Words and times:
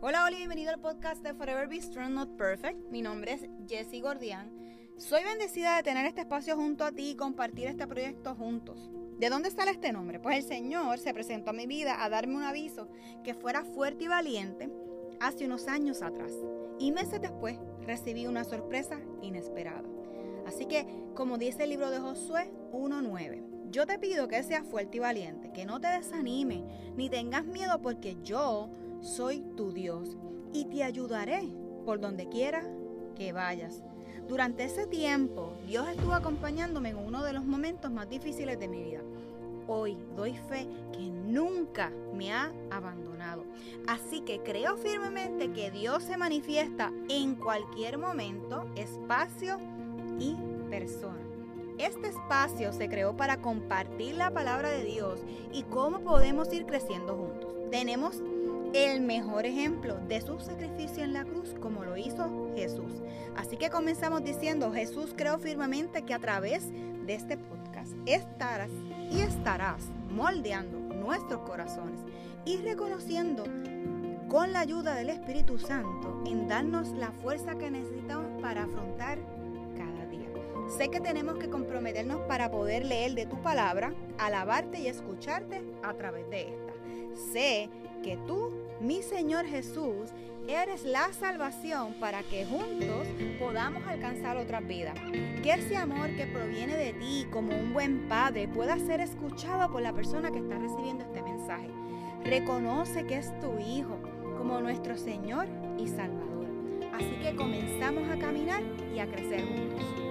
Hola, 0.00 0.24
hola, 0.24 0.36
bienvenido 0.36 0.70
al 0.70 0.80
podcast 0.80 1.22
de 1.22 1.32
Forever 1.32 1.66
Be 1.66 1.80
Strong 1.80 2.10
Not 2.10 2.36
Perfect. 2.36 2.90
Mi 2.90 3.00
nombre 3.00 3.32
es 3.32 3.46
Jessie 3.66 4.00
Gordian. 4.00 4.52
Soy 4.98 5.22
bendecida 5.24 5.76
de 5.76 5.82
tener 5.82 6.04
este 6.04 6.22
espacio 6.22 6.56
junto 6.56 6.84
a 6.84 6.92
ti 6.92 7.10
y 7.10 7.16
compartir 7.16 7.68
este 7.68 7.86
proyecto 7.86 8.34
juntos. 8.34 8.90
¿De 9.18 9.30
dónde 9.30 9.50
sale 9.50 9.70
este 9.70 9.92
nombre? 9.92 10.20
Pues 10.20 10.36
el 10.36 10.42
Señor 10.42 10.98
se 10.98 11.14
presentó 11.14 11.50
a 11.50 11.54
mi 11.54 11.66
vida 11.66 12.04
a 12.04 12.08
darme 12.10 12.36
un 12.36 12.42
aviso 12.42 12.88
que 13.22 13.34
fuera 13.34 13.64
fuerte 13.64 14.04
y 14.04 14.08
valiente 14.08 14.70
hace 15.20 15.46
unos 15.46 15.68
años 15.68 16.02
atrás. 16.02 16.32
Y 16.78 16.92
meses 16.92 17.22
después 17.22 17.58
recibí 17.80 18.26
una 18.26 18.44
sorpresa 18.44 19.00
inesperada. 19.22 19.84
Así 20.46 20.66
que, 20.66 20.86
como 21.14 21.38
dice 21.38 21.64
el 21.64 21.70
libro 21.70 21.90
de 21.90 22.00
Josué 22.00 22.52
1.9, 22.72 23.70
yo 23.70 23.86
te 23.86 23.98
pido 23.98 24.28
que 24.28 24.42
seas 24.42 24.66
fuerte 24.66 24.98
y 24.98 25.00
valiente, 25.00 25.52
que 25.52 25.64
no 25.64 25.80
te 25.80 25.88
desanime, 25.88 26.64
ni 26.96 27.08
tengas 27.08 27.44
miedo 27.44 27.80
porque 27.80 28.16
yo 28.22 28.70
soy 29.04 29.40
tu 29.56 29.70
Dios 29.70 30.16
y 30.52 30.64
te 30.64 30.82
ayudaré 30.82 31.48
por 31.84 32.00
donde 32.00 32.28
quiera 32.28 32.64
que 33.14 33.32
vayas. 33.32 33.82
Durante 34.26 34.64
ese 34.64 34.86
tiempo, 34.86 35.52
Dios 35.66 35.86
estuvo 35.88 36.14
acompañándome 36.14 36.90
en 36.90 36.96
uno 36.96 37.22
de 37.22 37.34
los 37.34 37.44
momentos 37.44 37.90
más 37.90 38.08
difíciles 38.08 38.58
de 38.58 38.68
mi 38.68 38.82
vida. 38.82 39.02
Hoy 39.66 39.96
doy 40.16 40.34
fe 40.48 40.66
que 40.92 41.10
nunca 41.10 41.92
me 42.14 42.32
ha 42.32 42.50
abandonado. 42.70 43.44
Así 43.86 44.22
que 44.22 44.40
creo 44.42 44.76
firmemente 44.76 45.52
que 45.52 45.70
Dios 45.70 46.02
se 46.04 46.16
manifiesta 46.16 46.90
en 47.08 47.34
cualquier 47.34 47.98
momento, 47.98 48.66
espacio 48.76 49.58
y 50.18 50.36
persona. 50.70 51.20
Este 51.76 52.08
espacio 52.08 52.72
se 52.72 52.88
creó 52.88 53.16
para 53.16 53.42
compartir 53.42 54.14
la 54.14 54.30
palabra 54.30 54.70
de 54.70 54.84
Dios 54.84 55.20
y 55.52 55.64
cómo 55.64 56.00
podemos 56.00 56.52
ir 56.52 56.66
creciendo 56.66 57.16
juntos. 57.16 57.52
Tenemos 57.70 58.22
el 58.74 59.02
mejor 59.02 59.46
ejemplo 59.46 59.96
de 60.08 60.20
su 60.20 60.40
sacrificio 60.40 61.04
en 61.04 61.12
la 61.12 61.24
cruz 61.24 61.54
como 61.60 61.84
lo 61.84 61.96
hizo 61.96 62.50
Jesús. 62.56 62.92
Así 63.36 63.56
que 63.56 63.70
comenzamos 63.70 64.24
diciendo, 64.24 64.72
Jesús 64.72 65.14
creo 65.16 65.38
firmemente 65.38 66.02
que 66.02 66.12
a 66.12 66.18
través 66.18 66.70
de 66.72 67.14
este 67.14 67.36
podcast 67.36 67.92
estarás 68.04 68.70
y 69.12 69.20
estarás 69.20 69.84
moldeando 70.10 70.80
nuestros 70.92 71.42
corazones 71.42 72.00
y 72.44 72.56
reconociendo 72.56 73.44
con 74.28 74.52
la 74.52 74.60
ayuda 74.60 74.96
del 74.96 75.10
Espíritu 75.10 75.56
Santo 75.56 76.24
en 76.26 76.48
darnos 76.48 76.88
la 76.88 77.12
fuerza 77.12 77.54
que 77.54 77.70
necesitamos 77.70 78.42
para 78.42 78.64
afrontar 78.64 79.18
cada 79.76 80.06
día. 80.06 80.28
Sé 80.76 80.88
que 80.88 81.00
tenemos 81.00 81.36
que 81.38 81.48
comprometernos 81.48 82.22
para 82.22 82.50
poder 82.50 82.84
leer 82.84 83.14
de 83.14 83.26
tu 83.26 83.40
palabra, 83.40 83.94
alabarte 84.18 84.80
y 84.80 84.88
escucharte 84.88 85.62
a 85.84 85.94
través 85.94 86.28
de 86.28 86.48
esta. 86.48 86.72
Sé 87.32 87.70
que 88.02 88.16
tú 88.26 88.63
mi 88.80 89.02
Señor 89.02 89.46
Jesús, 89.46 90.10
eres 90.48 90.84
la 90.84 91.12
salvación 91.12 91.94
para 91.94 92.22
que 92.22 92.44
juntos 92.44 93.06
podamos 93.38 93.86
alcanzar 93.86 94.36
otra 94.36 94.60
vida. 94.60 94.94
Que 95.42 95.52
ese 95.54 95.76
amor 95.76 96.14
que 96.16 96.26
proviene 96.26 96.76
de 96.76 96.92
ti 96.92 97.26
como 97.30 97.56
un 97.56 97.72
buen 97.72 98.08
padre 98.08 98.48
pueda 98.48 98.78
ser 98.78 99.00
escuchado 99.00 99.70
por 99.72 99.82
la 99.82 99.92
persona 99.92 100.30
que 100.30 100.38
está 100.38 100.58
recibiendo 100.58 101.04
este 101.04 101.22
mensaje. 101.22 101.68
Reconoce 102.24 103.06
que 103.06 103.18
es 103.18 103.38
tu 103.40 103.58
Hijo 103.58 103.98
como 104.38 104.60
nuestro 104.60 104.96
Señor 104.96 105.46
y 105.78 105.88
Salvador. 105.88 106.46
Así 106.92 107.18
que 107.22 107.34
comenzamos 107.34 108.08
a 108.10 108.18
caminar 108.18 108.62
y 108.94 108.98
a 108.98 109.06
crecer 109.06 109.42
juntos. 109.46 110.03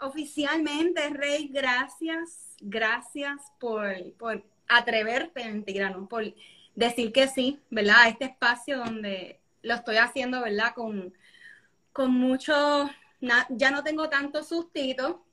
Oficialmente, 0.00 1.10
Rey, 1.10 1.48
gracias, 1.48 2.54
gracias 2.60 3.52
por, 3.58 4.12
por 4.14 4.44
atreverte, 4.68 5.44
mentira, 5.44 5.90
¿no? 5.90 6.08
Por 6.08 6.32
decir 6.74 7.12
que 7.12 7.26
sí, 7.26 7.58
¿verdad? 7.68 8.02
A 8.02 8.08
este 8.08 8.26
espacio 8.26 8.78
donde 8.78 9.40
lo 9.62 9.74
estoy 9.74 9.96
haciendo, 9.96 10.40
¿verdad? 10.40 10.72
Con, 10.74 11.12
con 11.92 12.12
mucho, 12.12 12.88
ya 13.50 13.70
no 13.70 13.82
tengo 13.82 14.08
tanto 14.08 14.44
sustito, 14.44 15.24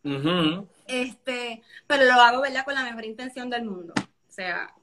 este, 0.87 1.61
pero 1.85 2.05
lo 2.05 2.13
hago, 2.13 2.41
¿verdad? 2.41 2.65
Con 2.65 2.73
la 2.73 2.83
mejor 2.83 3.05
intención 3.05 3.49
del 3.49 3.65
mundo. 3.65 3.93
O 3.97 4.31
sea, 4.31 4.73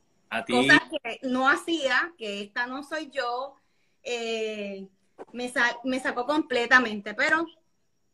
cosas 0.48 0.80
que 0.90 1.18
no 1.24 1.48
hacía, 1.48 2.12
que 2.16 2.40
esta 2.42 2.66
no 2.66 2.84
soy 2.84 3.10
yo, 3.10 3.56
eh, 4.04 4.86
me, 5.32 5.52
me 5.84 6.00
sacó 6.00 6.24
completamente, 6.24 7.14
pero 7.14 7.46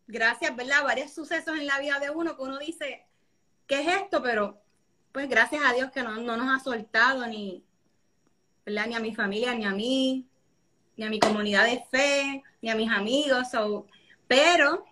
gracias, 0.08 0.56
¿verdad? 0.56 0.82
Varios 0.82 1.12
sucesos 1.12 1.56
en 1.56 1.66
la 1.66 1.78
vida 1.78 2.00
de 2.00 2.10
uno 2.10 2.36
que 2.36 2.42
uno 2.42 2.58
dice, 2.58 3.06
¿qué 3.66 3.82
es 3.82 3.88
esto? 4.02 4.22
Pero 4.22 4.60
pues 5.12 5.28
gracias 5.28 5.62
a 5.64 5.72
Dios 5.72 5.92
que 5.92 6.02
no, 6.02 6.16
nos 6.16 6.48
ha 6.48 6.62
soltado 6.62 7.26
ni, 7.26 7.62
¿verdad? 8.66 8.86
Ni 8.86 8.94
a 8.94 9.00
mi 9.00 9.14
familia, 9.14 9.54
ni 9.54 9.64
a 9.64 9.70
mí, 9.70 10.26
ni 10.96 11.04
a 11.04 11.10
mi 11.10 11.20
comunidad 11.20 11.64
de 11.64 11.84
fe, 11.90 12.42
ni 12.60 12.70
a 12.70 12.74
mis 12.74 12.90
amigos. 12.90 13.48
pero, 14.26 14.84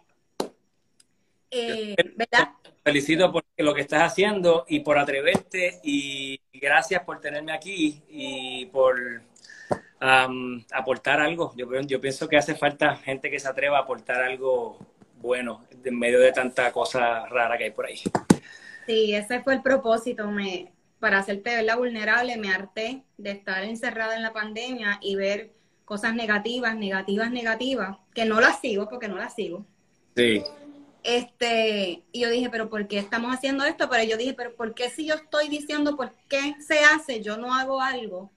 eh, 1.50 1.96
¿verdad? 2.14 2.50
Felicito 2.84 3.32
por 3.32 3.44
lo 3.56 3.74
que 3.74 3.80
estás 3.80 4.02
haciendo 4.02 4.64
y 4.68 4.80
por 4.80 4.96
atreverte 4.96 5.80
y 5.82 6.40
gracias 6.52 7.02
por 7.02 7.20
tenerme 7.20 7.52
aquí 7.52 8.02
y 8.08 8.66
por 8.66 9.22
aportar 9.98 11.20
algo. 11.20 11.52
Yo, 11.56 11.66
yo 11.80 12.00
pienso 12.00 12.28
que 12.28 12.36
hace 12.36 12.54
falta 12.54 12.96
gente 12.96 13.30
que 13.30 13.40
se 13.40 13.48
atreva 13.48 13.78
a 13.78 13.82
aportar 13.82 14.22
algo 14.22 14.78
bueno 15.16 15.64
en 15.84 15.98
medio 15.98 16.20
de 16.20 16.32
tanta 16.32 16.72
cosa 16.72 17.26
rara 17.26 17.56
que 17.56 17.64
hay 17.64 17.70
por 17.70 17.86
ahí. 17.86 18.00
Sí, 18.86 19.14
ese 19.14 19.42
fue 19.42 19.54
el 19.54 19.62
propósito, 19.62 20.30
me, 20.30 20.72
para 21.00 21.18
hacerte 21.18 21.62
la 21.62 21.76
vulnerable, 21.76 22.36
me 22.36 22.52
harté 22.52 23.02
de 23.16 23.30
estar 23.30 23.64
encerrada 23.64 24.16
en 24.16 24.22
la 24.22 24.32
pandemia 24.32 24.98
y 25.02 25.16
ver 25.16 25.52
cosas 25.84 26.14
negativas, 26.14 26.76
negativas, 26.76 27.30
negativas, 27.30 27.96
que 28.14 28.24
no 28.24 28.40
las 28.40 28.60
sigo 28.60 28.88
porque 28.88 29.08
no 29.08 29.16
las 29.16 29.34
sigo. 29.34 29.64
Sí. 30.16 30.42
Este, 31.02 32.02
y 32.10 32.20
yo 32.20 32.30
dije, 32.30 32.50
pero 32.50 32.68
¿por 32.68 32.88
qué 32.88 32.98
estamos 32.98 33.32
haciendo 33.32 33.64
esto? 33.64 33.88
Pero 33.88 34.02
yo 34.02 34.16
dije, 34.16 34.34
pero 34.34 34.56
¿por 34.56 34.74
qué 34.74 34.90
si 34.90 35.06
yo 35.06 35.14
estoy 35.14 35.48
diciendo 35.48 35.96
por 35.96 36.12
qué 36.28 36.56
se 36.58 36.80
hace, 36.80 37.22
yo 37.22 37.36
no 37.36 37.54
hago 37.54 37.80
algo 37.80 38.32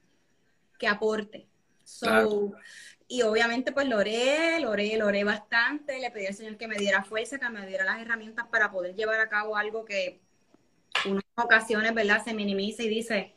que 0.77 0.87
aporte? 0.87 1.47
So, 1.83 2.53
y 3.11 3.23
obviamente 3.23 3.71
pues 3.71 3.87
lo 3.87 3.97
oré, 3.97 4.59
lo 4.61 4.69
oré, 4.69 4.95
lo 4.95 5.07
oré 5.07 5.23
bastante, 5.23 5.99
le 5.99 6.11
pedí 6.11 6.27
al 6.27 6.35
Señor 6.35 6.57
que 6.57 6.67
me 6.67 6.77
diera 6.77 7.03
fuerza, 7.03 7.39
que 7.39 7.49
me 7.49 7.65
diera 7.65 7.83
las 7.83 7.99
herramientas 7.99 8.45
para 8.51 8.71
poder 8.71 8.95
llevar 8.95 9.19
a 9.19 9.27
cabo 9.27 9.57
algo 9.57 9.83
que 9.83 10.19
en 11.03 11.13
unas 11.13 11.23
ocasiones, 11.35 11.93
¿verdad? 11.95 12.23
Se 12.23 12.35
minimiza 12.35 12.83
y 12.83 12.89
dice, 12.89 13.33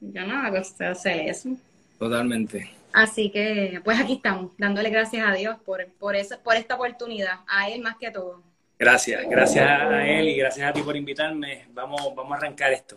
yo 0.00 0.26
no 0.26 0.42
hago 0.42 0.56
hacer 0.56 1.28
eso. 1.28 1.50
Totalmente. 1.96 2.72
Así 2.92 3.30
que 3.30 3.80
pues 3.84 4.00
aquí 4.00 4.14
estamos, 4.14 4.50
dándole 4.58 4.90
gracias 4.90 5.24
a 5.24 5.32
Dios 5.32 5.58
por, 5.64 5.86
por, 5.92 6.16
eso, 6.16 6.40
por 6.42 6.56
esta 6.56 6.74
oportunidad, 6.74 7.40
a 7.46 7.70
Él 7.70 7.80
más 7.80 7.96
que 7.98 8.08
a 8.08 8.12
todo. 8.12 8.42
Gracias, 8.80 9.28
gracias 9.30 9.64
a 9.64 10.08
Él 10.08 10.28
y 10.28 10.36
gracias 10.36 10.68
a 10.68 10.72
ti 10.72 10.82
por 10.82 10.96
invitarme. 10.96 11.68
Vamos, 11.70 12.00
vamos 12.16 12.32
a 12.32 12.36
arrancar 12.36 12.72
esto. 12.72 12.96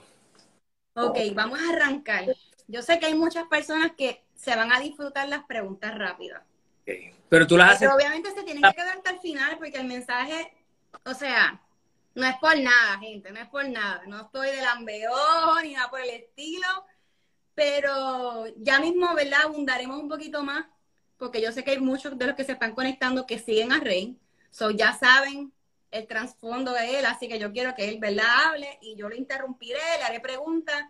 Ok, 0.96 1.20
vamos 1.36 1.60
a 1.60 1.74
arrancar. 1.74 2.26
Yo 2.68 2.82
sé 2.82 2.98
que 2.98 3.06
hay 3.06 3.14
muchas 3.14 3.46
personas 3.46 3.92
que 3.96 4.24
se 4.42 4.56
van 4.56 4.72
a 4.72 4.80
disfrutar 4.80 5.30
las 5.30 5.44
preguntas 5.46 5.96
rápidas. 5.98 6.42
Pero 7.30 7.46
tú 7.46 7.58
las 7.58 7.72
haces. 7.72 7.82
Pero 7.82 7.96
obviamente 7.96 8.32
se 8.32 8.44
tienen 8.44 8.64
que 8.64 8.74
quedar 8.74 8.98
hasta 8.98 9.12
el 9.12 9.20
final 9.20 9.58
porque 9.58 9.78
el 9.78 9.88
mensaje, 9.88 10.52
o 11.06 11.14
sea, 11.14 11.62
no 12.16 12.26
es 12.26 12.36
por 12.38 12.58
nada, 12.60 12.98
gente, 13.00 13.32
no 13.32 13.40
es 13.40 13.48
por 13.48 13.68
nada. 13.70 14.02
No 14.08 14.22
estoy 14.22 14.48
de 14.48 14.62
lambeón 14.62 15.64
ni 15.64 15.74
nada 15.74 15.90
por 15.90 16.02
el 16.02 16.10
estilo, 16.10 16.68
pero 17.54 18.48
ya 18.58 18.80
mismo, 18.80 19.14
¿verdad? 19.14 19.44
Abundaremos 19.44 20.00
un 20.00 20.10
poquito 20.10 20.44
más 20.44 20.66
porque 21.18 21.40
yo 21.40 21.52
sé 21.52 21.64
que 21.64 21.72
hay 21.72 21.80
muchos 21.80 22.18
de 22.18 22.26
los 22.26 22.36
que 22.36 22.44
se 22.44 22.54
están 22.54 22.74
conectando 22.74 23.28
que 23.28 23.38
siguen 23.38 23.72
a 23.72 23.80
Rey. 23.80 24.18
So, 24.50 24.72
ya 24.72 24.92
saben 24.94 25.54
el 25.92 26.08
trasfondo 26.08 26.74
de 26.74 26.98
él, 26.98 27.06
así 27.06 27.28
que 27.28 27.38
yo 27.38 27.52
quiero 27.52 27.76
que 27.76 27.88
él, 27.90 28.00
¿verdad? 28.00 28.26
Hable 28.48 28.80
y 28.82 28.96
yo 28.96 29.08
lo 29.08 29.16
interrumpiré, 29.16 29.80
le 30.00 30.04
haré 30.04 30.20
preguntas 30.20 30.84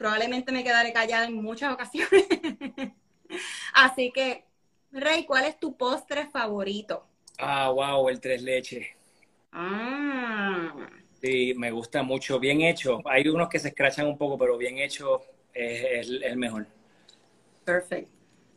probablemente 0.00 0.50
me 0.50 0.64
quedaré 0.64 0.94
callada 0.94 1.26
en 1.26 1.34
muchas 1.34 1.74
ocasiones. 1.74 2.10
Así 3.74 4.10
que, 4.10 4.44
Rey, 4.90 5.26
¿cuál 5.26 5.44
es 5.44 5.60
tu 5.60 5.76
postre 5.76 6.26
favorito? 6.30 7.06
Ah, 7.38 7.68
wow, 7.68 8.08
el 8.08 8.18
tres 8.18 8.40
leches. 8.40 8.86
Ah. 9.52 10.72
Sí, 11.20 11.52
me 11.54 11.70
gusta 11.70 12.02
mucho. 12.02 12.40
Bien 12.40 12.62
hecho. 12.62 13.02
Hay 13.04 13.28
unos 13.28 13.50
que 13.50 13.58
se 13.58 13.68
escrachan 13.68 14.06
un 14.06 14.16
poco, 14.16 14.38
pero 14.38 14.56
bien 14.56 14.78
hecho 14.78 15.20
es, 15.52 16.08
el 16.08 16.36
mejor. 16.38 16.66
Perfecto. 17.66 18.10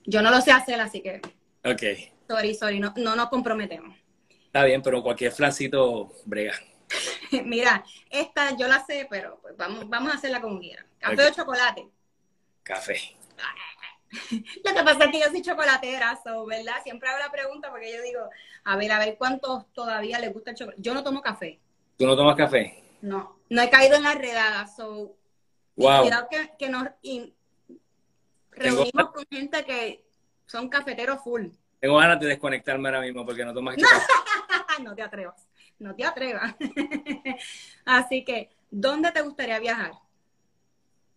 Yo 0.06 0.22
no 0.22 0.32
lo 0.32 0.40
sé 0.40 0.54
hacer, 0.54 0.80
así 0.80 1.02
que. 1.02 1.20
Ok. 1.66 1.84
Sorry, 2.26 2.56
sorry, 2.56 2.80
no, 2.80 2.94
no 2.96 3.18
nos 3.18 3.28
comprometemos. 3.28 3.98
Está 4.46 4.64
bien, 4.64 4.82
pero 4.82 5.04
cualquier 5.04 5.34
flancito 5.34 6.14
brega. 6.24 6.54
Mira, 7.46 7.84
esta 8.10 8.56
yo 8.58 8.68
la 8.68 8.86
sé, 8.86 9.08
pero 9.10 9.40
pues 9.42 9.56
vamos, 9.58 9.90
vamos 9.90 10.14
a 10.14 10.18
hacerla 10.18 10.42
como 10.42 10.60
quiera. 10.60 10.86
¿Café 11.00 11.28
o 11.28 11.32
chocolate? 11.32 11.88
Café. 12.64 13.00
Lo 14.32 14.74
que 14.74 14.84
pasa 14.84 15.06
es 15.06 15.12
que 15.12 15.20
yo 15.20 15.26
soy 15.28 15.42
chocolatera, 15.42 16.20
so, 16.24 16.46
¿verdad? 16.46 16.84
Siempre 16.84 17.10
hago 17.10 17.20
la 17.20 17.32
pregunta 17.32 17.72
porque 17.72 17.92
yo 17.92 18.02
digo, 18.04 18.30
a 18.64 18.78
ver, 18.78 18.92
a 18.92 19.00
ver 19.00 19.18
cuántos 19.18 19.72
todavía 19.74 20.20
les 20.20 20.32
gusta 20.34 20.52
el 20.52 20.58
chocolate. 20.58 20.82
Yo 20.82 20.94
no 20.94 21.04
tomo 21.04 21.22
café. 21.22 21.60
¿Tú 21.98 22.06
no 22.06 22.16
tomas 22.16 22.36
café? 22.36 22.84
No, 23.02 23.40
no 23.50 23.62
he 23.62 23.70
caído 23.70 23.96
en 23.96 24.04
la 24.04 24.14
redada. 24.14 24.68
So, 24.68 25.16
Wow. 25.76 26.02
Cuidado 26.02 26.28
que, 26.30 26.52
que 26.58 26.70
nos 26.70 26.88
y 27.02 27.34
reunimos 28.52 29.12
con 29.12 29.26
gente 29.30 29.66
que 29.66 30.06
son 30.46 30.70
cafeteros 30.70 31.22
full. 31.24 31.48
Tengo 31.80 31.98
ganas 31.98 32.20
de 32.20 32.28
desconectarme 32.28 32.90
ahora 32.90 33.02
mismo 33.02 33.26
porque 33.26 33.44
no 33.44 33.54
tomas 33.54 33.76
café. 33.78 34.84
no 34.84 34.96
te 34.96 35.02
atrevas, 35.02 35.48
no 35.84 35.94
te 35.96 36.06
atrevas. 36.06 36.56
Así 37.86 38.24
que, 38.24 38.50
¿dónde 38.72 39.12
te 39.12 39.22
gustaría 39.22 39.60
viajar? 39.60 39.92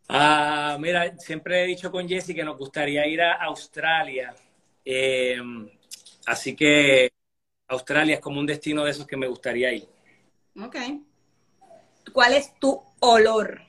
Ah, 0.09 0.77
mira, 0.79 1.17
siempre 1.19 1.65
he 1.65 1.67
dicho 1.67 1.91
con 1.91 2.09
Jesse 2.09 2.35
que 2.35 2.45
nos 2.45 2.59
gustaría 2.59 3.07
ir 3.07 3.23
a 3.23 3.33
Australia. 3.45 4.35
Eh, 4.85 5.37
así 6.27 6.55
que 6.55 7.11
Australia 7.67 8.15
es 8.15 8.21
como 8.21 8.39
un 8.39 8.47
destino 8.47 8.85
de 8.85 8.93
esos 8.93 9.05
que 9.05 9.17
me 9.17 9.27
gustaría 9.27 9.73
ir. 9.73 9.89
Ok. 10.63 10.77
¿Cuál 12.13 12.35
es 12.35 12.57
tu 12.61 12.81
olor? 13.01 13.61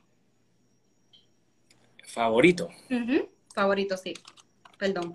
Favorito. 2.05 2.69
Favorito, 3.55 3.97
sí. 3.97 4.13
Perdón. 4.77 5.13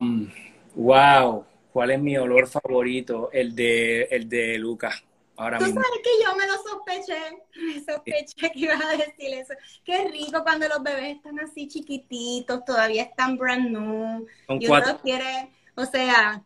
Mm, 0.00 0.26
wow. 0.74 1.46
¿Cuál 1.76 1.90
es 1.90 2.00
mi 2.00 2.16
olor 2.16 2.48
favorito? 2.48 3.28
El 3.34 3.54
de, 3.54 4.04
el 4.04 4.26
de 4.30 4.56
Lucas. 4.56 5.04
Ahora 5.36 5.58
Tú 5.58 5.66
mismo. 5.66 5.82
sabes 5.82 5.98
que 6.02 6.24
yo 6.24 6.34
me 6.34 6.46
lo 6.46 6.54
sospeché, 6.54 7.42
me 7.54 7.74
sospeché 7.84 8.50
que 8.50 8.58
ibas 8.60 8.82
a 8.82 8.92
decir 8.96 9.34
eso. 9.34 9.52
Qué 9.84 10.08
rico 10.08 10.42
cuando 10.42 10.66
los 10.68 10.82
bebés 10.82 11.16
están 11.16 11.38
así 11.38 11.68
chiquititos, 11.68 12.64
todavía 12.64 13.02
están 13.02 13.36
brand 13.36 13.68
new. 13.72 14.26
Son 14.46 14.62
Y 14.62 14.66
cuatro. 14.66 14.92
uno 14.92 15.00
quiere, 15.02 15.50
o 15.74 15.84
sea, 15.84 16.42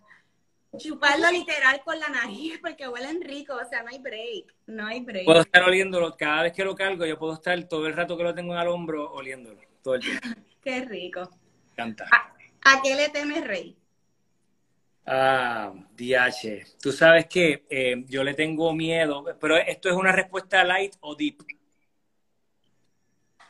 chuparlo 0.76 1.30
literal 1.30 1.80
con 1.84 2.00
la 2.00 2.08
nariz 2.08 2.58
porque 2.60 2.88
huelen 2.88 3.20
rico, 3.22 3.54
o 3.54 3.68
sea, 3.68 3.84
no 3.84 3.90
hay 3.90 4.00
break, 4.00 4.52
no 4.66 4.84
hay 4.88 4.98
break. 5.04 5.26
Puedo 5.26 5.42
estar 5.42 5.62
oliéndolo. 5.62 6.16
Cada 6.16 6.42
vez 6.42 6.52
que 6.52 6.64
lo 6.64 6.74
cargo, 6.74 7.06
yo 7.06 7.16
puedo 7.16 7.34
estar 7.34 7.62
todo 7.68 7.86
el 7.86 7.94
rato 7.94 8.16
que 8.16 8.24
lo 8.24 8.34
tengo 8.34 8.52
en 8.54 8.60
el 8.62 8.66
hombro 8.66 9.12
oliéndolo. 9.12 9.60
Todo 9.80 9.94
el 9.94 10.00
tiempo. 10.00 10.26
Qué 10.64 10.84
rico. 10.86 11.30
encanta. 11.70 12.06
¿A, 12.10 12.72
a 12.72 12.82
qué 12.82 12.96
le 12.96 13.08
temes, 13.10 13.46
Rey? 13.46 13.76
Ah, 15.12 15.72
DH. 15.96 16.78
Tú 16.80 16.92
sabes 16.92 17.26
que 17.26 17.64
eh, 17.68 18.04
yo 18.06 18.22
le 18.22 18.32
tengo 18.32 18.72
miedo, 18.72 19.24
pero 19.40 19.56
esto 19.56 19.88
es 19.88 19.96
una 19.96 20.12
respuesta 20.12 20.62
light 20.62 20.94
o 21.00 21.16
deep. 21.16 21.42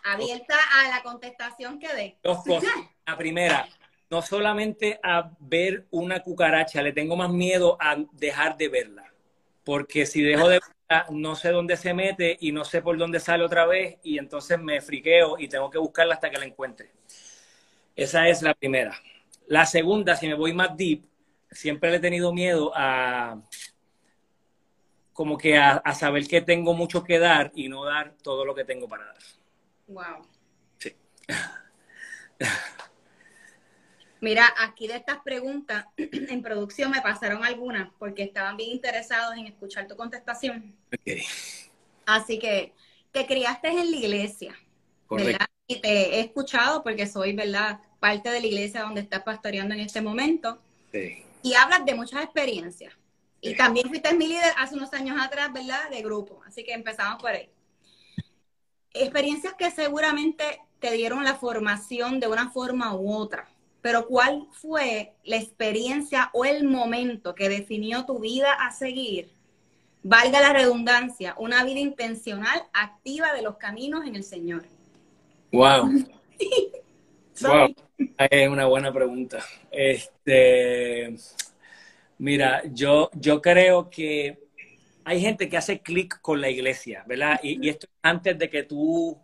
Abierta 0.03 0.55
a 0.73 0.89
la 0.89 1.03
contestación 1.03 1.79
que 1.79 1.95
dé. 1.95 2.17
Dos 2.23 2.43
cosas. 2.45 2.73
La 3.07 3.15
primera, 3.15 3.69
no 4.09 4.23
solamente 4.23 4.99
a 5.03 5.33
ver 5.39 5.87
una 5.91 6.21
cucaracha, 6.21 6.81
le 6.81 6.95
tengo 6.95 7.15
más 7.15 7.29
miedo 7.29 7.77
a 7.79 7.95
dejar 8.13 8.57
de 8.57 8.69
verla. 8.71 9.13
Porque 9.63 10.07
si 10.07 10.23
dejo 10.23 10.49
de 10.49 10.61
verla, 10.61 11.07
no 11.11 11.37
sé 11.37 11.51
dónde 11.51 11.77
se 11.77 11.93
mete 11.93 12.39
y 12.41 12.53
no 12.53 12.65
sé 12.65 12.81
por 12.81 12.97
dónde 12.97 13.21
sale 13.21 13.45
otra 13.45 13.67
vez 13.67 13.99
y 14.03 14.17
entonces 14.17 14.59
me 14.59 14.81
friqueo 14.81 15.39
y 15.39 15.47
tengo 15.47 15.69
que 15.69 15.77
buscarla 15.77 16.15
hasta 16.15 16.31
que 16.31 16.39
la 16.39 16.47
encuentre. 16.47 16.91
Esa 17.95 18.29
es 18.29 18.41
la 18.41 18.55
primera. 18.55 18.99
La 19.49 19.67
segunda, 19.67 20.17
si 20.17 20.27
me 20.27 20.33
voy 20.35 20.55
más 20.55 20.75
deep, 20.75 21.11
siempre 21.51 21.91
le 21.91 21.97
he 21.97 22.01
tenido 22.01 22.33
miedo 22.33 22.73
a 22.75 23.41
como 25.13 25.37
que 25.37 25.59
a, 25.59 25.73
a 25.73 25.95
saber 25.95 26.27
que 26.27 26.41
tengo 26.41 26.73
mucho 26.73 27.05
que 27.05 27.19
dar 27.19 27.53
y 27.55 27.69
no 27.69 27.85
dar 27.85 28.15
todo 28.23 28.45
lo 28.45 28.55
que 28.55 28.65
tengo 28.65 28.89
para 28.89 29.07
dar. 29.07 29.19
Wow. 29.87 30.27
Sí. 30.79 30.97
Mira, 34.21 34.53
aquí 34.59 34.87
de 34.87 34.97
estas 34.97 35.19
preguntas 35.21 35.87
en 35.97 36.43
producción 36.43 36.91
me 36.91 37.01
pasaron 37.01 37.45
algunas 37.45 37.91
porque 37.99 38.23
estaban 38.23 38.57
bien 38.57 38.71
interesados 38.71 39.37
en 39.37 39.47
escuchar 39.47 39.87
tu 39.87 39.97
contestación. 39.97 40.75
Ok, 40.93 41.23
Así 42.07 42.39
que 42.39 42.73
te 43.13 43.27
criaste 43.27 43.69
en 43.69 43.91
la 43.91 43.97
iglesia, 43.97 44.55
correcto. 45.07 45.33
¿verdad? 45.33 45.47
Y 45.67 45.81
te 45.81 46.17
he 46.17 46.21
escuchado 46.21 46.83
porque 46.83 47.07
soy, 47.07 47.35
¿verdad? 47.35 47.81
Parte 47.99 48.31
de 48.31 48.41
la 48.41 48.47
iglesia 48.47 48.83
donde 48.83 49.01
estás 49.01 49.23
pastoreando 49.23 49.75
en 49.75 49.81
este 49.81 50.01
momento. 50.01 50.61
Sí. 50.93 51.25
Y 51.43 51.55
hablas 51.55 51.85
de 51.85 51.95
muchas 51.95 52.25
experiencias. 52.25 52.95
Y 53.41 53.55
también 53.55 53.89
fuiste 53.89 54.15
mi 54.15 54.27
líder 54.27 54.53
hace 54.59 54.75
unos 54.75 54.93
años 54.93 55.17
atrás, 55.21 55.53
¿verdad? 55.53 55.89
De 55.91 56.03
grupo. 56.03 56.41
Así 56.47 56.63
que 56.63 56.73
empezamos 56.73 57.21
por 57.21 57.31
ahí. 57.31 57.49
Experiencias 58.93 59.55
que 59.55 59.71
seguramente 59.71 60.61
te 60.79 60.93
dieron 60.93 61.25
la 61.25 61.37
formación 61.37 62.21
de 62.21 62.29
una 62.29 62.51
forma 62.51 62.95
u 62.95 63.13
otra. 63.13 63.49
Pero 63.81 64.07
¿cuál 64.07 64.47
fue 64.53 65.15
la 65.25 65.37
experiencia 65.37 66.31
o 66.35 66.45
el 66.45 66.65
momento 66.65 67.35
que 67.35 67.49
definió 67.49 68.05
tu 68.05 68.19
vida 68.19 68.53
a 68.53 68.73
seguir? 68.73 69.33
Valga 70.03 70.41
la 70.41 70.53
redundancia, 70.53 71.35
una 71.39 71.65
vida 71.65 71.81
intencional, 71.81 72.63
activa 72.73 73.33
de 73.33 73.43
los 73.43 73.57
caminos 73.57 74.07
en 74.07 74.17
el 74.17 74.25
Señor. 74.25 74.65
Wow. 75.53 75.91
Wow. 77.43 77.75
Es 78.19 78.49
una 78.49 78.67
buena 78.67 78.93
pregunta. 78.93 79.45
Este, 79.71 81.15
mira, 82.19 82.63
yo, 82.73 83.11
yo 83.15 83.41
creo 83.41 83.89
que 83.89 84.39
hay 85.05 85.21
gente 85.21 85.49
que 85.49 85.57
hace 85.57 85.81
clic 85.81 86.21
con 86.21 86.41
la 86.41 86.51
iglesia, 86.51 87.05
¿verdad? 87.07 87.41
Y, 87.43 87.65
y 87.67 87.71
esto 87.71 87.87
es 87.87 87.93
antes 88.03 88.39
de 88.39 88.51
que 88.51 88.65
tú 88.65 89.19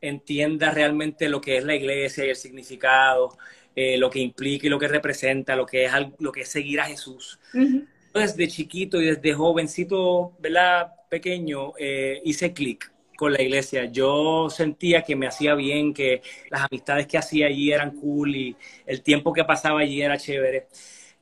entiendas 0.00 0.74
realmente 0.74 1.28
lo 1.28 1.40
que 1.40 1.56
es 1.56 1.64
la 1.64 1.74
iglesia 1.74 2.24
y 2.24 2.30
el 2.30 2.36
significado, 2.36 3.36
eh, 3.74 3.98
lo 3.98 4.08
que 4.10 4.20
implica 4.20 4.66
y 4.66 4.70
lo 4.70 4.78
que 4.78 4.88
representa, 4.88 5.56
lo 5.56 5.66
que 5.66 5.84
es, 5.84 5.92
lo 6.18 6.32
que 6.32 6.42
es 6.42 6.48
seguir 6.48 6.80
a 6.80 6.84
Jesús. 6.84 7.38
Ujú. 7.54 7.84
desde 8.14 8.48
chiquito 8.48 9.00
y 9.00 9.06
desde 9.06 9.34
jovencito, 9.34 10.36
¿verdad? 10.38 10.92
Pequeño, 11.10 11.74
eh, 11.78 12.20
hice 12.24 12.52
clic 12.52 12.90
con 13.16 13.32
la 13.32 13.42
iglesia. 13.42 13.86
Yo 13.86 14.48
sentía 14.50 15.02
que 15.02 15.16
me 15.16 15.26
hacía 15.26 15.54
bien, 15.54 15.94
que 15.94 16.22
las 16.50 16.62
amistades 16.70 17.06
que 17.06 17.18
hacía 17.18 17.46
allí 17.46 17.72
eran 17.72 17.92
cool 17.92 18.36
y 18.36 18.56
el 18.86 19.02
tiempo 19.02 19.32
que 19.32 19.44
pasaba 19.44 19.80
allí 19.80 20.02
era 20.02 20.16
chévere. 20.16 20.68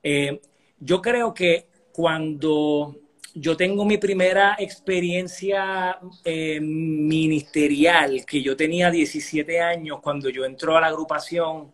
Eh, 0.02 0.40
yo 0.78 1.00
creo 1.00 1.32
que 1.32 1.66
cuando 1.92 2.96
yo 3.34 3.56
tengo 3.56 3.84
mi 3.84 3.98
primera 3.98 4.56
experiencia 4.58 5.98
eh, 6.24 6.60
ministerial, 6.60 8.24
que 8.26 8.42
yo 8.42 8.56
tenía 8.56 8.90
17 8.90 9.60
años 9.60 10.00
cuando 10.00 10.28
yo 10.28 10.44
entró 10.44 10.76
a 10.76 10.80
la 10.80 10.88
agrupación 10.88 11.72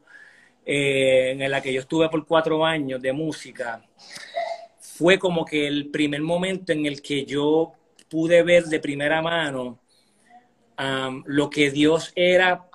eh, 0.64 1.36
en 1.38 1.50
la 1.50 1.60
que 1.60 1.72
yo 1.72 1.80
estuve 1.80 2.08
por 2.08 2.26
cuatro 2.26 2.64
años 2.64 3.02
de 3.02 3.12
música, 3.12 3.84
fue 4.78 5.18
como 5.18 5.44
que 5.44 5.66
el 5.66 5.90
primer 5.90 6.22
momento 6.22 6.72
en 6.72 6.86
el 6.86 7.02
que 7.02 7.24
yo 7.24 7.72
pude 8.08 8.42
ver 8.42 8.64
de 8.64 8.80
primera 8.80 9.22
mano 9.22 9.79
um, 10.80 11.22
lo 11.26 11.50
que 11.50 11.70
Dios 11.70 12.12
era, 12.14 12.68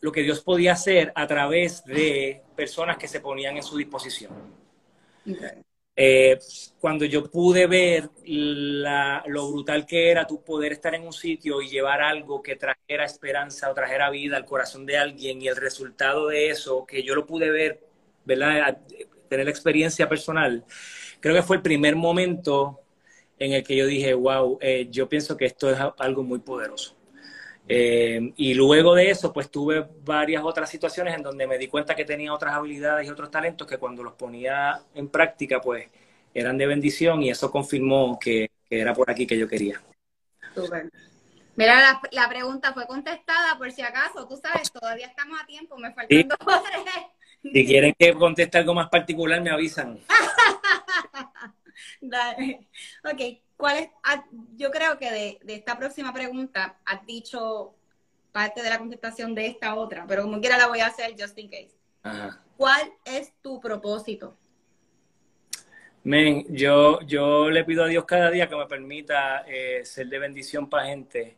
lo 0.00 0.12
que 0.12 0.22
Dios 0.22 0.40
podía 0.40 0.72
hacer 0.72 1.12
a 1.14 1.26
través 1.26 1.84
de 1.84 2.42
personas 2.56 2.98
que 2.98 3.08
se 3.08 3.20
ponían 3.20 3.56
en 3.56 3.62
su 3.62 3.76
disposición. 3.76 4.32
Okay. 5.22 5.62
Eh, 6.00 6.38
cuando 6.78 7.04
yo 7.04 7.28
pude 7.28 7.66
ver 7.66 8.08
la, 8.24 9.20
lo 9.26 9.50
brutal 9.50 9.84
que 9.84 10.12
era 10.12 10.28
tu 10.28 10.44
poder 10.44 10.70
estar 10.70 10.94
en 10.94 11.04
un 11.04 11.12
sitio 11.12 11.60
y 11.60 11.68
llevar 11.68 12.00
algo 12.00 12.40
que 12.40 12.54
trajera 12.54 13.04
esperanza 13.04 13.68
o 13.68 13.74
trajera 13.74 14.08
vida 14.08 14.36
al 14.36 14.44
corazón 14.44 14.86
de 14.86 14.96
alguien 14.96 15.42
y 15.42 15.48
el 15.48 15.56
resultado 15.56 16.28
de 16.28 16.50
eso, 16.50 16.86
que 16.86 17.02
yo 17.02 17.16
lo 17.16 17.26
pude 17.26 17.50
ver, 17.50 17.80
¿verdad? 18.24 18.78
Tener 19.28 19.46
la 19.46 19.50
experiencia 19.50 20.08
personal, 20.08 20.64
creo 21.18 21.34
que 21.34 21.42
fue 21.42 21.56
el 21.56 21.62
primer 21.62 21.96
momento 21.96 22.80
en 23.36 23.54
el 23.54 23.64
que 23.64 23.74
yo 23.74 23.86
dije, 23.86 24.14
wow, 24.14 24.56
eh, 24.60 24.86
yo 24.90 25.08
pienso 25.08 25.36
que 25.36 25.46
esto 25.46 25.68
es 25.68 25.78
algo 25.98 26.22
muy 26.22 26.38
poderoso. 26.38 26.94
Eh, 27.70 28.32
y 28.36 28.54
luego 28.54 28.94
de 28.94 29.10
eso, 29.10 29.32
pues 29.32 29.50
tuve 29.50 29.86
varias 30.02 30.42
otras 30.42 30.70
situaciones 30.70 31.14
en 31.14 31.22
donde 31.22 31.46
me 31.46 31.58
di 31.58 31.68
cuenta 31.68 31.94
que 31.94 32.06
tenía 32.06 32.32
otras 32.32 32.54
habilidades 32.54 33.06
y 33.06 33.10
otros 33.10 33.30
talentos 33.30 33.66
que 33.66 33.76
cuando 33.76 34.02
los 34.02 34.14
ponía 34.14 34.80
en 34.94 35.08
práctica, 35.08 35.60
pues 35.60 35.86
eran 36.32 36.56
de 36.56 36.66
bendición 36.66 37.22
y 37.22 37.30
eso 37.30 37.50
confirmó 37.50 38.18
que, 38.18 38.50
que 38.68 38.80
era 38.80 38.94
por 38.94 39.10
aquí 39.10 39.26
que 39.26 39.38
yo 39.38 39.46
quería. 39.46 39.82
Mira, 41.56 41.80
la, 41.80 42.00
la, 42.12 42.28
pregunta 42.28 42.72
fue 42.72 42.86
contestada 42.86 43.58
por 43.58 43.70
si 43.70 43.82
acaso, 43.82 44.26
tú 44.26 44.36
sabes, 44.36 44.70
todavía 44.70 45.06
estamos 45.06 45.38
a 45.40 45.44
tiempo, 45.44 45.76
me 45.76 45.92
faltan 45.92 46.06
Sí. 46.08 46.22
dos 46.22 46.38
o 46.40 46.62
tres. 46.62 47.52
Si 47.52 47.66
quieren 47.66 47.94
que 47.98 48.14
conteste 48.14 48.58
algo 48.58 48.74
más 48.74 48.88
particular, 48.88 49.40
me 49.40 49.50
avisan. 49.50 49.98
Dale. 52.00 52.68
Ok, 53.04 53.42
¿cuál 53.58 53.78
es? 53.78 53.90
ah, 54.04 54.26
Yo 54.56 54.70
creo 54.72 54.98
que 54.98 55.10
de, 55.12 55.40
de 55.44 55.54
esta 55.56 55.78
próxima 55.78 56.14
pregunta 56.14 56.80
has 56.86 57.06
dicho 57.06 57.76
parte 58.32 58.62
de 58.62 58.70
la 58.70 58.78
contestación 58.78 59.34
de 59.36 59.48
esta 59.48 59.76
otra, 59.76 60.06
pero 60.08 60.24
como 60.24 60.40
quiera 60.40 60.58
la 60.58 60.68
voy 60.68 60.80
a 60.80 60.88
hacer 60.88 61.14
just 61.20 61.38
in 61.38 61.50
case. 61.50 61.76
Ajá. 62.02 62.40
¿Cuál 62.56 62.92
es 63.04 63.34
tu 63.42 63.60
propósito? 63.60 64.38
Men, 66.04 66.44
yo, 66.50 67.00
yo 67.02 67.50
le 67.50 67.64
pido 67.64 67.84
a 67.84 67.88
Dios 67.88 68.04
cada 68.04 68.30
día 68.30 68.48
que 68.48 68.56
me 68.56 68.66
permita 68.66 69.44
eh, 69.46 69.84
ser 69.84 70.08
de 70.08 70.18
bendición 70.18 70.68
para 70.70 70.86
gente 70.86 71.36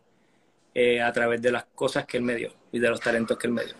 eh, 0.75 1.03
a 1.03 1.13
través 1.13 1.43
de 1.43 1.53
las 1.53 1.65
cosas 1.75 2.07
que 2.07 2.19
Él 2.19 2.25
me 2.25 2.37
dio 2.37 2.53
y 2.73 2.81
de 2.81 2.89
los 2.91 3.01
talentos 3.01 3.39
que 3.39 3.49
Él 3.49 3.55
me 3.55 3.65
dio. 3.65 3.75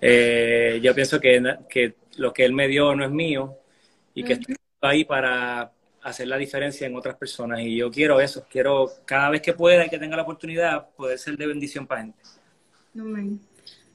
Eh, 0.00 0.80
yo 0.82 0.94
pienso 0.94 1.20
que, 1.20 1.42
que 1.68 1.96
lo 2.16 2.32
que 2.32 2.44
Él 2.44 2.52
me 2.54 2.68
dio 2.68 2.94
no 2.96 3.04
es 3.04 3.10
mío 3.12 3.58
y 4.14 4.24
que 4.24 4.34
Ujú. 4.34 4.34
estoy 4.34 4.56
ahí 4.82 5.04
para, 5.04 5.72
hacer 6.02 6.28
la 6.28 6.36
diferencia 6.36 6.86
en 6.86 6.96
otras 6.96 7.16
personas. 7.16 7.60
Y 7.60 7.76
yo 7.76 7.90
quiero 7.90 8.20
eso, 8.20 8.44
quiero 8.50 8.90
cada 9.04 9.30
vez 9.30 9.42
que 9.42 9.52
pueda 9.52 9.86
y 9.86 9.88
que 9.88 9.98
tenga 9.98 10.16
la 10.16 10.22
oportunidad 10.22 10.90
poder 10.90 11.18
ser 11.18 11.36
de 11.36 11.46
bendición 11.46 11.86
para 11.86 12.02
gente. 12.02 12.18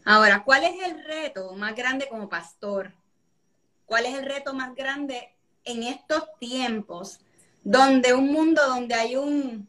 Ahora, 0.06 0.44
¿cuál 0.44 0.64
es 0.64 0.76
el 0.88 1.04
reto 1.04 1.54
más 1.54 1.76
grande 1.76 2.08
como 2.08 2.30
pastor? 2.30 2.92
¿Cuál 3.86 4.06
es 4.06 4.16
el 4.16 4.26
reto 4.26 4.54
más 4.54 4.74
grande 4.76 5.34
en 5.66 5.84
estos 5.84 6.24
tiempos 6.40 7.20
donde 7.64 8.14
un 8.14 8.32
mundo 8.32 8.62
donde 8.66 8.96
hay 8.96 9.18
un 9.18 9.68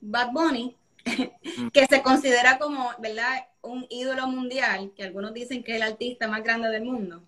Bad 0.00 0.32
Bunny 0.32 0.76
mm. 1.04 1.68
que 1.72 1.86
se 1.86 2.02
considera 2.02 2.58
como, 2.58 2.90
¿verdad? 2.98 3.46
Un 3.62 3.86
ídolo 3.90 4.26
mundial, 4.26 4.92
que 4.94 5.04
algunos 5.04 5.32
dicen 5.32 5.62
que 5.62 5.72
es 5.72 5.76
el 5.76 5.82
artista 5.82 6.28
más 6.28 6.42
grande 6.42 6.68
del 6.68 6.84
mundo. 6.84 7.22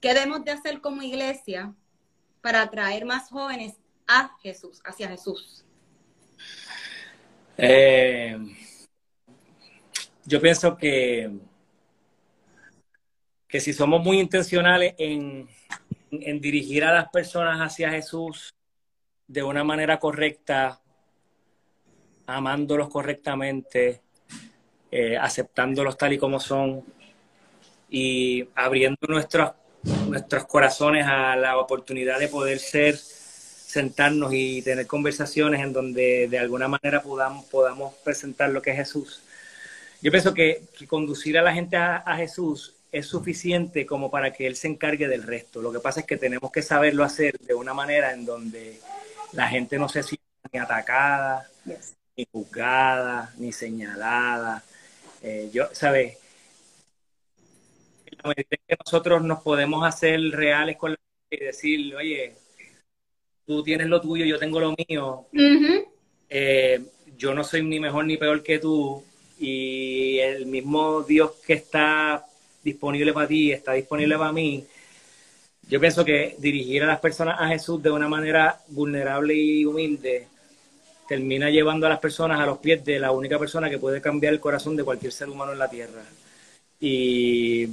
¿Qué 0.00 0.14
debemos 0.14 0.44
de 0.44 0.52
hacer 0.52 0.80
como 0.80 1.02
iglesia 1.02 1.74
para 2.40 2.62
atraer 2.62 3.04
más 3.04 3.28
jóvenes 3.30 3.74
a 4.08 4.36
Jesús, 4.42 4.80
hacia 4.84 5.08
Jesús? 5.08 5.64
Eh, 7.56 8.36
yo 10.24 10.40
pienso 10.40 10.76
que, 10.76 11.30
que 13.46 13.60
si 13.60 13.72
somos 13.72 14.02
muy 14.02 14.18
intencionales 14.18 14.94
en, 14.98 15.48
en 16.10 16.40
dirigir 16.40 16.84
a 16.84 16.92
las 16.92 17.08
personas 17.10 17.60
hacia 17.60 17.90
Jesús 17.90 18.54
de 19.26 19.42
una 19.42 19.62
manera 19.62 19.98
correcta, 19.98 20.80
amándolos 22.26 22.88
correctamente, 22.88 24.02
eh, 24.90 25.16
aceptándolos 25.18 25.98
tal 25.98 26.14
y 26.14 26.18
como 26.18 26.40
son 26.40 26.82
y 27.90 28.48
abriendo 28.54 28.98
nuestros, 29.06 29.52
nuestros 30.08 30.46
corazones 30.46 31.06
a 31.06 31.36
la 31.36 31.58
oportunidad 31.58 32.18
de 32.18 32.28
poder 32.28 32.58
ser, 32.58 32.98
sentarnos 33.68 34.32
y 34.32 34.62
tener 34.62 34.86
conversaciones 34.86 35.60
en 35.60 35.74
donde 35.74 36.26
de 36.26 36.38
alguna 36.38 36.68
manera 36.68 37.02
podamos, 37.02 37.44
podamos 37.44 37.92
presentar 37.96 38.48
lo 38.48 38.62
que 38.62 38.70
es 38.70 38.78
Jesús. 38.78 39.20
Yo 40.00 40.10
pienso 40.10 40.32
que, 40.32 40.62
conducir 40.88 41.36
a 41.36 41.42
la 41.42 41.52
gente 41.52 41.76
a, 41.76 41.96
a 41.98 42.16
Jesús 42.16 42.74
es 42.90 43.06
suficiente 43.06 43.84
como 43.84 44.10
para 44.10 44.32
que 44.32 44.46
Él 44.46 44.56
se 44.56 44.68
encargue 44.68 45.06
del 45.06 45.22
resto. 45.22 45.60
Lo 45.60 45.70
que 45.70 45.80
pasa 45.80 46.00
es 46.00 46.06
que 46.06 46.16
tenemos 46.16 46.50
que 46.50 46.62
saberlo 46.62 47.04
hacer 47.04 47.38
de 47.40 47.52
una 47.52 47.74
manera 47.74 48.14
en 48.14 48.24
donde 48.24 48.80
la 49.32 49.48
gente 49.48 49.78
no 49.78 49.90
se 49.90 50.02
sienta 50.02 50.24
ni 50.50 50.60
atacada, 50.60 51.46
ni 52.16 52.26
juzgada, 52.32 53.34
ni 53.36 53.52
señalada. 53.52 54.64
Eh, 55.22 55.50
yo, 55.52 55.68
¿sabes? 55.72 56.16
La 58.22 58.30
medida 58.30 58.56
que 58.66 58.76
nosotros 58.82 59.22
nos 59.22 59.42
podemos 59.42 59.86
hacer 59.86 60.18
reales 60.30 60.78
con 60.78 60.92
la 60.92 60.98
gente 61.28 61.44
y 61.44 61.46
decir, 61.46 61.96
oye, 61.96 62.34
tú 63.48 63.62
tienes 63.62 63.86
lo 63.88 63.98
tuyo, 63.98 64.26
yo 64.26 64.38
tengo 64.38 64.60
lo 64.60 64.74
mío. 64.76 65.24
Eh, 66.28 66.80
yo 67.16 67.32
no 67.32 67.42
soy 67.42 67.62
ni 67.62 67.80
mejor 67.80 68.04
ni 68.04 68.18
peor 68.18 68.42
que 68.42 68.58
tú. 68.58 69.02
Y 69.40 70.18
el 70.18 70.44
mismo 70.44 71.02
Dios 71.02 71.32
que 71.46 71.54
está 71.54 72.26
disponible 72.62 73.14
para 73.14 73.26
ti, 73.26 73.50
está 73.50 73.72
disponible 73.72 74.18
para 74.18 74.32
mí. 74.32 74.66
Yo 75.66 75.80
pienso 75.80 76.04
que 76.04 76.36
dirigir 76.38 76.82
a 76.82 76.88
las 76.88 77.00
personas 77.00 77.40
a 77.40 77.48
Jesús 77.48 77.82
de 77.82 77.90
una 77.90 78.06
manera 78.06 78.60
vulnerable 78.68 79.34
y 79.34 79.64
humilde 79.64 80.26
termina 81.08 81.48
llevando 81.48 81.86
a 81.86 81.90
las 81.90 82.00
personas 82.00 82.38
a 82.38 82.44
los 82.44 82.58
pies 82.58 82.84
de 82.84 83.00
la 83.00 83.12
única 83.12 83.38
persona 83.38 83.70
que 83.70 83.78
puede 83.78 84.02
cambiar 84.02 84.34
el 84.34 84.40
corazón 84.40 84.76
de 84.76 84.84
cualquier 84.84 85.12
ser 85.12 85.30
humano 85.30 85.52
en 85.52 85.58
la 85.58 85.70
tierra. 85.70 86.02
Y, 86.78 87.66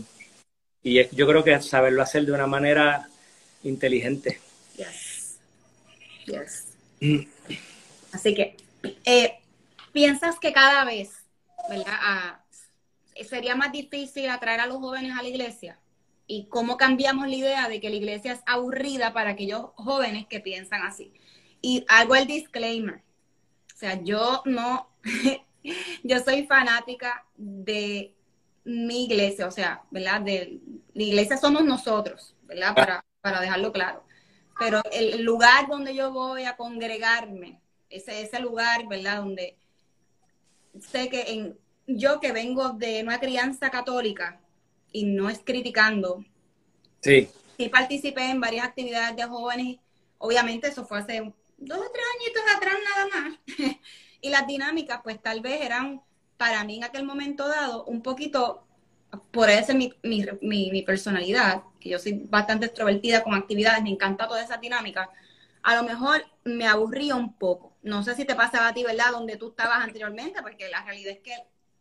y 0.83 1.05
yo 1.13 1.27
creo 1.27 1.43
que 1.43 1.59
saberlo 1.59 2.01
hacer 2.01 2.25
de 2.25 2.31
una 2.31 2.47
manera 2.47 3.09
inteligente. 3.63 4.39
Yes. 4.77 5.04
Yes. 6.25 6.75
Mm. 7.01 7.27
Así 8.11 8.33
que, 8.33 8.57
eh, 9.05 9.39
¿piensas 9.91 10.39
que 10.39 10.53
cada 10.53 10.85
vez, 10.85 11.11
¿verdad? 11.69 11.85
Ah, 11.87 12.43
sería 13.27 13.55
más 13.55 13.71
difícil 13.71 14.29
atraer 14.29 14.59
a 14.59 14.67
los 14.67 14.77
jóvenes 14.77 15.17
a 15.17 15.21
la 15.21 15.27
iglesia? 15.27 15.79
¿Y 16.27 16.47
cómo 16.47 16.77
cambiamos 16.77 17.27
la 17.27 17.35
idea 17.35 17.69
de 17.69 17.79
que 17.79 17.89
la 17.89 17.95
iglesia 17.95 18.33
es 18.33 18.39
aburrida 18.45 19.13
para 19.13 19.31
aquellos 19.31 19.67
jóvenes 19.75 20.25
que 20.27 20.39
piensan 20.39 20.81
así? 20.81 21.13
Y 21.61 21.85
hago 21.87 22.15
el 22.15 22.25
disclaimer. 22.25 23.03
O 23.73 23.77
sea, 23.77 24.01
yo 24.01 24.41
no, 24.45 24.89
yo 26.03 26.19
soy 26.19 26.47
fanática 26.47 27.25
de 27.35 28.15
mi 28.63 29.05
iglesia, 29.05 29.47
o 29.47 29.51
sea, 29.51 29.83
¿verdad? 29.91 30.21
De 30.21 30.59
la 30.93 31.03
iglesia 31.03 31.37
somos 31.37 31.63
nosotros, 31.63 32.35
¿verdad? 32.43 32.73
Ah. 32.75 33.03
Para, 33.21 33.41
dejarlo 33.41 33.71
claro. 33.71 34.03
Pero 34.57 34.81
el 34.91 35.23
lugar 35.23 35.67
donde 35.67 35.93
yo 35.93 36.11
voy 36.11 36.45
a 36.45 36.55
congregarme, 36.55 37.59
ese, 37.89 38.21
ese 38.21 38.39
lugar, 38.39 38.87
¿verdad? 38.87 39.17
Donde 39.17 39.57
sé 40.79 41.09
que 41.09 41.21
en, 41.33 41.57
yo 41.87 42.19
que 42.19 42.31
vengo 42.31 42.69
de 42.69 43.03
una 43.03 43.19
crianza 43.19 43.69
católica 43.69 44.39
y 44.91 45.05
no 45.05 45.29
es 45.29 45.39
criticando, 45.43 46.23
sí. 47.01 47.29
sí 47.57 47.69
participé 47.69 48.29
en 48.29 48.39
varias 48.39 48.65
actividades 48.65 49.15
de 49.15 49.23
jóvenes, 49.23 49.77
obviamente 50.17 50.67
eso 50.67 50.85
fue 50.85 50.99
hace 50.99 51.33
dos 51.57 51.77
o 51.77 51.91
tres 51.91 52.05
añitos 52.19 52.43
atrás 52.55 52.75
nada 52.95 53.07
más. 53.07 53.39
y 54.21 54.29
las 54.29 54.47
dinámicas, 54.47 55.01
pues 55.03 55.21
tal 55.21 55.41
vez 55.41 55.61
eran 55.61 56.01
para 56.37 56.63
mí 56.63 56.77
en 56.77 56.83
aquel 56.83 57.05
momento 57.05 57.47
dado 57.47 57.85
un 57.85 58.01
poquito, 58.01 58.65
por 59.31 59.49
eso 59.49 59.73
mi, 59.73 59.93
mi, 60.03 60.25
mi, 60.41 60.81
personalidad, 60.81 61.63
que 61.85 61.91
yo 61.91 61.99
soy 61.99 62.13
bastante 62.13 62.65
extrovertida 62.65 63.23
con 63.23 63.35
actividades, 63.35 63.83
me 63.83 63.91
encanta 63.91 64.27
toda 64.27 64.43
esa 64.43 64.57
dinámica, 64.57 65.11
a 65.61 65.75
lo 65.75 65.83
mejor 65.83 66.25
me 66.43 66.65
aburría 66.65 67.15
un 67.15 67.33
poco. 67.37 67.77
No 67.83 68.01
sé 68.01 68.15
si 68.15 68.25
te 68.25 68.33
pasaba 68.33 68.69
a 68.69 68.73
ti, 68.73 68.83
¿verdad? 68.83 69.11
Donde 69.11 69.37
tú 69.37 69.49
estabas 69.49 69.83
anteriormente, 69.83 70.41
porque 70.41 70.67
la 70.67 70.83
realidad 70.83 71.13
es 71.13 71.19
que 71.19 71.35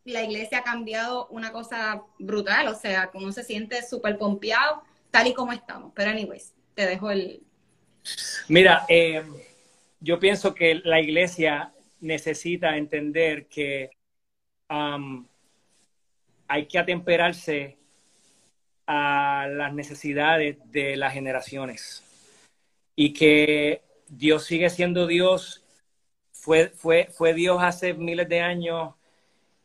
la 0.04 0.22
iglesia 0.22 0.58
ha 0.58 0.62
cambiado 0.62 1.26
una 1.28 1.52
cosa 1.52 2.02
brutal, 2.18 2.68
o 2.68 2.74
sea, 2.74 3.10
uno 3.14 3.32
se 3.32 3.44
siente 3.44 3.82
súper 3.82 4.18
pompeado, 4.18 4.82
tal 5.10 5.26
y 5.26 5.32
como 5.32 5.52
estamos. 5.52 5.92
Pero 5.94 6.10
anyways, 6.10 6.52
te 6.74 6.86
dejo 6.86 7.10
el... 7.10 7.42
Mira, 8.48 8.84
eh, 8.90 9.24
yo 10.00 10.18
pienso 10.18 10.54
que 10.54 10.82
la 10.84 11.00
iglesia 11.00 11.72
necesita 12.00 12.76
entender 12.76 13.46
que 13.46 13.90
um, 14.68 15.26
hay 16.46 16.66
que 16.66 16.78
atemperarse 16.78 17.78
a 18.86 19.46
las 19.50 19.72
necesidades 19.74 20.56
de 20.70 20.96
las 20.96 21.12
generaciones 21.12 22.02
y 22.96 23.12
que 23.12 23.82
Dios 24.08 24.44
sigue 24.44 24.70
siendo 24.70 25.06
Dios, 25.06 25.64
fue, 26.32 26.68
fue, 26.68 27.08
fue 27.12 27.34
Dios 27.34 27.58
hace 27.62 27.94
miles 27.94 28.28
de 28.28 28.40
años 28.40 28.94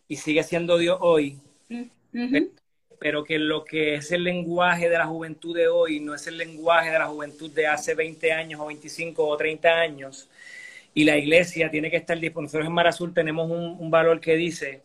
y 0.08 0.16
sigue 0.16 0.44
siendo 0.44 0.78
Dios 0.78 0.98
hoy, 1.02 1.38
mm, 1.68 1.84
pero 3.00 3.24
que 3.24 3.40
lo 3.40 3.64
que 3.64 3.96
es 3.96 4.12
el 4.12 4.24
lenguaje 4.24 4.90
de 4.90 4.98
la 4.98 5.06
juventud 5.06 5.56
de 5.56 5.68
hoy 5.68 6.00
no 6.00 6.16
es 6.16 6.28
el 6.28 6.38
lenguaje 6.38 6.92
de 6.92 7.00
la 7.00 7.08
juventud 7.08 7.52
de 7.52 7.68
hace 7.68 7.96
20 7.96 8.32
años 8.34 8.60
o 8.60 8.66
25 8.66 9.26
o 9.26 9.38
30 9.38 9.70
años. 9.70 10.30
Y 10.94 11.06
la 11.06 11.18
iglesia 11.18 11.70
tiene 11.70 11.90
que 11.90 11.98
estar 11.98 12.20
disponible. 12.20 12.48
Nosotros 12.48 12.68
en 12.68 12.74
Mar 12.74 12.88
Azul 12.88 13.14
tenemos 13.14 13.50
un, 13.50 13.90
valor 13.92 14.20
que 14.20 14.36
dice 14.36 14.82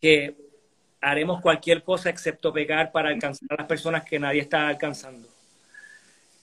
que 0.00 0.34
haremos 1.00 1.40
cualquier 1.40 1.82
cosa 1.82 2.10
excepto 2.10 2.52
pecar 2.52 2.92
para 2.92 3.10
alcanzar 3.10 3.48
a 3.50 3.56
las 3.62 3.66
personas 3.66 4.04
que 4.04 4.18
nadie 4.18 4.40
está 4.40 4.68
alcanzando. 4.68 5.28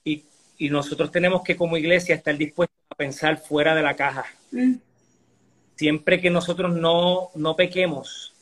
Y, 0.03 0.23
y 0.57 0.69
nosotros 0.69 1.11
tenemos 1.11 1.43
que 1.43 1.55
como 1.55 1.77
iglesia 1.77 2.15
estar 2.15 2.37
dispuestos 2.37 2.77
a 2.89 2.95
pensar 2.95 3.37
fuera 3.37 3.75
de 3.75 3.81
la 3.81 3.95
caja. 3.95 4.25
Mm. 4.51 4.75
Siempre 5.75 6.21
que 6.21 6.29
nosotros 6.29 6.73
no, 6.73 7.29
no 7.35 7.55
pequemos, 7.55 8.33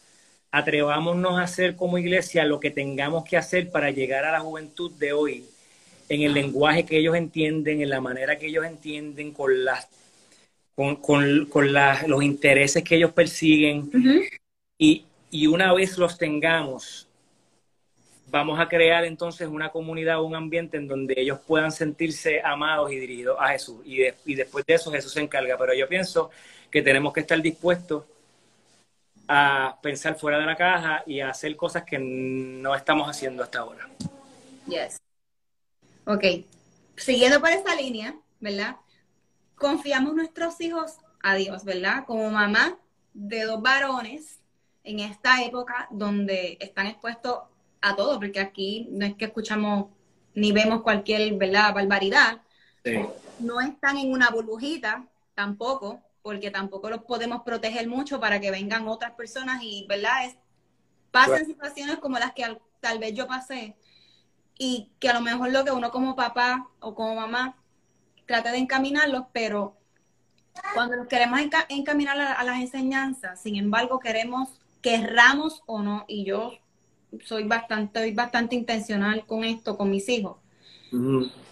atrevámonos 0.52 1.40
a 1.40 1.44
hacer 1.44 1.76
como 1.76 1.98
iglesia 1.98 2.46
lo 2.46 2.60
que 2.60 2.70
tengamos 2.70 3.24
que 3.24 3.38
hacer 3.38 3.72
para 3.72 3.90
llegar 3.90 4.24
a 4.26 4.32
la 4.32 4.40
juventud 4.40 4.92
de 5.00 5.14
hoy, 5.14 5.46
en 6.10 6.22
el 6.22 6.34
lenguaje 6.34 6.86
que 6.86 7.00
ellos 7.00 7.16
entienden, 7.16 7.82
en 7.82 7.90
la 7.90 8.02
manera 8.02 8.38
que 8.38 8.48
ellos 8.48 8.66
entienden, 8.66 9.32
con 9.32 9.66
las 9.66 9.88
con, 10.76 10.98
con, 10.98 11.46
con 11.48 11.74
los 11.74 12.24
intereses 12.24 12.84
que 12.84 12.96
ellos 12.96 13.14
persiguen. 13.14 13.90
y, 14.78 15.06
y, 15.34 15.48
una 15.48 15.74
vez 15.74 15.98
los 15.98 16.16
tengamos, 16.16 17.08
vamos 18.28 18.60
a 18.60 18.70
crear 18.70 19.04
entonces 19.04 19.48
una 19.48 19.72
comunidad, 19.72 20.22
un 20.22 20.36
ambiente 20.36 20.78
en 20.78 20.88
donde 20.88 21.16
ellos 21.18 21.40
puedan 21.40 21.72
sentirse 21.72 22.40
amados 22.44 22.92
y 22.92 23.00
dirigidos 23.00 23.38
a 23.40 23.48
Jesús. 23.48 23.82
Y, 23.84 24.36
después 24.36 24.64
de 24.68 24.76
eso 24.76 24.92
Jesús 24.92 25.12
se 25.12 25.22
encarga. 25.22 25.58
Pero 25.58 25.74
yo 25.74 25.90
pienso 25.90 26.30
que 26.70 26.84
tenemos 26.84 27.14
que 27.14 27.22
estar 27.22 27.42
dispuestos 27.42 28.04
a 29.28 29.80
pensar 29.82 30.20
fuera 30.20 30.38
de 30.38 30.46
la 30.46 30.56
caja 30.56 31.04
y 31.08 31.20
a 31.20 31.32
hacer 31.32 31.56
cosas 31.56 31.84
que 31.84 31.98
no 31.98 32.76
estamos 32.76 33.10
haciendo 33.10 33.42
hasta 33.42 33.58
ahora. 33.58 33.90
Yes. 34.68 35.02
Ok. 36.06 36.46
Siguiendo 36.96 37.40
por 37.40 37.50
esta 37.50 37.76
línea, 37.76 38.16
¿verdad? 38.40 38.76
Confiamos 39.56 40.14
nuestros 40.14 40.62
hijos 40.62 40.98
a 41.24 41.34
Dios, 41.34 41.64
¿verdad? 41.64 42.06
Como 42.06 42.30
mamá 42.30 42.78
de 43.16 43.46
dos 43.46 43.60
varones 43.64 44.43
en 44.84 45.00
esta 45.00 45.42
época 45.44 45.88
donde 45.92 46.58
están 46.60 46.88
expuestos 46.88 47.40
a 47.82 47.96
todo, 47.96 48.20
porque 48.20 48.40
aquí 48.40 48.88
no 48.92 49.06
es 49.06 49.16
que 49.16 49.26
escuchamos 49.26 49.88
ni 50.36 50.52
vemos 50.52 50.82
cualquier, 50.82 51.34
¿verdad? 51.36 51.74
Barbaridad. 51.74 52.42
no 53.40 53.62
están 53.62 53.98
en 53.98 54.12
una 54.12 54.30
burbujita 54.30 55.06
tampoco, 55.36 56.02
porque 56.22 56.52
tampoco 56.52 56.90
los 56.90 57.04
podemos 57.04 57.44
proteger 57.44 57.88
mucho 57.88 58.20
para 58.20 58.40
que 58.40 58.52
vengan 58.52 58.88
otras 58.88 59.12
personas 59.12 59.62
y, 59.62 59.86
¿verdad? 59.88 60.26
Es, 60.26 60.38
pasen 61.12 61.46
situaciones 61.46 61.98
como 61.98 62.18
las 62.18 62.34
que 62.34 62.58
tal 62.80 63.00
vez 63.00 63.14
yo 63.14 63.28
pasé 63.28 63.76
y 64.58 64.90
que 65.00 65.10
a 65.10 65.14
lo 65.14 65.22
mejor 65.22 65.52
lo 65.52 65.64
que 65.64 65.72
uno 65.72 65.92
como 65.92 66.16
papá 66.16 66.68
o 66.80 66.96
como 66.96 67.16
mamá 67.16 67.58
trata 68.26 68.52
de 68.52 68.58
encaminarlos, 68.58 69.26
pero 69.32 69.78
cuando 70.74 71.08
queremos 71.08 71.40
encaminar 71.70 72.20
a, 72.20 72.44
las 72.44 72.60
enseñanzas, 72.60 73.42
sin 73.42 73.56
embargo, 73.56 74.00
queremos, 74.00 74.62
querramos 74.84 75.64
o 75.66 75.82
no, 75.82 76.06
y 76.08 76.26
yo 76.26 76.52
soy 77.24 77.46
bastante, 77.46 78.12
bastante 78.12 78.56
intencional 78.56 79.26
con 79.26 79.44
esto, 79.44 79.78
con 79.78 79.90
mis 79.90 80.08
hijos, 80.10 80.38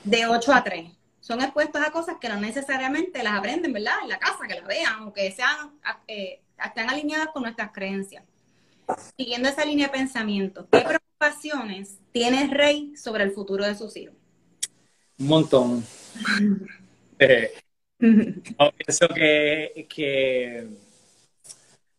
de 0.04 0.28
8 0.28 0.54
a 0.54 0.64
3. 0.64 0.92
Son 1.22 1.42
expuestos 1.42 1.82
a 1.82 1.92
cosas 1.92 2.18
que 2.20 2.30
no 2.30 2.36
necesariamente 2.40 3.24
las 3.24 3.40
aprenden, 3.40 3.74
¿verdad? 3.74 3.94
En 4.04 4.10
la 4.10 4.20
casa, 4.20 4.48
que 4.48 4.56
las 4.56 4.68
vean, 4.68 4.94
aunque 5.00 5.32
sean, 5.32 5.72
eh, 6.08 6.42
estén 6.64 6.90
alineadas 6.90 7.30
con 7.30 7.44
nuestras 7.44 7.72
creencias. 7.72 8.24
Siguiendo 9.18 9.48
esa 9.48 9.64
línea 9.64 9.88
de 9.88 9.94
pensamiento, 9.94 10.68
¿qué 10.70 10.82
preocupaciones 10.82 12.00
tiene 12.12 12.48
Rey 12.48 12.98
sobre 12.98 13.24
el 13.24 13.32
futuro 13.32 13.66
de 13.66 13.76
sus 13.76 13.96
hijos? 13.96 14.16
Un 15.20 15.28
montón. 15.28 15.86
eh, 17.20 17.54
pienso 17.98 19.08
que, 19.08 19.88
que 19.88 20.68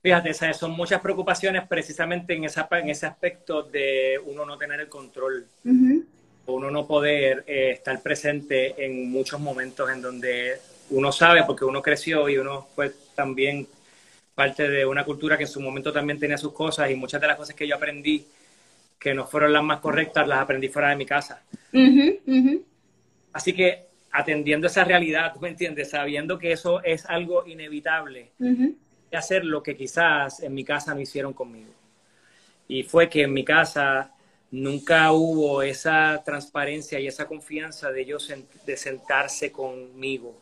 Fíjate, 0.03 0.35
son 0.53 0.73
muchas 0.73 1.01
preocupaciones 1.01 1.67
precisamente 1.69 2.35
en, 2.35 2.45
esa, 2.45 2.69
en 2.73 2.91
ese 2.91 3.07
aspecto 3.07 3.63
de 3.63 4.21
uno 4.27 4.45
no 4.45 4.59
tener 4.59 4.81
el 4.81 4.89
control, 4.89 5.47
uno 6.47 6.71
no 6.73 6.87
poder 6.89 7.45
eh, 7.47 7.71
estar 7.71 8.03
presente 8.03 8.85
en 8.85 9.09
muchos 9.11 9.41
momentos 9.41 9.89
en 9.91 10.03
donde 10.03 10.59
uno 10.91 11.13
sabe, 11.13 11.45
porque 11.47 11.65
uno 11.65 11.81
creció 11.81 12.29
y 12.29 12.37
uno 12.37 12.67
fue 12.75 12.93
también 13.15 13.69
parte 14.35 14.69
de 14.69 14.85
una 14.85 15.05
cultura 15.05 15.37
que 15.37 15.45
en 15.45 15.49
su 15.49 15.61
momento 15.61 15.93
también 15.93 16.19
tenía 16.19 16.37
sus 16.37 16.53
cosas 16.53 16.91
y 16.91 16.97
muchas 16.97 17.21
de 17.21 17.29
las 17.29 17.37
cosas 17.37 17.55
que 17.55 17.69
yo 17.69 17.77
aprendí 17.77 18.27
que 18.99 19.15
no 19.15 19.27
fueron 19.27 19.53
las 19.53 19.63
más 19.63 19.81
correctas, 19.81 20.27
las 20.27 20.41
aprendí 20.41 20.69
fuera 20.69 20.91
de 20.91 20.97
mi 20.97 21.07
casa. 21.07 21.43
Así 23.33 23.53
que 23.53 23.87
atendiendo 24.11 24.67
esa 24.67 24.85
realidad, 24.85 25.33
¿tú 25.33 25.41
me 25.41 25.49
entiendes? 25.49 25.91
Sabiendo 25.91 26.39
que 26.39 26.53
eso 26.53 26.83
es 26.83 27.07
algo 27.07 27.47
inevitable, 27.47 28.31
hacer 29.17 29.45
lo 29.45 29.63
que 29.63 29.77
quizás 29.77 30.41
en 30.41 30.55
mi 30.55 30.65
casa 30.65 30.95
no 30.95 31.01
hicieron 31.01 31.33
conmigo. 31.33 31.73
Y 32.69 32.83
fue 32.85 33.09
que 33.09 33.23
en 33.23 33.33
mi 33.33 33.45
casa 33.45 34.13
nunca 34.51 35.13
hubo 35.13 35.63
esa 35.63 36.23
transparencia 36.25 37.01
y 37.01 37.07
esa 37.07 37.27
confianza 37.27 37.91
de 37.91 38.03
ellos 38.03 38.33
de 38.67 38.77
sentarse 38.77 39.51
conmigo, 39.51 40.39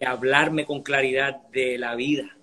y 0.00 0.04
hablarme 0.04 0.66
con 0.66 0.82
claridad 0.82 1.40
de 1.52 1.78
la 1.78 1.94
vida, 1.94 2.36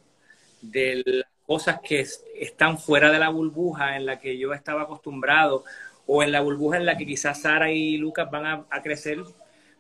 de 0.62 1.04
las 1.06 1.30
cosas 1.46 1.80
que 1.82 2.06
están 2.36 2.78
fuera 2.78 3.12
de 3.12 3.20
la 3.20 3.30
burbuja 3.30 3.96
en 3.98 4.06
la 4.06 4.20
que 4.20 4.38
yo 4.38 4.54
estaba 4.54 4.84
acostumbrado 4.84 5.64
o 6.06 6.24
en 6.24 6.32
la 6.32 6.42
burbuja 6.42 6.78
en 6.78 6.86
la 6.86 6.98
que 6.98 7.06
quizás 7.06 7.42
Sara 7.42 7.72
y 7.72 7.98
Lucas 7.98 8.30
van 8.32 8.66
a, 8.70 8.82
crecer 8.82 9.20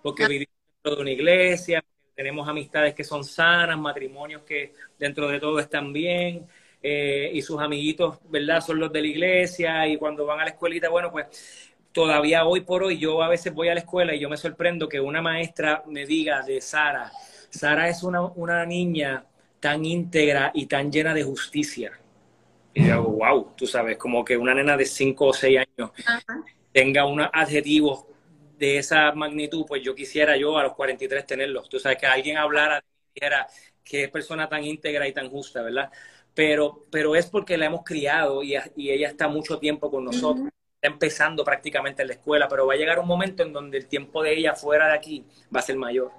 porque 0.01 0.28
vivimos 0.28 0.54
dentro 0.75 0.96
de 0.96 1.01
una 1.01 1.12
iglesia, 1.12 1.84
tenemos 2.20 2.50
amistades 2.50 2.94
que 2.94 3.06
son 3.06 3.24
sanas, 3.24 3.80
matrimonios 3.80 4.42
que 4.42 4.74
dentro 4.98 5.30
de 5.30 5.40
todo 5.40 5.58
están 5.58 5.94
bien. 5.94 6.46
Eh, 6.84 7.32
y 7.34 7.42
sus 7.42 7.62
amiguitos, 7.62 8.18
¿verdad? 8.30 8.60
Son 8.60 8.78
los 8.78 8.92
de 8.92 9.00
la 9.00 9.08
iglesia 9.08 9.88
y 9.88 9.96
cuando 9.96 10.26
van 10.26 10.42
a 10.42 10.44
la 10.44 10.50
escuelita, 10.50 10.90
bueno, 10.90 11.14
pues 11.14 11.28
todavía 11.94 12.44
hoy 12.44 12.60
por 12.60 12.84
hoy 12.84 12.98
yo 12.98 13.24
a 13.24 13.30
veces 13.30 13.54
voy 13.54 13.70
a 13.70 13.74
la 13.74 13.80
escuela 13.80 14.14
y 14.14 14.20
yo 14.20 14.30
me 14.30 14.36
sorprendo 14.36 14.90
que 14.90 15.00
una 15.00 15.22
maestra 15.22 15.82
me 15.88 16.06
diga 16.06 16.42
de 16.42 16.60
Sara, 16.60 17.10
Sara 17.50 17.88
es 17.88 18.04
una, 18.04 18.22
una 18.22 18.66
niña 18.66 19.24
tan 19.62 19.86
íntegra 19.86 20.52
y 20.54 20.66
tan 20.66 20.92
llena 20.92 21.14
de 21.14 21.24
justicia. 21.24 21.94
Y 22.74 22.86
yo, 22.86 23.02
wow, 23.02 23.54
tú 23.56 23.66
sabes, 23.66 23.96
como 23.96 24.26
que 24.26 24.36
una 24.36 24.54
nena 24.54 24.76
de 24.76 24.86
5 24.86 25.25
o 25.25 25.32
6 25.32 25.60
años 25.60 25.92
tenga 26.74 27.05
unos 27.05 27.29
adjetivos 27.32 28.08
de 28.59 28.77
esa 28.77 29.11
magnitud, 29.13 29.65
pues 29.65 29.81
yo 29.81 29.95
quisiera 29.95 30.37
yo 30.37 30.57
a 30.57 30.63
los 30.63 30.74
43 30.74 31.25
tenerlos. 31.25 31.69
Tú 31.69 31.79
sabes, 31.79 31.98
que 31.98 32.05
alguien 32.05 32.37
hablara, 32.37 32.83
dijera 33.15 33.48
que 33.83 34.03
es 34.03 34.11
persona 34.11 34.48
tan 34.50 34.63
íntegra 34.63 35.07
y 35.07 35.13
tan 35.13 35.29
justa, 35.29 35.63
¿verdad? 35.63 35.89
Pero, 36.35 36.85
pero 36.91 37.15
es 37.15 37.25
porque 37.27 37.57
la 37.57 37.65
hemos 37.65 37.83
criado 37.83 38.43
y, 38.43 38.55
ella 38.55 39.07
está 39.07 39.27
mucho 39.27 39.57
tiempo 39.59 39.89
con 39.89 40.05
nosotros 40.05 40.50
está 40.81 40.87
empezando 40.87 41.43
prácticamente 41.43 42.01
en 42.03 42.07
la 42.07 42.13
escuela, 42.13 42.48
pero 42.48 42.65
va 42.65 42.74
a 42.74 42.77
llegar 42.77 43.00
un 43.00 43.07
momento 43.07 43.43
en 43.43 43.51
donde 43.51 43.77
el 43.77 43.87
tiempo 43.87 44.24
de 44.24 44.37
ella 44.37 44.55
fuera 44.55 44.87
de 44.87 44.93
aquí 44.93 45.25
va 45.53 45.59
a 45.59 45.63
ser 45.63 45.75
mayor. 45.75 46.11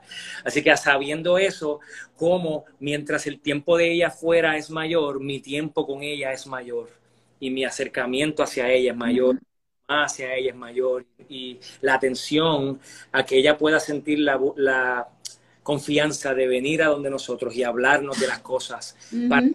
Así 0.45 0.63
que 0.63 0.77
sabiendo 0.77 1.39
eso, 1.39 1.81
como 2.15 2.67
mientras 2.79 3.27
el 3.27 3.41
tiempo 3.41 3.79
de 3.79 3.91
ella 3.91 4.11
fuera 4.11 4.59
es 4.59 4.69
mayor, 4.71 5.21
mi 5.21 5.41
tiempo 5.41 5.87
con 5.87 6.03
ella 6.03 6.33
es 6.33 6.47
mayor 6.47 6.91
y 7.39 7.51
mi 7.51 7.65
acercamiento 7.65 8.43
hacia 8.43 8.71
ella 8.71 8.93
es 8.93 8.97
mayor. 8.99 9.39
Hacia 9.91 10.35
ella 10.35 10.51
es 10.51 10.57
mayor 10.57 11.05
y 11.29 11.59
la 11.81 11.95
atención 11.95 12.81
a 13.13 13.25
que 13.25 13.39
ella 13.39 13.59
pueda 13.59 13.81
sentir 13.81 14.21
la, 14.21 14.41
la 14.57 15.09
confianza 15.63 16.35
de 16.35 16.47
venir 16.47 16.83
a 16.83 16.87
donde 16.87 17.11
nosotros 17.11 17.55
y 17.55 17.65
hablarnos 17.65 18.19
de 18.21 18.27
las 18.27 18.41
cosas, 18.41 18.97
para 19.29 19.47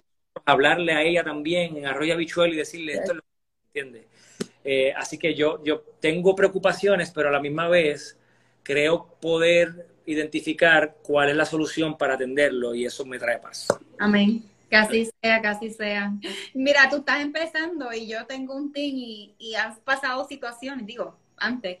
hablarle 0.44 0.92
a 0.92 1.02
ella 1.02 1.24
también 1.24 1.76
en 1.76 1.86
arroyo 1.86 2.14
habichuel 2.14 2.54
y 2.54 2.56
decirle 2.56 2.94
esto 2.94 3.12
es 3.12 3.16
lo 3.16 3.22
que 3.22 3.80
entiende 3.80 4.06
eh, 4.68 4.92
así 4.96 5.16
que 5.16 5.32
yo, 5.32 5.62
yo 5.62 5.84
tengo 6.00 6.34
preocupaciones, 6.34 7.12
pero 7.12 7.28
a 7.28 7.30
la 7.30 7.38
misma 7.38 7.68
vez 7.68 8.18
creo 8.64 9.06
poder 9.20 9.86
identificar 10.06 10.96
cuál 11.04 11.30
es 11.30 11.36
la 11.36 11.44
solución 11.44 11.96
para 11.96 12.14
atenderlo 12.14 12.74
y 12.74 12.84
eso 12.84 13.06
me 13.06 13.16
trae 13.16 13.38
paz. 13.38 13.68
Amén. 13.98 14.42
Casi 14.68 15.08
sea, 15.22 15.40
casi 15.42 15.70
sea. 15.70 16.12
Mira, 16.54 16.88
tú 16.90 16.96
estás 16.96 17.20
empezando 17.20 17.92
y 17.92 18.08
yo 18.08 18.26
tengo 18.26 18.56
un 18.56 18.72
team 18.72 18.96
y, 18.96 19.34
y 19.38 19.54
has 19.54 19.78
pasado 19.80 20.26
situaciones, 20.26 20.86
digo, 20.86 21.16
antes, 21.36 21.78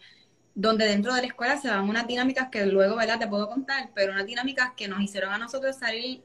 donde 0.54 0.86
dentro 0.86 1.14
de 1.14 1.22
la 1.22 1.28
escuela 1.28 1.58
se 1.60 1.68
dan 1.68 1.88
unas 1.88 2.06
dinámicas 2.06 2.48
que 2.50 2.66
luego, 2.66 2.96
¿verdad? 2.96 3.18
Te 3.18 3.28
puedo 3.28 3.48
contar, 3.48 3.90
pero 3.94 4.12
unas 4.12 4.26
dinámicas 4.26 4.72
que 4.76 4.88
nos 4.88 5.00
hicieron 5.02 5.32
a 5.32 5.38
nosotros 5.38 5.76
salir 5.76 6.24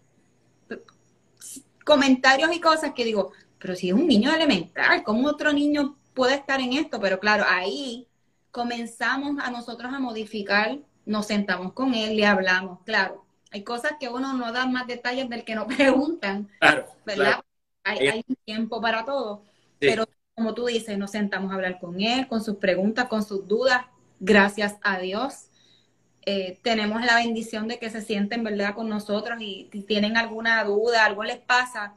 comentarios 1.83 2.53
y 2.53 2.59
cosas 2.59 2.93
que 2.93 3.05
digo, 3.05 3.31
pero 3.59 3.75
si 3.75 3.89
es 3.89 3.95
un 3.95 4.07
niño 4.07 4.33
elemental, 4.33 5.03
¿cómo 5.03 5.27
otro 5.27 5.53
niño 5.53 5.97
puede 6.13 6.35
estar 6.35 6.59
en 6.61 6.73
esto, 6.73 6.99
pero 6.99 7.19
claro, 7.19 7.45
ahí 7.47 8.07
comenzamos 8.51 9.37
a 9.43 9.49
nosotros 9.51 9.93
a 9.93 9.99
modificar, 9.99 10.79
nos 11.05 11.27
sentamos 11.27 11.73
con 11.73 11.93
él, 11.93 12.15
le 12.17 12.25
hablamos, 12.25 12.79
claro. 12.85 13.25
Hay 13.51 13.63
cosas 13.63 13.93
que 13.99 14.09
uno 14.09 14.33
no 14.33 14.51
da 14.51 14.65
más 14.65 14.87
detalles 14.87 15.29
del 15.29 15.43
que 15.43 15.55
nos 15.55 15.65
preguntan, 15.75 16.49
claro, 16.59 16.87
¿verdad? 17.05 17.41
Hay, 17.83 18.23
un 18.27 18.35
tiempo 18.45 18.79
para 18.81 19.05
todo, 19.05 19.43
pero 19.79 20.05
como 20.35 20.53
tú 20.53 20.65
dices, 20.67 20.97
nos 20.97 21.11
sentamos 21.11 21.51
a 21.51 21.55
hablar 21.55 21.79
con 21.79 21.99
él, 21.99 22.27
con 22.27 22.43
sus 22.43 22.57
preguntas, 22.57 23.07
con 23.07 23.23
sus 23.23 23.47
dudas, 23.47 23.85
gracias 24.19 24.77
a 24.81 24.99
Dios. 24.99 25.49
Eh, 26.25 26.59
tenemos 26.61 27.03
la 27.03 27.15
bendición 27.15 27.67
de 27.67 27.79
que 27.79 27.89
se 27.89 28.01
sienten, 28.01 28.43
¿verdad?, 28.43 28.75
con 28.75 28.87
nosotros 28.87 29.41
y 29.41 29.69
si 29.71 29.81
tienen 29.81 30.17
alguna 30.17 30.63
duda, 30.63 31.05
algo 31.05 31.23
les 31.23 31.39
pasa 31.39 31.95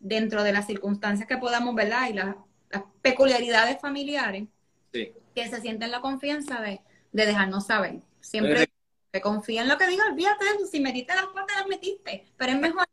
dentro 0.00 0.42
de 0.42 0.52
las 0.52 0.66
circunstancias 0.66 1.28
que 1.28 1.36
podamos, 1.36 1.74
¿verdad? 1.76 2.08
Y 2.10 2.14
las 2.14 2.34
las 2.70 2.84
peculiaridades 3.02 3.80
familiares, 3.80 4.44
que 4.92 5.12
se 5.48 5.60
sienten 5.60 5.90
la 5.90 6.00
confianza 6.00 6.60
de, 6.60 6.80
dejarnos 7.12 7.66
saber. 7.66 8.00
Siempre 8.20 8.68
que 9.12 9.20
confía 9.20 9.62
en 9.62 9.68
lo 9.68 9.78
que 9.78 9.88
diga, 9.88 10.04
olvídate 10.06 10.44
de 10.44 10.50
eso, 10.52 10.66
si 10.66 10.80
metiste 10.80 11.14
las 11.14 11.26
puertas, 11.26 11.56
las 11.56 11.66
metiste, 11.66 12.26
pero 12.36 12.52
es 12.52 12.58
mejor, 12.58 12.86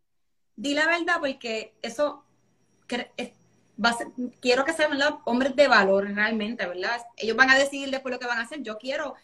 di 0.55 0.73
la 0.73 0.87
verdad 0.87 1.17
porque 1.19 1.75
eso 1.81 2.23
va 3.83 3.95
quiero 4.39 4.65
que 4.65 4.73
sean 4.73 4.99
hombres 5.25 5.55
de 5.55 5.67
valor 5.67 6.09
realmente, 6.13 6.65
¿verdad? 6.65 7.01
Ellos 7.15 7.37
van 7.37 7.49
a 7.49 7.57
decidir 7.57 7.91
después 7.91 8.13
lo 8.13 8.19
que 8.19 8.27
van 8.27 8.39
a 8.39 8.43
hacer, 8.43 8.63
yo 8.63 8.77
quiero 8.77 9.15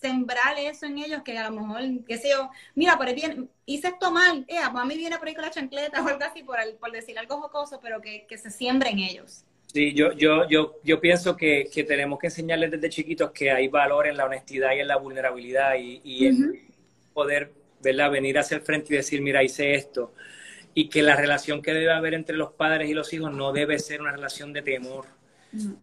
sembrar 0.00 0.58
eso 0.58 0.84
en 0.84 0.98
ellos 0.98 1.22
que 1.22 1.38
a 1.38 1.48
lo 1.48 1.62
mejor, 1.62 1.80
qué 2.06 2.18
sé 2.18 2.28
yo, 2.30 2.50
mira, 2.74 2.98
por 2.98 3.06
ahí 3.06 3.14
viene, 3.14 3.48
hice 3.64 3.88
esto 3.88 4.10
mal, 4.10 4.44
eh, 4.48 4.58
a 4.58 4.84
mí 4.84 4.96
viene 4.96 5.18
por 5.18 5.28
ahí 5.28 5.34
con 5.34 5.44
la 5.44 5.50
chancleta 5.50 6.02
o 6.02 6.08
algo 6.08 6.24
así, 6.24 6.42
por, 6.42 6.58
por 6.78 6.92
decir 6.92 7.18
algo 7.18 7.40
jocoso, 7.40 7.80
pero 7.80 8.02
que, 8.02 8.26
que 8.26 8.36
se 8.36 8.50
siembre 8.50 8.90
en 8.90 8.98
ellos. 8.98 9.44
Sí, 9.74 9.92
yo, 9.92 10.12
yo, 10.12 10.48
yo, 10.48 10.76
yo 10.84 11.00
pienso 11.00 11.36
que, 11.36 11.68
que, 11.68 11.82
tenemos 11.82 12.20
que 12.20 12.28
enseñarles 12.28 12.70
desde 12.70 12.88
chiquitos 12.90 13.32
que 13.32 13.50
hay 13.50 13.66
valor 13.66 14.06
en 14.06 14.16
la 14.16 14.24
honestidad 14.24 14.72
y 14.72 14.78
en 14.78 14.86
la 14.86 14.98
vulnerabilidad 14.98 15.74
y, 15.74 16.00
y 16.04 16.26
en 16.26 16.60
poder 17.12 17.50
¿verdad? 17.82 18.08
venir 18.12 18.38
hacia 18.38 18.58
el 18.58 18.60
frente 18.60 18.94
y 18.94 18.98
decir, 18.98 19.20
mira, 19.20 19.42
hice 19.42 19.74
esto. 19.74 20.12
Y 20.74 20.88
que 20.88 21.02
la 21.02 21.16
relación 21.16 21.60
que 21.60 21.74
debe 21.74 21.90
haber 21.90 22.14
entre 22.14 22.36
los 22.36 22.52
padres 22.52 22.88
y 22.88 22.94
los 22.94 23.12
hijos 23.12 23.32
no 23.32 23.52
debe 23.52 23.80
ser 23.80 24.00
una 24.00 24.12
relación 24.12 24.52
de 24.52 24.62
temor, 24.62 25.06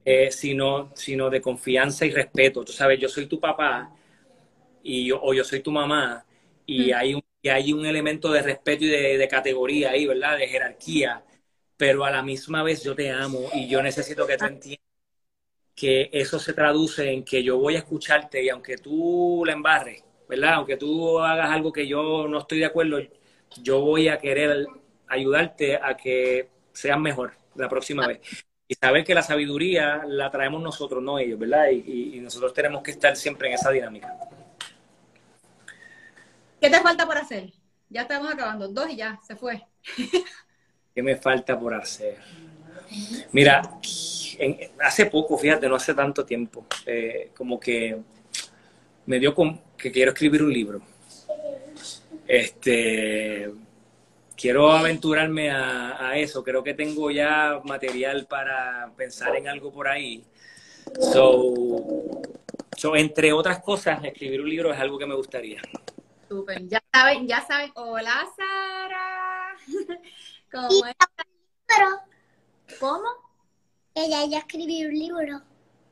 eh, 0.06 0.32
sino, 0.32 0.90
sino 0.96 1.30
de 1.30 1.42
confianza 1.42 2.06
y 2.06 2.12
respeto. 2.12 2.64
Tú 2.64 2.72
sabes, 2.72 2.98
yo 2.98 3.10
soy 3.10 3.26
tu 3.26 3.42
papá 3.42 3.94
y 4.82 5.08
yo, 5.08 5.20
o 5.22 5.34
yo 5.34 5.44
soy 5.44 5.60
tu 5.60 5.72
mamá 5.72 6.24
y, 6.66 6.94
hay 6.94 7.16
un, 7.16 7.24
y 7.42 7.50
hay 7.50 7.74
un 7.74 7.86
elemento 7.86 8.32
de 8.32 8.42
respeto 8.42 8.86
y 8.86 8.88
de, 8.88 9.18
de 9.18 9.28
categoría 9.28 9.92
ahí, 9.92 10.06
¿verdad? 10.06 10.38
De 10.38 10.48
jerarquía 10.48 11.22
pero 11.82 12.06
a 12.06 12.12
la 12.12 12.22
misma 12.22 12.62
vez 12.62 12.84
yo 12.84 12.94
te 12.94 13.10
amo 13.10 13.50
y 13.56 13.68
yo 13.68 13.82
necesito 13.82 14.28
que 14.28 14.38
tú 14.38 14.46
entiendas 14.46 14.86
que 15.74 16.12
eso 16.14 16.38
se 16.38 16.54
traduce 16.54 17.12
en 17.12 17.26
que 17.26 17.42
yo 17.42 17.58
voy 17.58 17.74
a 17.76 17.80
escucharte 17.80 18.44
y 18.44 18.50
aunque 18.50 18.78
tú 18.78 19.42
la 19.48 19.54
embarres, 19.54 20.04
¿verdad? 20.30 20.54
Aunque 20.54 20.78
tú 20.78 21.18
hagas 21.18 21.50
algo 21.50 21.74
que 21.74 21.88
yo 21.88 22.28
no 22.28 22.42
estoy 22.42 22.60
de 22.60 22.68
acuerdo, 22.68 23.00
yo 23.64 23.82
voy 23.82 24.10
a 24.10 24.20
querer 24.20 24.68
ayudarte 25.08 25.76
a 25.78 25.98
que 25.98 26.50
seas 26.72 27.00
mejor 27.00 27.34
la 27.56 27.68
próxima 27.68 28.06
vez. 28.06 28.20
Y 28.68 28.76
saber 28.76 29.04
que 29.04 29.16
la 29.16 29.24
sabiduría 29.24 30.04
la 30.06 30.30
traemos 30.30 30.62
nosotros, 30.62 31.02
no 31.02 31.18
ellos, 31.18 31.40
¿verdad? 31.40 31.72
Y, 31.72 32.18
y 32.18 32.20
nosotros 32.20 32.54
tenemos 32.54 32.84
que 32.84 32.92
estar 32.92 33.16
siempre 33.16 33.48
en 33.48 33.56
esa 33.56 33.72
dinámica. 33.72 34.20
¿Qué 36.62 36.70
te 36.70 36.80
falta 36.80 37.08
por 37.08 37.18
hacer? 37.18 37.52
Ya 37.90 38.04
estamos 38.04 38.32
acabando, 38.32 38.68
dos 38.68 38.88
y 38.92 38.98
ya, 38.98 39.20
se 39.26 39.36
fue. 39.36 39.66
¿Qué 40.94 41.02
me 41.02 41.16
falta 41.16 41.60
por 41.60 41.74
hacer? 41.74 42.18
Mira, 43.32 43.62
hace 44.84 45.06
poco, 45.06 45.38
fíjate, 45.38 45.70
no 45.70 45.76
hace 45.76 45.94
tanto 45.94 46.26
tiempo, 46.26 46.66
eh, 46.86 47.32
como 47.36 47.60
que 47.60 47.98
me 49.06 49.20
dio 49.20 49.34
con, 49.34 49.62
que 49.78 49.92
quiero 49.92 50.12
escribir 50.12 50.44
un 50.44 50.52
libro. 50.52 50.82
Este, 52.28 53.52
quiero 54.36 54.72
aventurarme 54.72 55.52
a, 55.52 56.18
eso. 56.18 56.44
Creo 56.44 56.64
que 56.64 56.74
tengo 56.74 57.12
ya 57.12 57.62
material 57.64 58.26
para 58.28 58.92
pensar 58.96 59.36
en 59.36 59.48
algo 59.48 59.72
por 59.72 59.88
ahí. 59.88 60.24
So, 61.12 62.22
so, 62.78 62.96
entre 62.96 63.32
otras 63.34 63.60
cosas, 63.60 64.04
escribir 64.04 64.42
un 64.42 64.50
libro 64.50 64.74
es 64.74 64.80
algo 64.80 64.98
que 64.98 65.06
me 65.06 65.16
gustaría. 65.16 65.62
Súper. 66.28 66.68
Ya 66.68 66.82
saben, 66.94 67.28
ya 67.28 67.46
saben. 67.46 67.72
Hola, 67.76 68.26
Sara. 68.36 69.56
¿Cómo 70.52 70.86
estás? 70.86 71.08
¿Cómo? 72.80 73.08
Ella 73.96 74.26
ya 74.26 74.40
escribió 74.40 74.88
un 74.88 74.94
libro. 74.94 75.42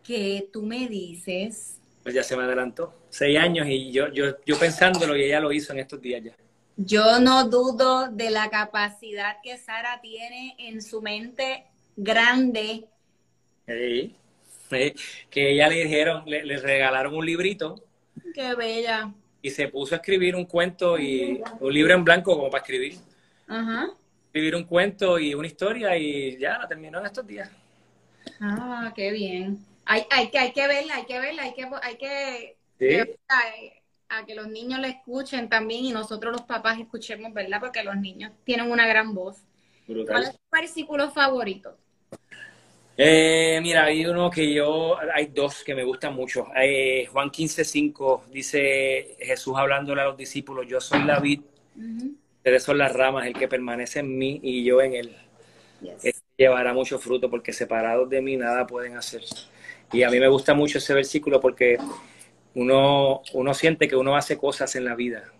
¿Qué 0.03 0.49
tú 0.51 0.63
me 0.63 0.87
dices? 0.87 1.79
Pues 2.03 2.15
ya 2.15 2.23
se 2.23 2.35
me 2.35 2.43
adelantó. 2.43 2.93
Seis 3.09 3.37
años 3.37 3.67
y 3.67 3.91
yo, 3.91 4.07
yo, 4.11 4.35
yo 4.45 4.59
pensándolo 4.59 5.15
y 5.15 5.23
ella 5.23 5.39
lo 5.39 5.51
hizo 5.51 5.73
en 5.73 5.79
estos 5.79 6.01
días 6.01 6.23
ya. 6.23 6.35
Yo 6.77 7.19
no 7.19 7.47
dudo 7.49 8.09
de 8.09 8.29
la 8.31 8.49
capacidad 8.49 9.37
que 9.43 9.57
Sara 9.57 9.99
tiene 10.01 10.55
en 10.57 10.81
su 10.81 11.01
mente 11.01 11.65
grande. 11.95 12.85
Sí, 13.67 14.15
que 15.29 15.51
ella 15.53 15.67
le 15.67 15.83
dijeron, 15.83 16.23
le, 16.25 16.45
le 16.45 16.57
regalaron 16.57 17.15
un 17.15 17.25
librito. 17.25 17.75
Qué 18.33 18.55
bella 18.55 19.13
y 19.41 19.49
se 19.49 19.67
puso 19.67 19.95
a 19.95 19.97
escribir 19.97 20.35
un 20.35 20.45
cuento 20.45 20.97
y 20.97 21.41
un 21.59 21.73
libro 21.73 21.93
en 21.93 22.03
blanco 22.03 22.35
como 22.35 22.49
para 22.49 22.61
escribir. 22.61 22.95
Ajá. 23.47 23.89
Escribir 24.29 24.55
un 24.55 24.65
cuento 24.65 25.17
y 25.17 25.33
una 25.33 25.47
historia 25.47 25.97
y 25.97 26.37
ya 26.37 26.59
la 26.59 26.67
terminó 26.67 26.99
en 26.99 27.07
estos 27.07 27.25
días. 27.25 27.49
Ah, 28.39 28.93
qué 28.95 29.11
bien. 29.11 29.57
Hay, 29.85 30.05
hay, 30.11 30.29
que, 30.29 30.37
hay 30.37 30.51
que 30.51 30.67
verla, 30.67 30.97
hay 30.97 31.05
que 31.05 31.19
verla, 31.19 31.41
hay 31.41 31.53
que, 31.53 31.67
hay 31.81 31.95
que, 31.97 33.17
a, 34.07 34.25
que 34.27 34.35
los 34.35 34.47
niños 34.47 34.79
la 34.79 34.87
escuchen 34.87 35.49
también 35.49 35.85
y 35.85 35.91
nosotros 35.91 36.31
los 36.31 36.43
papás 36.43 36.79
escuchemos, 36.79 37.33
¿verdad? 37.33 37.59
Porque 37.59 37.83
los 37.83 37.95
niños 37.95 38.31
tienen 38.43 38.69
una 38.69 38.87
gran 38.87 39.15
voz. 39.15 39.37
¿Cuál 39.87 40.23
es 40.23 40.31
tu 40.33 40.39
versículo 40.51 41.09
favorito? 41.09 41.75
Eh, 42.95 43.59
mira, 43.63 43.85
hay 43.85 44.05
uno 44.05 44.29
que 44.29 44.53
yo, 44.53 44.95
hay 45.15 45.25
dos 45.27 45.63
que 45.63 45.73
me 45.73 45.83
gustan 45.83 46.13
mucho. 46.13 46.45
Eh, 46.55 47.07
Juan 47.11 47.31
15:5 47.31 48.25
dice 48.29 49.15
Jesús 49.19 49.55
hablándole 49.57 50.01
a 50.01 50.05
los 50.05 50.17
discípulos, 50.17 50.67
yo 50.67 50.79
soy 50.79 51.03
la 51.03 51.19
vid, 51.19 51.41
ustedes 52.39 52.63
son 52.63 52.77
las 52.77 52.93
ramas, 52.93 53.27
el 53.27 53.33
que 53.33 53.47
permanece 53.49 53.99
en 53.99 54.17
mí 54.17 54.39
y 54.41 54.63
yo 54.63 54.81
en 54.81 54.93
él. 54.93 55.15
llevará 56.37 56.73
mucho 56.73 56.97
fruto 56.97 57.29
porque 57.29 57.51
separados 57.51 58.09
de 58.09 58.21
mí 58.21 58.37
nada 58.37 58.65
pueden 58.65 58.95
hacer. 58.95 59.21
Y 59.91 60.03
a 60.03 60.09
mí 60.09 60.19
me 60.19 60.29
gusta 60.29 60.53
mucho 60.53 60.77
ese 60.77 60.93
versículo 60.93 61.41
porque 61.41 61.77
uno, 62.55 63.21
uno 63.33 63.53
siente 63.53 63.87
que 63.87 63.95
uno 63.97 64.15
hace 64.15 64.37
cosas 64.37 64.73
en 64.75 64.85
la 64.85 64.95
vida. 64.95 65.33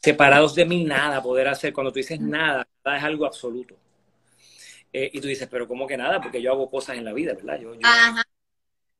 Separados 0.00 0.54
de 0.54 0.64
mí 0.64 0.84
nada 0.84 1.20
poder 1.20 1.48
hacer. 1.48 1.72
Cuando 1.72 1.90
tú 1.92 1.98
dices 1.98 2.20
nada, 2.20 2.66
nada 2.84 2.98
es 2.98 3.04
algo 3.04 3.26
absoluto. 3.26 3.74
Eh, 4.92 5.10
y 5.12 5.20
tú 5.20 5.26
dices, 5.26 5.48
pero 5.50 5.66
¿cómo 5.66 5.86
que 5.86 5.96
nada? 5.96 6.20
Porque 6.20 6.40
yo 6.40 6.52
hago 6.52 6.70
cosas 6.70 6.96
en 6.96 7.04
la 7.04 7.12
vida, 7.12 7.34
¿verdad? 7.34 7.60
Yo, 7.60 7.74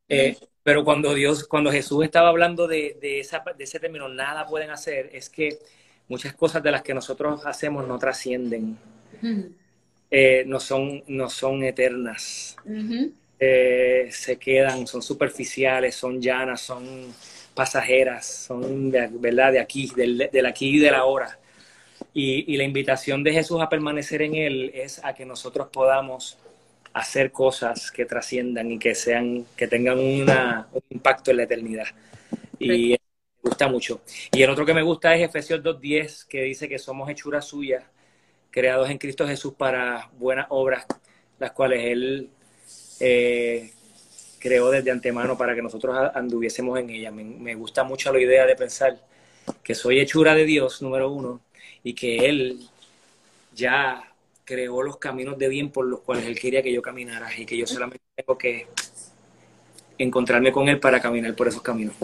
eh, 0.09 0.37
pero 0.65 0.85
cuando 0.85 1.15
Dios, 1.15 1.47
cuando 1.47 1.71
Jesús 1.71 2.05
estaba 2.05 2.29
hablando 2.29 2.67
de, 2.67 2.99
de, 3.01 3.21
esa, 3.21 3.45
de 3.57 3.65
ese 3.65 3.79
término, 3.79 4.09
nada 4.09 4.47
pueden 4.47 4.71
hacer, 4.71 5.11
es 5.13 5.31
que 5.31 5.59
muchas 6.09 6.35
cosas 6.35 6.63
de 6.63 6.71
las 6.71 6.83
que 6.83 6.95
nosotros 6.95 7.45
hacemos 7.47 7.87
no 7.87 7.99
trascienden, 7.99 8.77
eh, 10.11 10.45
no, 10.47 10.61
son, 10.61 11.03
no 11.07 11.29
son 11.29 11.63
eternas, 11.65 12.57
se 13.39 14.39
quedan, 14.41 14.87
son 14.87 15.03
superficiales, 15.03 15.95
son 15.95 16.21
llanas, 16.21 16.61
son 16.61 16.85
pasajeras, 17.55 18.27
son, 18.47 18.91
de, 18.91 19.09
¿verdad? 19.13 19.53
De 19.53 19.61
aquí, 19.61 19.91
del, 19.95 20.29
del 20.33 20.47
aquí 20.47 20.77
y 20.77 20.79
de 20.79 20.91
la 20.91 21.05
hora. 21.05 21.39
Y, 22.15 22.57
la 22.57 22.65
invitación 22.65 23.23
de 23.23 23.33
Jesús 23.33 23.61
a 23.61 23.69
permanecer 23.69 24.23
en 24.23 24.35
Él 24.35 24.71
es 24.75 25.05
a 25.05 25.15
que 25.15 25.25
nosotros 25.25 25.69
podamos 25.73 26.39
hacer 26.93 27.31
cosas 27.31 27.91
que 27.91 28.07
trasciendan 28.07 28.73
y 28.73 28.79
que 28.79 28.95
sean, 28.95 29.45
que 29.57 29.69
tengan 29.69 29.99
un 29.99 30.27
impacto 30.91 31.31
en 31.31 31.37
la 31.37 31.43
eternidad. 31.45 31.87
Y 32.59 32.97
gusta 33.49 33.69
mucho. 33.69 34.01
Y 34.33 34.43
el 34.43 34.51
otro 34.51 34.65
que 34.65 34.75
me 34.75 34.83
gusta 34.83 35.15
es 35.15 35.29
Efesios 35.29 35.63
2.10, 35.63 36.27
que 36.27 36.43
dice 36.43 36.69
que 36.69 36.79
somos 36.79 37.09
hechuras 37.11 37.47
suyas, 37.47 37.85
creados 38.51 38.89
en 38.91 38.99
Cristo 38.99 39.27
Jesús 39.27 39.55
para 39.55 40.11
buenas 40.19 40.47
obras, 40.51 40.87
las 41.39 41.53
cuales 41.53 41.85
Él 41.85 42.31
eh, 43.01 43.73
creó 44.39 44.71
desde 44.71 44.91
antemano 44.91 45.37
para 45.37 45.55
que 45.55 45.63
nosotros 45.63 45.97
anduviésemos 46.15 46.79
en 46.79 46.91
ellas. 46.91 47.13
me 47.13 47.55
gusta 47.55 47.85
mucho 47.85 48.13
la 48.13 48.21
idea 48.21 48.47
de 48.47 48.57
pensar 48.57 48.99
que 49.63 49.75
soy 49.75 50.01
hechura 50.01 50.35
de 50.35 50.45
Dios, 50.45 50.83
número 50.83 51.11
uno, 51.11 51.41
y 51.83 51.95
que 51.95 52.27
Él 52.27 52.61
ya 53.55 54.05
creó 54.45 54.83
los 54.83 54.97
caminos 54.97 55.39
de 55.39 55.49
bien 55.49 55.71
por 55.71 55.87
los 55.87 56.01
cuales 56.01 56.27
Él 56.27 56.39
quería 56.39 56.63
que 56.63 56.73
yo 56.73 56.81
caminara 56.81 57.29
y 57.37 57.45
que 57.45 57.57
yo 57.57 57.67
solamente 57.67 58.05
tengo 58.15 58.39
que 58.39 58.67
encontrarme 59.99 60.53
con 60.53 60.69
Él 60.69 60.81
para 60.81 61.01
caminar 61.01 61.35
por 61.35 61.49
esos 61.49 61.63
caminos. 61.63 61.95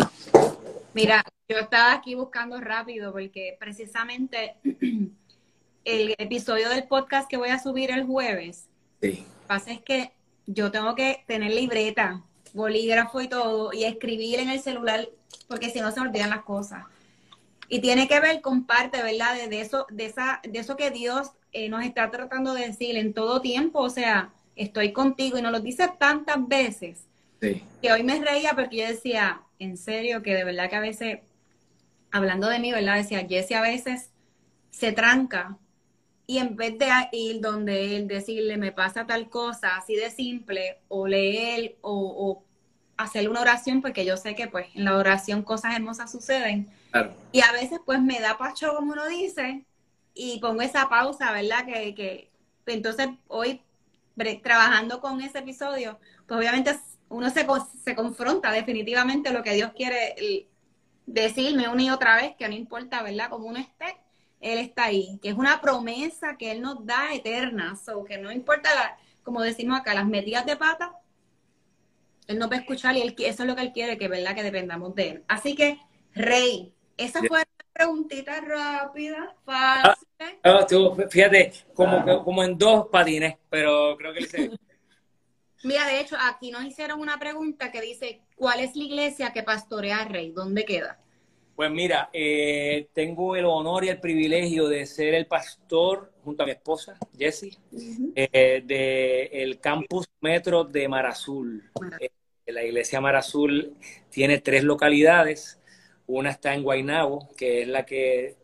Mira, 0.94 1.24
yo 1.48 1.58
estaba 1.58 1.92
aquí 1.92 2.14
buscando 2.14 2.60
rápido 2.60 3.12
porque 3.12 3.56
precisamente 3.58 4.54
el 5.84 6.14
episodio 6.18 6.68
del 6.68 6.84
podcast 6.84 7.28
que 7.28 7.36
voy 7.36 7.48
a 7.48 7.58
subir 7.58 7.90
el 7.90 8.04
jueves, 8.04 8.68
sí. 9.02 9.24
pasa 9.48 9.72
es 9.72 9.80
que 9.80 10.12
yo 10.46 10.70
tengo 10.70 10.94
que 10.94 11.24
tener 11.26 11.52
libreta, 11.52 12.22
bolígrafo 12.52 13.20
y 13.20 13.28
todo 13.28 13.72
y 13.72 13.84
escribir 13.84 14.38
en 14.38 14.50
el 14.50 14.60
celular 14.60 15.08
porque 15.48 15.70
si 15.70 15.80
no 15.80 15.90
se 15.90 16.00
me 16.00 16.06
olvidan 16.08 16.30
las 16.30 16.44
cosas. 16.44 16.84
Y 17.68 17.80
tiene 17.80 18.06
que 18.06 18.20
ver 18.20 18.40
con 18.40 18.64
parte, 18.64 19.02
¿verdad? 19.02 19.48
De, 19.48 19.60
eso, 19.60 19.86
de, 19.90 20.06
esa, 20.06 20.40
de 20.44 20.58
eso 20.58 20.76
que 20.76 20.90
Dios 20.90 21.32
eh, 21.52 21.68
nos 21.68 21.84
está 21.84 22.10
tratando 22.10 22.54
de 22.54 22.68
decir 22.68 22.96
en 22.96 23.14
todo 23.14 23.40
tiempo. 23.40 23.80
O 23.80 23.90
sea, 23.90 24.32
estoy 24.54 24.92
contigo 24.92 25.38
y 25.38 25.42
nos 25.42 25.50
lo 25.50 25.60
dice 25.60 25.90
tantas 25.98 26.46
veces. 26.46 27.06
Que 27.40 27.92
hoy 27.92 28.02
me 28.02 28.18
reía 28.20 28.52
porque 28.54 28.76
yo 28.78 28.86
decía, 28.86 29.42
en 29.58 29.76
serio, 29.76 30.22
que 30.22 30.34
de 30.34 30.44
verdad 30.44 30.68
que 30.70 30.76
a 30.76 30.80
veces, 30.80 31.18
hablando 32.10 32.48
de 32.48 32.58
mí, 32.58 32.72
¿verdad? 32.72 32.96
Decía, 32.96 33.26
Jesse 33.28 33.52
a 33.52 33.60
veces 33.60 34.10
se 34.70 34.92
tranca 34.92 35.56
y 36.26 36.38
en 36.38 36.56
vez 36.56 36.78
de 36.78 36.88
ir 37.12 37.40
donde 37.40 37.96
él 37.96 38.08
decirle, 38.08 38.56
me 38.56 38.72
pasa 38.72 39.06
tal 39.06 39.28
cosa, 39.28 39.76
así 39.76 39.94
de 39.94 40.10
simple, 40.10 40.78
o 40.88 41.06
leer 41.06 41.76
o, 41.82 41.92
o 41.92 42.44
hacer 42.96 43.28
una 43.28 43.40
oración, 43.40 43.82
porque 43.82 44.04
yo 44.04 44.16
sé 44.16 44.34
que 44.34 44.48
pues 44.48 44.66
en 44.74 44.84
la 44.84 44.96
oración 44.96 45.42
cosas 45.42 45.74
hermosas 45.74 46.10
suceden 46.10 46.70
y 47.32 47.40
a 47.40 47.52
veces 47.52 47.80
pues 47.84 48.00
me 48.00 48.20
da 48.20 48.38
pacho, 48.38 48.74
como 48.74 48.92
uno 48.92 49.06
dice, 49.08 49.64
y 50.14 50.38
pongo 50.38 50.62
esa 50.62 50.88
pausa, 50.88 51.32
¿verdad? 51.32 51.66
Que, 51.66 51.94
que 51.94 52.30
entonces 52.66 53.08
hoy 53.26 53.60
trabajando 54.42 55.00
con 55.00 55.20
ese 55.20 55.40
episodio, 55.40 55.98
pues 56.26 56.38
obviamente 56.38 56.76
uno 57.14 57.30
se, 57.30 57.46
se 57.82 57.94
confronta 57.94 58.50
definitivamente 58.50 59.32
lo 59.32 59.42
que 59.42 59.54
Dios 59.54 59.72
quiere 59.74 60.48
decirme 61.06 61.68
una 61.68 61.82
y 61.82 61.90
otra 61.90 62.16
vez, 62.16 62.34
que 62.36 62.48
no 62.48 62.54
importa, 62.54 63.02
¿verdad? 63.02 63.30
Como 63.30 63.46
uno 63.46 63.58
esté, 63.58 63.96
Él 64.40 64.58
está 64.58 64.84
ahí, 64.84 65.18
que 65.22 65.28
es 65.28 65.34
una 65.34 65.60
promesa 65.60 66.36
que 66.36 66.50
Él 66.50 66.60
nos 66.60 66.84
da 66.84 67.14
eterna, 67.14 67.74
o 67.94 68.04
que 68.04 68.18
no 68.18 68.32
importa, 68.32 68.74
la, 68.74 68.98
como 69.22 69.42
decimos 69.42 69.78
acá, 69.78 69.94
las 69.94 70.06
metidas 70.06 70.44
de 70.44 70.56
pata, 70.56 70.98
Él 72.26 72.38
nos 72.38 72.50
va 72.50 72.56
a 72.56 72.60
escuchar 72.60 72.96
y 72.96 73.02
él, 73.02 73.14
eso 73.18 73.42
es 73.42 73.48
lo 73.48 73.54
que 73.54 73.62
Él 73.62 73.72
quiere, 73.72 73.96
que 73.96 74.08
verdad 74.08 74.34
que 74.34 74.42
dependamos 74.42 74.94
de 74.94 75.08
Él. 75.10 75.24
Así 75.28 75.54
que, 75.54 75.78
Rey, 76.14 76.72
esa 76.96 77.20
fue 77.20 77.38
una 77.38 77.44
preguntita 77.72 78.40
rápida, 78.40 79.34
fácil. 79.44 80.08
Ah, 80.42 80.66
fíjate, 81.10 81.52
como, 81.74 82.24
como 82.24 82.42
en 82.42 82.56
dos 82.56 82.88
patines, 82.88 83.36
pero 83.50 83.96
creo 83.96 84.12
que 84.12 84.20
hice. 84.20 84.50
Mira, 85.64 85.86
de 85.86 86.00
hecho, 86.00 86.16
aquí 86.20 86.50
nos 86.50 86.64
hicieron 86.64 87.00
una 87.00 87.18
pregunta 87.18 87.72
que 87.72 87.80
dice, 87.80 88.20
¿cuál 88.36 88.60
es 88.60 88.76
la 88.76 88.84
iglesia 88.84 89.32
que 89.32 89.42
pastorea 89.42 90.04
Rey? 90.04 90.30
¿Dónde 90.30 90.64
queda? 90.64 90.98
Pues 91.56 91.70
mira, 91.70 92.10
eh, 92.12 92.88
tengo 92.92 93.34
el 93.34 93.46
honor 93.46 93.84
y 93.84 93.88
el 93.88 94.00
privilegio 94.00 94.68
de 94.68 94.84
ser 94.86 95.14
el 95.14 95.26
pastor 95.26 96.12
junto 96.22 96.42
a 96.42 96.46
mi 96.46 96.52
esposa, 96.52 96.98
Jessie, 97.16 97.56
eh, 98.14 98.62
del 98.64 99.58
campus 99.60 100.06
metro 100.20 100.64
de 100.64 100.88
Mar 100.88 101.06
Azul. 101.06 101.70
Eh, 102.00 102.10
la 102.52 102.62
iglesia 102.62 103.00
Mar 103.00 103.16
Azul 103.16 103.74
tiene 104.10 104.40
tres 104.40 104.64
localidades 104.64 105.60
Una 106.06 106.30
está 106.30 106.52
en 106.54 106.62
Guaynabo, 106.62 107.30
que 107.36 107.62
es 107.62 107.68
la 107.68 107.86
que, 107.86 108.36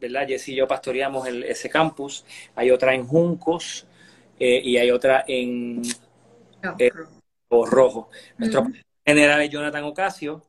¿verdad? 0.00 0.26
Jess 0.26 0.48
y 0.48 0.54
yo 0.54 0.66
pastoreamos 0.66 1.26
el, 1.26 1.44
ese 1.44 1.68
campus. 1.68 2.24
Hay 2.54 2.70
otra 2.70 2.94
en 2.94 3.06
Juncos 3.06 3.86
eh, 4.40 4.62
y 4.64 4.78
hay 4.78 4.90
otra 4.90 5.24
en 5.28 5.82
eh, 6.78 6.90
Rojo. 7.50 8.10
Nuestro 8.38 8.66
general 9.04 9.42
es 9.42 9.50
Jonathan 9.50 9.84
Ocasio 9.84 10.42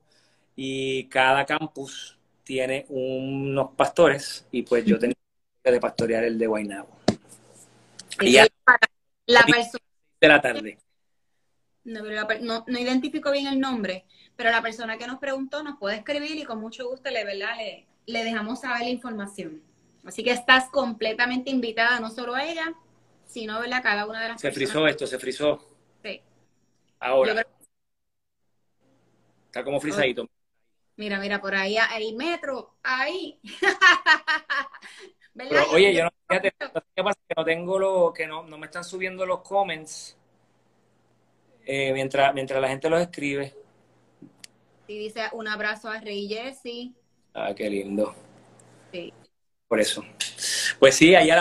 y 0.56 1.06
cada 1.06 1.46
campus 1.46 2.18
tiene 2.44 2.86
unos 2.90 3.72
pastores 3.76 4.46
y 4.52 4.64
pues 4.64 4.86
yo 4.86 5.00
tenía 5.00 5.16
de 5.64 5.80
pastorear 5.80 6.24
el 6.24 6.38
de 6.38 6.48
Guaynabo. 6.48 6.90
Y 8.22 8.38
la 9.26 9.44
persona 9.46 9.84
de 10.22 10.28
la 10.28 10.42
tarde. 10.42 10.78
No, 11.86 12.02
no, 12.42 12.64
no, 12.68 12.80
identifico 12.80 13.32
bien 13.32 13.48
el 13.48 13.60
nombre, 13.60 14.06
pero 14.36 14.52
la 14.52 14.62
persona 14.62 14.98
que 14.98 15.08
nos 15.08 15.20
preguntó 15.20 15.64
nos 15.64 15.78
puede 15.78 15.98
escribir 15.98 16.38
y 16.38 16.44
con 16.44 16.60
mucho 16.60 16.88
gusto 16.88 17.10
le, 17.10 17.26
¿verdad? 17.26 17.58
le, 17.58 17.88
le 18.06 18.24
dejamos 18.24 18.62
saber 18.62 18.82
la 18.82 18.90
información. 18.90 19.62
Así 20.06 20.24
que 20.24 20.32
estás 20.32 20.70
completamente 20.70 21.50
invitada, 21.50 22.00
no 22.00 22.10
solo 22.10 22.36
a 22.36 22.46
ella, 22.46 22.74
sino 23.26 23.58
a 23.58 23.82
cada 23.82 24.06
una 24.06 24.22
de 24.22 24.30
las 24.30 24.42
se 24.42 24.48
personas. 24.48 24.70
Se 24.70 24.74
frizó 24.74 24.88
esto, 24.88 25.08
se 25.08 25.20
frizó. 25.20 25.73
Sí. 26.04 26.22
Ahora. 27.00 27.46
Está 29.46 29.64
como 29.64 29.80
frisadito. 29.80 30.28
Mira, 30.96 31.20
mira, 31.20 31.42
por 31.42 31.56
ahí 31.56 31.78
hay 31.78 32.14
metro, 32.14 32.76
ahí. 32.84 33.40
oye, 35.72 35.94
yo 35.94 36.04
no, 36.04 36.12
fíjate, 36.28 36.54
¿qué 36.96 37.04
pasa? 37.04 37.20
Que 37.28 37.34
no 37.36 37.44
tengo 37.44 37.80
lo, 37.80 38.14
que 38.14 38.28
no, 38.28 38.44
no 38.44 38.58
me 38.58 38.68
están 38.68 38.84
subiendo 38.84 39.26
los 39.26 39.42
comments 39.42 40.16
eh, 41.66 41.92
mientras, 41.94 42.34
mientras 42.34 42.62
la 42.62 42.68
gente 42.68 42.90
los 42.90 43.02
escribe. 43.02 43.54
Sí, 44.88 44.98
dice 44.98 45.22
un 45.32 45.48
abrazo 45.48 45.90
a 45.90 46.00
Rey 46.00 46.28
Jesse. 46.28 46.92
Ah, 47.34 47.54
qué 47.56 47.70
lindo. 47.70 48.14
Sí. 48.92 49.14
Por 49.68 49.80
eso. 49.80 50.04
Pues 50.78 50.96
sí, 50.96 51.16
allá 51.16 51.36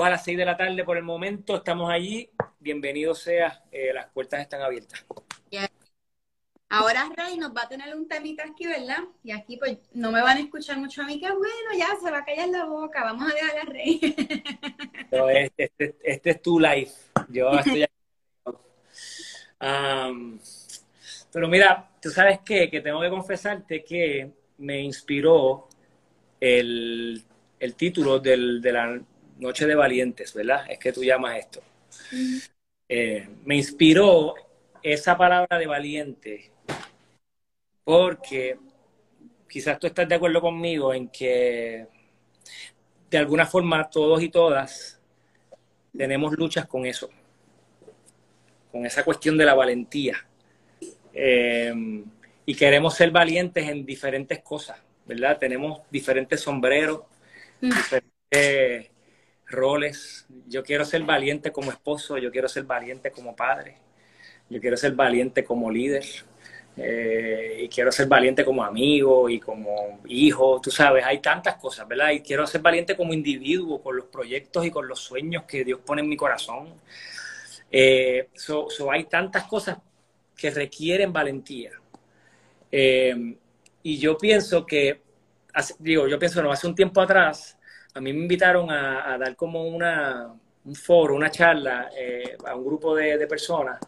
a 0.00 0.08
las 0.08 0.24
6 0.24 0.38
de 0.38 0.44
la 0.46 0.56
tarde 0.56 0.84
por 0.84 0.96
el 0.96 1.02
momento, 1.02 1.56
estamos 1.56 1.90
allí. 1.90 2.30
Bienvenido 2.58 3.14
sea, 3.14 3.62
eh, 3.70 3.92
las 3.92 4.06
puertas 4.06 4.40
están 4.40 4.62
abiertas. 4.62 5.04
Ahora 6.70 7.06
Rey 7.14 7.36
nos 7.36 7.54
va 7.54 7.64
a 7.64 7.68
tener 7.68 7.94
un 7.94 8.08
temita 8.08 8.44
aquí, 8.44 8.66
¿verdad? 8.66 9.00
Y 9.22 9.32
aquí 9.32 9.58
pues 9.58 9.76
no 9.92 10.10
me 10.10 10.22
van 10.22 10.38
a 10.38 10.40
escuchar 10.40 10.78
mucho 10.78 11.02
a 11.02 11.04
mí, 11.04 11.20
que 11.20 11.30
bueno, 11.30 11.76
ya 11.76 11.94
se 12.02 12.10
va 12.10 12.20
a 12.20 12.24
callar 12.24 12.48
la 12.48 12.64
boca, 12.64 13.04
vamos 13.04 13.30
a 13.30 13.34
dejar 13.34 13.58
a 13.58 13.64
Rey. 13.70 14.00
este, 15.10 15.64
este, 15.64 15.96
este, 16.02 16.30
es 16.30 16.40
tu 16.40 16.58
life. 16.58 16.94
Yo 17.28 17.50
estoy 17.50 17.82
aquí. 17.82 17.92
pero 21.30 21.48
mira, 21.48 21.90
tú 22.00 22.08
sabes 22.08 22.40
qué? 22.42 22.70
que 22.70 22.80
tengo 22.80 23.02
que 23.02 23.10
confesarte 23.10 23.84
que 23.84 24.30
me 24.56 24.80
inspiró 24.80 25.68
el, 26.40 27.22
título 27.76 28.18
del, 28.18 28.62
de 28.62 28.72
la 28.72 28.98
Noche 29.42 29.66
de 29.66 29.74
Valientes, 29.74 30.32
¿verdad? 30.32 30.64
Es 30.70 30.78
que 30.78 30.92
tú 30.92 31.02
llamas 31.02 31.38
esto. 31.38 31.60
Eh, 32.88 33.28
me 33.44 33.56
inspiró 33.56 34.34
esa 34.82 35.16
palabra 35.16 35.58
de 35.58 35.66
valiente 35.66 36.50
porque 37.84 38.58
quizás 39.48 39.78
tú 39.78 39.86
estás 39.86 40.08
de 40.08 40.14
acuerdo 40.14 40.40
conmigo 40.40 40.94
en 40.94 41.08
que 41.08 41.86
de 43.10 43.18
alguna 43.18 43.46
forma 43.46 43.90
todos 43.90 44.22
y 44.22 44.28
todas 44.28 45.00
tenemos 45.96 46.32
luchas 46.32 46.66
con 46.66 46.86
eso, 46.86 47.10
con 48.70 48.86
esa 48.86 49.04
cuestión 49.04 49.36
de 49.36 49.44
la 49.44 49.54
valentía. 49.54 50.16
Eh, 51.12 52.04
y 52.46 52.54
queremos 52.54 52.94
ser 52.94 53.10
valientes 53.10 53.68
en 53.68 53.84
diferentes 53.84 54.40
cosas, 54.40 54.78
¿verdad? 55.06 55.38
Tenemos 55.38 55.80
diferentes 55.90 56.40
sombreros, 56.40 57.02
mm. 57.60 57.68
diferentes 57.68 58.91
roles. 59.52 60.26
Yo 60.48 60.62
quiero 60.64 60.84
ser 60.84 61.02
valiente 61.04 61.52
como 61.52 61.70
esposo, 61.70 62.18
yo 62.18 62.30
quiero 62.32 62.48
ser 62.48 62.64
valiente 62.64 63.10
como 63.12 63.36
padre, 63.36 63.76
yo 64.50 64.60
quiero 64.60 64.76
ser 64.76 64.92
valiente 64.92 65.44
como 65.44 65.70
líder, 65.70 66.04
eh, 66.76 67.64
y 67.64 67.68
quiero 67.68 67.92
ser 67.92 68.08
valiente 68.08 68.44
como 68.44 68.64
amigo 68.64 69.28
y 69.28 69.38
como 69.38 70.00
hijo, 70.08 70.58
tú 70.62 70.70
sabes, 70.70 71.04
hay 71.04 71.20
tantas 71.20 71.56
cosas, 71.56 71.86
¿verdad? 71.86 72.10
Y 72.10 72.20
quiero 72.20 72.46
ser 72.46 72.62
valiente 72.62 72.96
como 72.96 73.12
individuo 73.12 73.82
con 73.82 73.96
los 73.96 74.06
proyectos 74.06 74.64
y 74.64 74.70
con 74.70 74.88
los 74.88 75.00
sueños 75.00 75.44
que 75.44 75.64
Dios 75.64 75.80
pone 75.84 76.00
en 76.00 76.08
mi 76.08 76.16
corazón. 76.16 76.74
Eh, 77.70 78.28
hay 78.90 79.04
tantas 79.04 79.44
cosas 79.44 79.78
que 80.36 80.50
requieren 80.50 81.12
valentía. 81.12 81.72
Eh, 82.70 83.36
y 83.82 83.98
yo 83.98 84.16
pienso 84.16 84.64
que, 84.64 85.02
digo, 85.78 86.08
yo 86.08 86.18
pienso, 86.18 86.42
no, 86.42 86.52
hace 86.52 86.66
un 86.66 86.74
tiempo 86.74 87.02
atrás, 87.02 87.58
a 87.94 88.00
mí 88.00 88.12
me 88.12 88.20
invitaron 88.20 88.70
a, 88.70 89.16
dar 89.18 89.36
como 89.36 89.64
una, 89.64 90.34
un 90.64 90.74
foro, 90.74 91.14
una 91.14 91.30
charla 91.30 91.90
a 92.46 92.54
un 92.54 92.64
grupo 92.64 92.94
de, 92.94 93.18
de 93.18 93.26
personas 93.26 93.78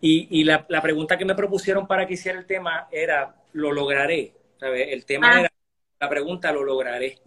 y, 0.00 0.44
la, 0.44 0.66
pregunta 0.82 1.16
que 1.16 1.24
me 1.24 1.34
propusieron 1.34 1.86
para 1.86 2.06
que 2.06 2.14
hiciera 2.14 2.38
el 2.38 2.46
tema 2.46 2.88
era, 2.90 3.34
¿lo 3.52 3.72
lograré? 3.72 4.32
El 4.60 5.04
tema 5.04 5.30
ah. 5.32 5.40
era, 5.40 5.52
la 5.98 6.08
pregunta, 6.08 6.52
¿lo 6.52 6.64
lograré? 6.64 7.18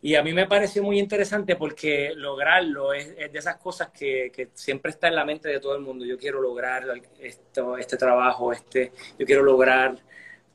Y 0.00 0.14
a 0.14 0.22
mí 0.22 0.32
me 0.32 0.46
pareció 0.46 0.82
muy 0.82 0.98
interesante 0.98 1.54
porque 1.56 2.12
lograrlo 2.16 2.92
es, 2.92 3.14
de 3.16 3.38
esas 3.38 3.56
cosas 3.56 3.90
que, 3.90 4.50
siempre 4.54 4.90
está 4.90 5.08
en 5.08 5.16
la 5.16 5.24
mente 5.24 5.48
de 5.48 5.60
todo 5.60 5.76
el 5.76 5.82
mundo. 5.82 6.04
Yo 6.04 6.16
quiero 6.18 6.40
lograr 6.40 6.84
esto, 7.20 7.76
este 7.76 7.96
trabajo, 7.96 8.52
este, 8.52 8.92
yo 9.18 9.26
quiero 9.26 9.42
lograr 9.42 9.96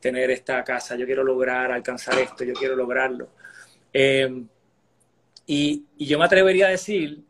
tener 0.00 0.30
esta 0.30 0.62
casa, 0.64 0.96
yo 0.96 1.06
quiero 1.06 1.24
lograr 1.24 1.72
alcanzar 1.72 2.18
esto, 2.18 2.44
yo 2.44 2.54
quiero 2.54 2.74
lograrlo. 2.74 3.28
Eh, 3.92 4.44
y, 5.48 5.86
y, 5.96 6.06
yo 6.06 6.18
me 6.18 6.26
atrevería 6.26 6.66
a 6.66 6.70
decir 6.70 7.24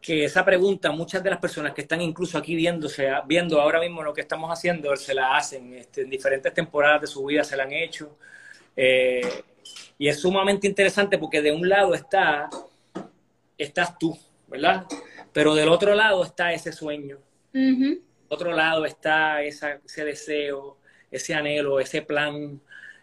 que 0.00 0.24
esa 0.24 0.44
pregunta 0.44 0.92
muchas 0.92 1.22
de 1.22 1.30
las 1.30 1.38
personas 1.38 1.72
que 1.72 1.80
están 1.80 2.02
incluso 2.02 2.36
aquí 2.36 2.54
viéndose, 2.54 3.10
viendo 3.26 3.58
ahora 3.58 3.80
mismo 3.80 4.02
lo 4.02 4.12
que 4.12 4.20
estamos 4.20 4.50
haciendo, 4.50 4.94
se 4.96 5.14
la 5.14 5.36
hacen 5.36 5.72
este, 5.74 6.02
en 6.02 6.10
diferentes 6.10 6.52
temporadas 6.52 7.02
de 7.02 7.06
su 7.06 7.24
vida, 7.24 7.42
se 7.42 7.56
la 7.56 7.62
han 7.62 7.72
hecho. 7.72 8.18
Eh, 8.76 9.42
y 9.96 10.08
es 10.08 10.20
sumamente 10.20 10.66
interesante 10.66 11.16
porque 11.16 11.40
de 11.40 11.52
un 11.52 11.66
lado 11.66 11.94
está, 11.94 12.50
estás 13.56 13.98
tú, 13.98 14.18
¿verdad? 14.46 14.84
Pero 15.32 15.54
del 15.54 15.70
otro 15.70 15.94
lado 15.94 16.22
está 16.22 16.52
ese 16.52 16.72
sueño. 16.72 17.18
Uh 17.54 17.98
Otro 18.28 18.52
lado 18.52 18.84
está 18.84 19.42
esa, 19.42 19.80
ese 19.84 20.04
deseo, 20.04 20.76
ese 21.10 21.34
anhelo, 21.34 21.80
ese 21.80 22.02
plan 22.02 22.60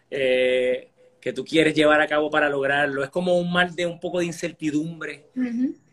eh, 0.08 0.91
que 1.22 1.32
tú 1.32 1.44
quieres 1.44 1.72
llevar 1.72 2.00
a 2.00 2.08
cabo 2.08 2.28
para 2.30 2.50
lograrlo. 2.50 3.04
Es 3.04 3.10
como 3.10 3.38
un 3.38 3.50
mal 3.52 3.76
de 3.76 3.86
un 3.86 4.00
poco 4.00 4.18
de 4.18 4.26
incertidumbre 4.26 5.28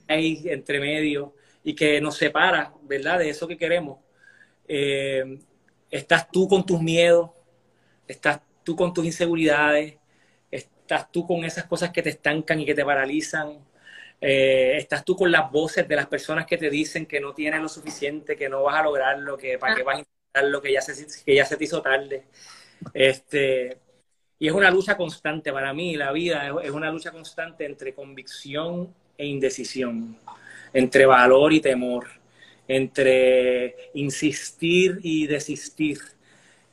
ahí 0.08 0.42
entre 0.46 0.80
medio 0.80 1.36
y 1.64 1.76
que 1.76 2.02
nos 2.02 2.18
separa, 2.18 2.74
¿verdad? 2.82 3.20
De 3.20 3.30
eso 3.30 3.48
que 3.48 3.56
queremos. 3.56 4.00
Eh, 4.68 5.40
estás 5.92 6.32
tú 6.32 6.48
con 6.48 6.66
tus 6.66 6.82
miedos, 6.82 7.30
estás 8.08 8.42
tú 8.64 8.76
con 8.76 8.92
tus 8.92 9.06
inseguridades, 9.06 9.98
estás 10.50 11.12
tú 11.12 11.28
con 11.28 11.46
esas 11.46 11.66
cosas 11.66 11.92
que 11.92 12.02
te 12.02 12.10
estancan 12.10 12.60
y 12.60 12.66
que 12.66 12.74
te 12.74 12.84
paralizan, 12.84 13.60
eh, 14.20 14.78
estás 14.78 15.06
tú 15.06 15.16
con 15.16 15.32
las 15.32 15.52
voces 15.52 15.88
de 15.88 15.96
las 15.96 16.08
personas 16.08 16.48
que 16.48 16.58
te 16.58 16.72
dicen 16.72 17.06
que 17.06 17.20
no 17.20 17.36
tienes 17.36 17.62
lo 17.62 17.70
suficiente, 17.70 18.36
que 18.36 18.50
no 18.50 18.64
vas 18.64 18.80
a 18.80 18.84
lograrlo, 18.84 19.38
que 19.38 19.60
para 19.60 19.76
qué 19.76 19.84
vas 19.84 19.98
a 19.98 20.00
intentarlo, 20.00 20.60
que 20.60 20.74
ya 20.74 20.82
se, 20.82 21.24
que 21.24 21.36
ya 21.36 21.46
se 21.46 21.56
te 21.56 21.66
hizo 21.66 21.84
tarde. 21.84 22.26
Este, 22.96 23.78
y 24.40 24.48
es 24.48 24.54
una 24.54 24.72
lucha 24.72 24.96
constante 24.96 25.52
para 25.52 25.74
mí, 25.74 25.96
la 25.98 26.14
vida 26.14 26.50
es 26.64 26.72
una 26.72 26.90
lucha 26.90 27.12
constante 27.12 27.66
entre 27.66 27.94
convicción 27.94 28.94
e 29.18 29.26
indecisión, 29.26 30.18
entre 30.74 31.06
valor 31.06 31.52
y 31.52 31.60
temor, 31.60 32.08
entre 32.66 33.76
insistir 33.96 35.00
y 35.04 35.28
desistir. 35.28 36.00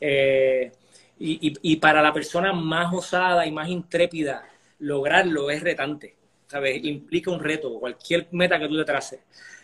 Eh, 0.01 0.71
y, 1.19 1.77
para 1.77 2.03
la 2.03 2.13
persona 2.13 2.53
más 2.53 2.93
osada 2.93 3.47
y 3.47 3.51
más 3.51 3.69
intrépida, 3.69 4.47
lograrlo 4.81 5.51
es 5.51 5.63
retante, 5.63 6.15
¿sabes? 6.47 6.85
Implica 6.85 7.31
un 7.31 7.41
reto, 7.41 7.81
cualquier 7.81 8.29
meta 8.33 8.61
que 8.61 8.69
tú 8.69 8.77
te 8.77 8.85
traces. 8.85 9.21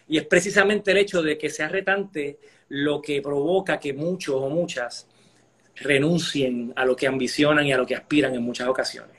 Y 0.08 0.16
es 0.16 0.26
precisamente 0.26 0.90
el 0.90 0.96
hecho 0.96 1.22
de 1.22 1.38
que 1.38 1.50
sea 1.50 1.68
retante 1.68 2.38
lo 2.70 3.00
que 3.00 3.20
provoca 3.20 3.78
que 3.78 3.92
muchos 3.92 4.34
o 4.36 4.48
muchas 4.48 5.06
renuncien 5.76 6.72
a 6.76 6.84
lo 6.84 6.96
que 6.96 7.06
ambicionan 7.06 7.66
y 7.66 7.72
a 7.72 7.76
lo 7.76 7.86
que 7.86 7.94
aspiran 7.94 8.34
en 8.34 8.42
muchas 8.42 8.68
ocasiones. 8.68 9.16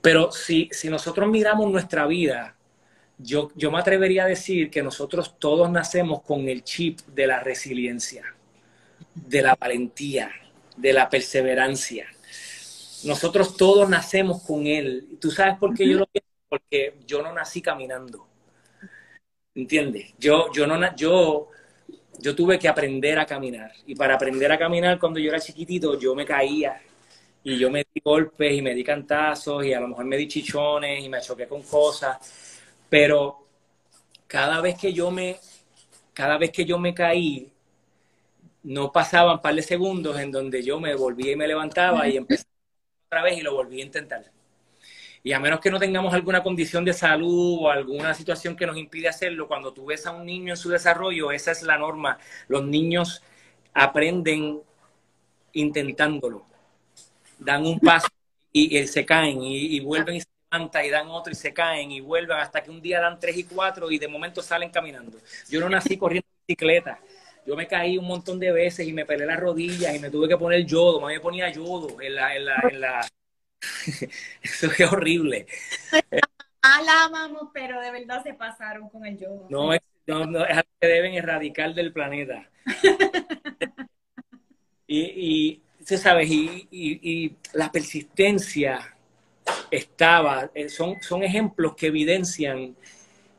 Pero 0.00 0.32
si, 0.32 0.68
si 0.72 0.88
nosotros 0.88 1.28
miramos 1.28 1.70
nuestra 1.70 2.06
vida, 2.06 2.56
yo, 3.18 3.50
yo 3.54 3.70
me 3.70 3.78
atrevería 3.78 4.24
a 4.24 4.28
decir 4.28 4.70
que 4.70 4.82
nosotros 4.82 5.38
todos 5.38 5.70
nacemos 5.70 6.22
con 6.22 6.48
el 6.48 6.64
chip 6.64 7.00
de 7.00 7.26
la 7.26 7.40
resiliencia, 7.40 8.24
de 9.14 9.42
la 9.42 9.54
valentía, 9.54 10.30
de 10.76 10.92
la 10.92 11.08
perseverancia. 11.08 12.06
Nosotros 13.04 13.56
todos 13.56 13.88
nacemos 13.88 14.42
con 14.42 14.66
él. 14.66 15.18
¿Tú 15.20 15.30
sabes 15.30 15.58
por 15.58 15.74
qué 15.74 15.88
yo 15.88 15.98
lo 15.98 16.06
pienso? 16.06 16.28
Porque 16.48 16.98
yo 17.06 17.22
no 17.22 17.32
nací 17.32 17.60
caminando. 17.60 18.26
¿Entiendes? 19.54 20.14
Yo, 20.18 20.50
yo, 20.52 20.66
no, 20.66 20.96
yo, 20.96 21.48
yo 22.20 22.34
tuve 22.34 22.58
que 22.58 22.68
aprender 22.68 23.18
a 23.18 23.26
caminar. 23.26 23.72
Y 23.86 23.94
para 23.94 24.14
aprender 24.14 24.52
a 24.52 24.58
caminar, 24.58 24.98
cuando 24.98 25.18
yo 25.18 25.30
era 25.30 25.40
chiquitito, 25.40 25.98
yo 25.98 26.14
me 26.14 26.24
caía 26.24 26.80
y 27.42 27.58
yo 27.58 27.70
me 27.70 27.86
di 27.92 28.00
golpes 28.04 28.52
y 28.52 28.62
me 28.62 28.74
di 28.74 28.84
cantazos 28.84 29.64
y 29.64 29.72
a 29.72 29.80
lo 29.80 29.88
mejor 29.88 30.04
me 30.04 30.16
di 30.16 30.28
chichones 30.28 31.02
y 31.04 31.08
me 31.08 31.20
choqué 31.20 31.46
con 31.46 31.62
cosas, 31.62 32.18
pero 32.88 33.46
cada 34.26 34.60
vez 34.60 34.78
que 34.78 34.92
yo 34.92 35.10
me, 35.10 35.36
cada 36.12 36.38
vez 36.38 36.50
que 36.50 36.64
yo 36.64 36.78
me 36.78 36.94
caí, 36.94 37.50
no 38.62 38.92
pasaban 38.92 39.36
un 39.36 39.42
par 39.42 39.54
de 39.54 39.62
segundos 39.62 40.18
en 40.20 40.30
donde 40.30 40.62
yo 40.62 40.78
me 40.78 40.94
volvía 40.94 41.32
y 41.32 41.36
me 41.36 41.48
levantaba 41.48 42.06
y 42.06 42.18
empecé 42.18 42.44
otra 43.06 43.22
vez 43.22 43.38
y 43.38 43.40
lo 43.40 43.54
volví 43.54 43.80
a 43.80 43.84
intentar. 43.84 44.30
Y 45.22 45.32
a 45.32 45.40
menos 45.40 45.60
que 45.60 45.70
no 45.70 45.78
tengamos 45.78 46.14
alguna 46.14 46.42
condición 46.42 46.84
de 46.84 46.94
salud 46.94 47.58
o 47.60 47.70
alguna 47.70 48.14
situación 48.14 48.56
que 48.56 48.66
nos 48.66 48.76
impide 48.78 49.08
hacerlo, 49.08 49.46
cuando 49.46 49.72
tú 49.72 49.86
ves 49.86 50.06
a 50.06 50.12
un 50.12 50.24
niño 50.24 50.54
en 50.54 50.56
su 50.56 50.70
desarrollo, 50.70 51.30
esa 51.30 51.52
es 51.52 51.62
la 51.62 51.76
norma. 51.76 52.18
Los 52.48 52.64
niños 52.64 53.22
aprenden 53.74 54.62
intentándolo. 55.52 56.46
Dan 57.38 57.66
un 57.66 57.80
paso 57.80 58.08
y, 58.52 58.86
se 58.86 59.04
caen 59.04 59.42
y, 59.42 59.80
vuelven 59.80 60.16
y 60.16 60.20
se 60.20 60.28
levantan 60.50 60.84
y 60.84 60.90
dan 60.90 61.08
otro 61.08 61.32
y 61.32 61.36
se 61.36 61.52
caen 61.52 61.90
y 61.90 62.00
vuelven 62.00 62.38
hasta 62.38 62.62
que 62.62 62.70
un 62.70 62.80
día 62.80 63.00
dan 63.00 63.18
tres 63.18 63.36
y 63.36 63.44
cuatro 63.44 63.90
y 63.90 63.98
de 63.98 64.08
momento 64.08 64.42
salen 64.42 64.70
caminando. 64.70 65.18
Yo 65.48 65.60
no 65.60 65.68
nací 65.68 65.96
corriendo 65.96 66.26
en 66.28 66.46
bicicleta. 66.46 66.98
Yo 67.46 67.56
me 67.56 67.66
caí 67.66 67.96
un 67.96 68.06
montón 68.06 68.38
de 68.38 68.52
veces 68.52 68.86
y 68.86 68.92
me 68.92 69.06
pelé 69.06 69.26
las 69.26 69.40
rodillas 69.40 69.94
y 69.94 69.98
me 69.98 70.10
tuve 70.10 70.28
que 70.28 70.36
poner 70.36 70.64
yodo. 70.64 71.00
Me 71.06 71.18
ponía 71.20 71.50
yodo 71.50 72.00
en 72.00 72.14
la, 72.14 72.36
en 72.36 72.44
la, 72.44 72.54
en 72.70 72.80
la... 72.80 73.08
Eso 74.42 74.66
es 74.66 74.92
horrible. 74.92 75.46
Ah, 76.62 76.82
la 76.84 77.04
amamos, 77.04 77.48
pero 77.52 77.80
de 77.80 77.90
verdad 77.90 78.22
se 78.22 78.34
pasaron 78.34 78.88
con 78.88 79.06
el 79.06 79.18
yodo. 79.18 79.46
No, 79.48 79.72
es, 79.72 79.80
no, 80.06 80.26
no, 80.26 80.44
es 80.44 80.50
algo 80.50 80.70
que 80.80 80.86
deben 80.86 81.14
erradicar 81.14 81.74
del 81.74 81.92
planeta. 81.92 82.48
y, 84.86 85.00
y, 85.00 85.62
¿sabes? 85.96 86.30
Y, 86.30 86.68
y, 86.70 87.36
la 87.54 87.72
persistencia 87.72 88.94
estaba, 89.70 90.50
eh, 90.54 90.68
son, 90.68 91.00
son 91.00 91.22
ejemplos 91.22 91.74
que 91.76 91.86
evidencian 91.86 92.76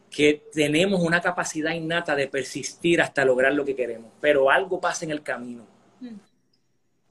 que 0.10 0.44
tenemos 0.52 1.02
una 1.02 1.22
capacidad 1.22 1.72
innata 1.72 2.16
de 2.16 2.28
persistir 2.28 3.02
hasta 3.02 3.24
lograr 3.24 3.54
lo 3.54 3.64
que 3.64 3.76
queremos, 3.76 4.12
pero 4.20 4.52
algo 4.52 4.82
pasa 4.82 5.06
en 5.06 5.12
el 5.12 5.24
camino. 5.24 5.71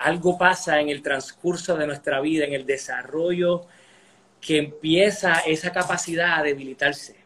Algo 0.00 0.36
pasa 0.36 0.80
en 0.80 0.88
el 0.88 1.02
transcurso 1.02 1.76
de 1.76 1.86
nuestra 1.86 2.20
vida, 2.20 2.44
en 2.44 2.54
el 2.54 2.66
desarrollo, 2.66 3.66
que 4.40 4.58
empieza 4.58 5.40
esa 5.40 5.72
capacidad 5.72 6.38
a 6.38 6.42
debilitarse 6.42 7.20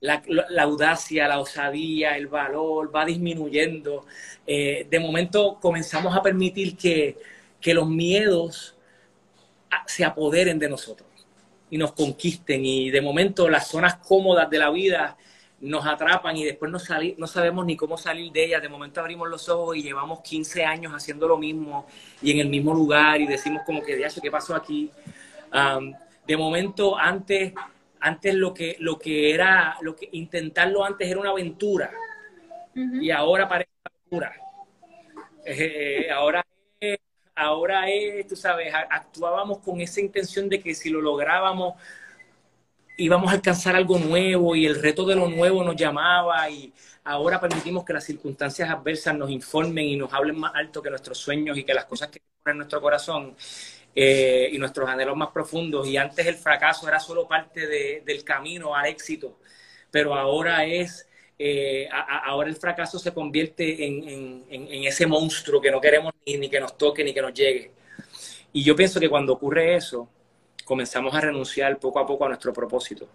la, 0.00 0.62
audacia, 0.62 1.28
la 1.28 1.40
osadía, 1.40 2.16
el 2.16 2.26
valor 2.26 2.94
va 2.94 3.04
disminuyendo. 3.04 4.06
Eh, 4.46 4.86
de 4.88 5.00
momento 5.00 5.58
comenzamos 5.60 6.16
a 6.16 6.22
permitir 6.22 6.76
que, 6.76 7.16
los 7.74 7.88
miedos 7.88 8.76
ah, 9.72 9.82
se 9.88 10.04
apoderen 10.04 10.56
de 10.56 10.68
nosotros 10.68 11.08
y 11.68 11.76
nos 11.78 11.94
conquisten 11.94 12.64
y 12.64 12.90
de 12.90 13.00
momento 13.00 13.48
las 13.48 13.66
zonas 13.66 13.96
cómodas 13.96 14.48
de 14.48 14.58
la 14.60 14.70
vida 14.70 15.16
nos 15.60 15.86
atrapan 15.86 16.36
y 16.36 16.44
después 16.44 16.70
no, 16.70 16.78
no 17.16 17.26
sabemos 17.26 17.64
ni 17.64 17.76
cómo 17.76 17.96
salir 17.96 18.30
de 18.32 18.44
ellas. 18.44 18.62
De 18.62 18.68
momento 18.68 19.00
abrimos 19.00 19.28
los 19.28 19.48
ojos 19.48 19.76
y 19.76 19.82
llevamos 19.82 20.20
15 20.20 20.64
años 20.64 20.92
haciendo 20.92 21.26
lo 21.26 21.38
mismo 21.38 21.86
y 22.20 22.32
en 22.32 22.40
el 22.40 22.48
mismo 22.48 22.74
lugar 22.74 23.20
y 23.20 23.26
decimos 23.26 23.62
como 23.64 23.82
que, 23.82 23.96
¿qué 24.22 24.30
pasó 24.30 24.54
aquí? 24.54 24.90
de 26.26 26.36
momento, 26.36 26.98
antes 26.98 27.54
antes 28.00 28.34
lo 28.34 28.52
que, 28.54 28.76
lo 28.80 28.98
que 28.98 29.32
era, 29.32 29.76
lo 29.80 29.96
que 29.96 30.08
intentarlo 30.12 30.84
antes 30.84 31.08
era 31.08 31.18
una 31.18 31.30
aventura 31.30 31.90
y 32.74 33.10
ahora 33.10 33.48
parece 33.48 33.70
una 33.80 33.90
aventura. 33.96 34.36
Eh, 35.44 36.10
ahora, 36.10 36.44
ahora 37.34 37.90
es, 37.90 38.26
tú 38.26 38.36
sabes, 38.36 38.72
actuábamos 38.74 39.58
con 39.58 39.80
esa 39.80 40.00
intención 40.00 40.48
de 40.48 40.60
que 40.60 40.74
si 40.74 40.90
lo 40.90 41.00
lográbamos 41.00 41.74
íbamos 42.96 43.30
a 43.30 43.34
alcanzar 43.34 43.76
algo 43.76 43.98
nuevo 43.98 44.56
y 44.56 44.66
el 44.66 44.80
reto 44.80 45.04
de 45.04 45.14
lo 45.14 45.28
nuevo 45.28 45.62
nos 45.62 45.76
llamaba 45.76 46.48
y 46.50 46.72
ahora 47.04 47.40
permitimos 47.40 47.84
que 47.84 47.92
las 47.92 48.04
circunstancias 48.04 48.70
adversas 48.70 49.14
nos 49.14 49.30
informen 49.30 49.84
y 49.84 49.96
nos 49.96 50.12
hablen 50.12 50.38
más 50.38 50.52
alto 50.54 50.82
que 50.82 50.90
nuestros 50.90 51.18
sueños 51.18 51.58
y 51.58 51.64
que 51.64 51.74
las 51.74 51.84
cosas 51.84 52.08
que 52.08 52.20
ponen 52.42 52.54
en 52.54 52.58
nuestro 52.58 52.80
corazón. 52.80 53.36
Eh, 53.98 54.50
y 54.52 54.58
nuestros 54.58 54.86
anhelos 54.86 55.16
más 55.16 55.30
profundos. 55.30 55.88
Y 55.88 55.96
antes 55.96 56.26
el 56.26 56.34
fracaso 56.34 56.86
era 56.86 57.00
solo 57.00 57.26
parte 57.26 57.66
del 58.04 58.24
camino 58.24 58.74
al 58.74 58.88
éxito, 58.88 59.38
pero 59.90 60.14
ahora 60.14 60.66
es, 60.66 61.08
eh, 61.38 61.88
ahora 61.90 62.50
el 62.50 62.56
fracaso 62.56 62.98
se 62.98 63.14
convierte 63.14 63.86
en, 63.86 64.44
ese 64.84 65.06
monstruo 65.06 65.62
que 65.62 65.70
no 65.70 65.80
queremos 65.80 66.12
ni, 66.26 66.36
ni 66.36 66.50
que 66.50 66.60
nos 66.60 66.76
toque 66.76 67.02
ni 67.02 67.14
que 67.14 67.22
nos 67.22 67.32
llegue. 67.32 67.72
Y 68.52 68.62
yo 68.62 68.76
pienso 68.76 69.00
que 69.00 69.08
cuando 69.08 69.32
ocurre 69.32 69.76
eso, 69.76 70.10
comenzamos 70.66 71.14
a 71.14 71.20
renunciar 71.20 71.78
poco 71.78 72.00
a 72.00 72.06
poco 72.06 72.24
a 72.24 72.28
nuestro 72.28 72.52
propósito 72.52 73.08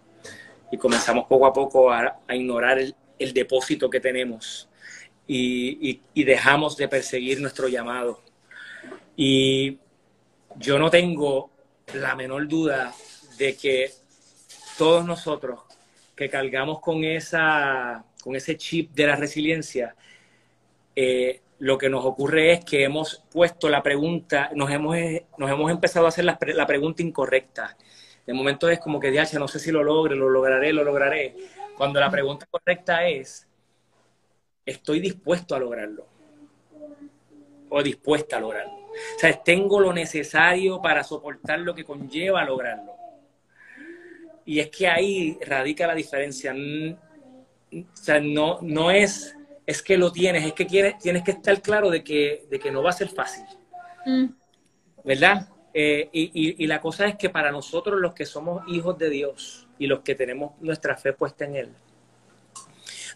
y 0.70 0.78
comenzamos 0.78 1.26
poco 1.26 1.44
a 1.44 1.52
poco 1.52 1.92
a, 1.92 2.18
ignorar 2.30 2.78
el, 2.78 3.32
depósito 3.34 3.90
que 3.90 4.00
tenemos 4.00 4.70
y, 5.26 6.00
dejamos 6.14 6.78
de 6.78 6.88
perseguir 6.88 7.42
nuestro 7.42 7.68
llamado. 7.68 8.22
Y 9.14 9.76
yo 10.56 10.78
no 10.78 10.90
tengo 10.90 11.50
la 11.92 12.16
menor 12.16 12.48
duda 12.48 12.94
de 13.36 13.54
que 13.54 13.90
todos 14.78 15.04
nosotros 15.04 15.60
que 16.16 16.30
cargamos 16.30 16.80
con, 16.80 17.04
esa, 17.04 18.02
con 18.22 18.34
ese 18.34 18.56
chip 18.56 18.92
de 18.92 19.06
la 19.06 19.16
resiliencia, 19.16 19.94
eh, 20.96 21.41
lo 21.62 21.78
que 21.78 21.88
nos 21.88 22.04
ocurre 22.04 22.50
es 22.50 22.64
que 22.64 22.82
hemos 22.82 23.22
puesto 23.30 23.68
la 23.68 23.84
pregunta, 23.84 24.50
nos 24.52 24.68
hemos, 24.68 24.96
nos 25.38 25.48
hemos 25.48 25.70
empezado 25.70 26.06
a 26.06 26.08
hacer 26.08 26.24
la, 26.24 26.36
la 26.40 26.66
pregunta 26.66 27.02
incorrecta. 27.02 27.76
De 28.26 28.32
momento 28.32 28.68
es 28.68 28.80
como 28.80 28.98
que, 28.98 29.12
diache, 29.12 29.38
no 29.38 29.46
sé 29.46 29.60
si 29.60 29.70
lo 29.70 29.84
logre, 29.84 30.16
lo 30.16 30.28
lograré, 30.28 30.72
lo 30.72 30.82
lograré. 30.82 31.36
Cuando 31.76 32.00
la 32.00 32.10
pregunta 32.10 32.46
correcta 32.50 33.06
es, 33.06 33.46
¿estoy 34.66 34.98
dispuesto 34.98 35.54
a 35.54 35.60
lograrlo? 35.60 36.04
¿O 37.68 37.80
dispuesta 37.80 38.38
a 38.38 38.40
lograrlo? 38.40 38.74
O 38.88 39.18
sea, 39.20 39.32
tengo 39.40 39.78
lo 39.78 39.92
necesario 39.92 40.82
para 40.82 41.04
soportar 41.04 41.60
lo 41.60 41.76
que 41.76 41.84
conlleva 41.84 42.44
lograrlo. 42.44 42.92
Y 44.44 44.58
es 44.58 44.68
que 44.68 44.88
ahí 44.88 45.38
radica 45.46 45.86
la 45.86 45.94
diferencia. 45.94 46.52
O 46.52 47.96
sea, 47.96 48.18
no, 48.18 48.58
no 48.62 48.90
es, 48.90 49.36
es 49.66 49.82
que 49.82 49.96
lo 49.96 50.10
tienes, 50.12 50.44
es 50.44 50.52
que 50.52 50.66
quieres, 50.66 50.98
tienes 50.98 51.22
que 51.22 51.32
estar 51.32 51.60
claro 51.62 51.90
de 51.90 52.02
que, 52.02 52.46
de 52.50 52.58
que 52.58 52.70
no 52.70 52.82
va 52.82 52.90
a 52.90 52.94
ser 52.94 53.08
fácil. 53.08 53.44
Mm. 54.04 54.26
¿Verdad? 55.04 55.48
Eh, 55.74 56.08
y, 56.12 56.62
y, 56.62 56.66
la 56.66 56.80
cosa 56.80 57.06
es 57.06 57.16
que 57.16 57.30
para 57.30 57.50
nosotros 57.50 57.98
los 58.00 58.12
que 58.12 58.26
somos 58.26 58.62
hijos 58.68 58.98
de 58.98 59.08
Dios 59.08 59.66
y 59.78 59.86
los 59.86 60.00
que 60.00 60.14
tenemos 60.14 60.52
nuestra 60.60 60.96
fe 60.96 61.12
puesta 61.12 61.44
en 61.46 61.56
Él, 61.56 61.68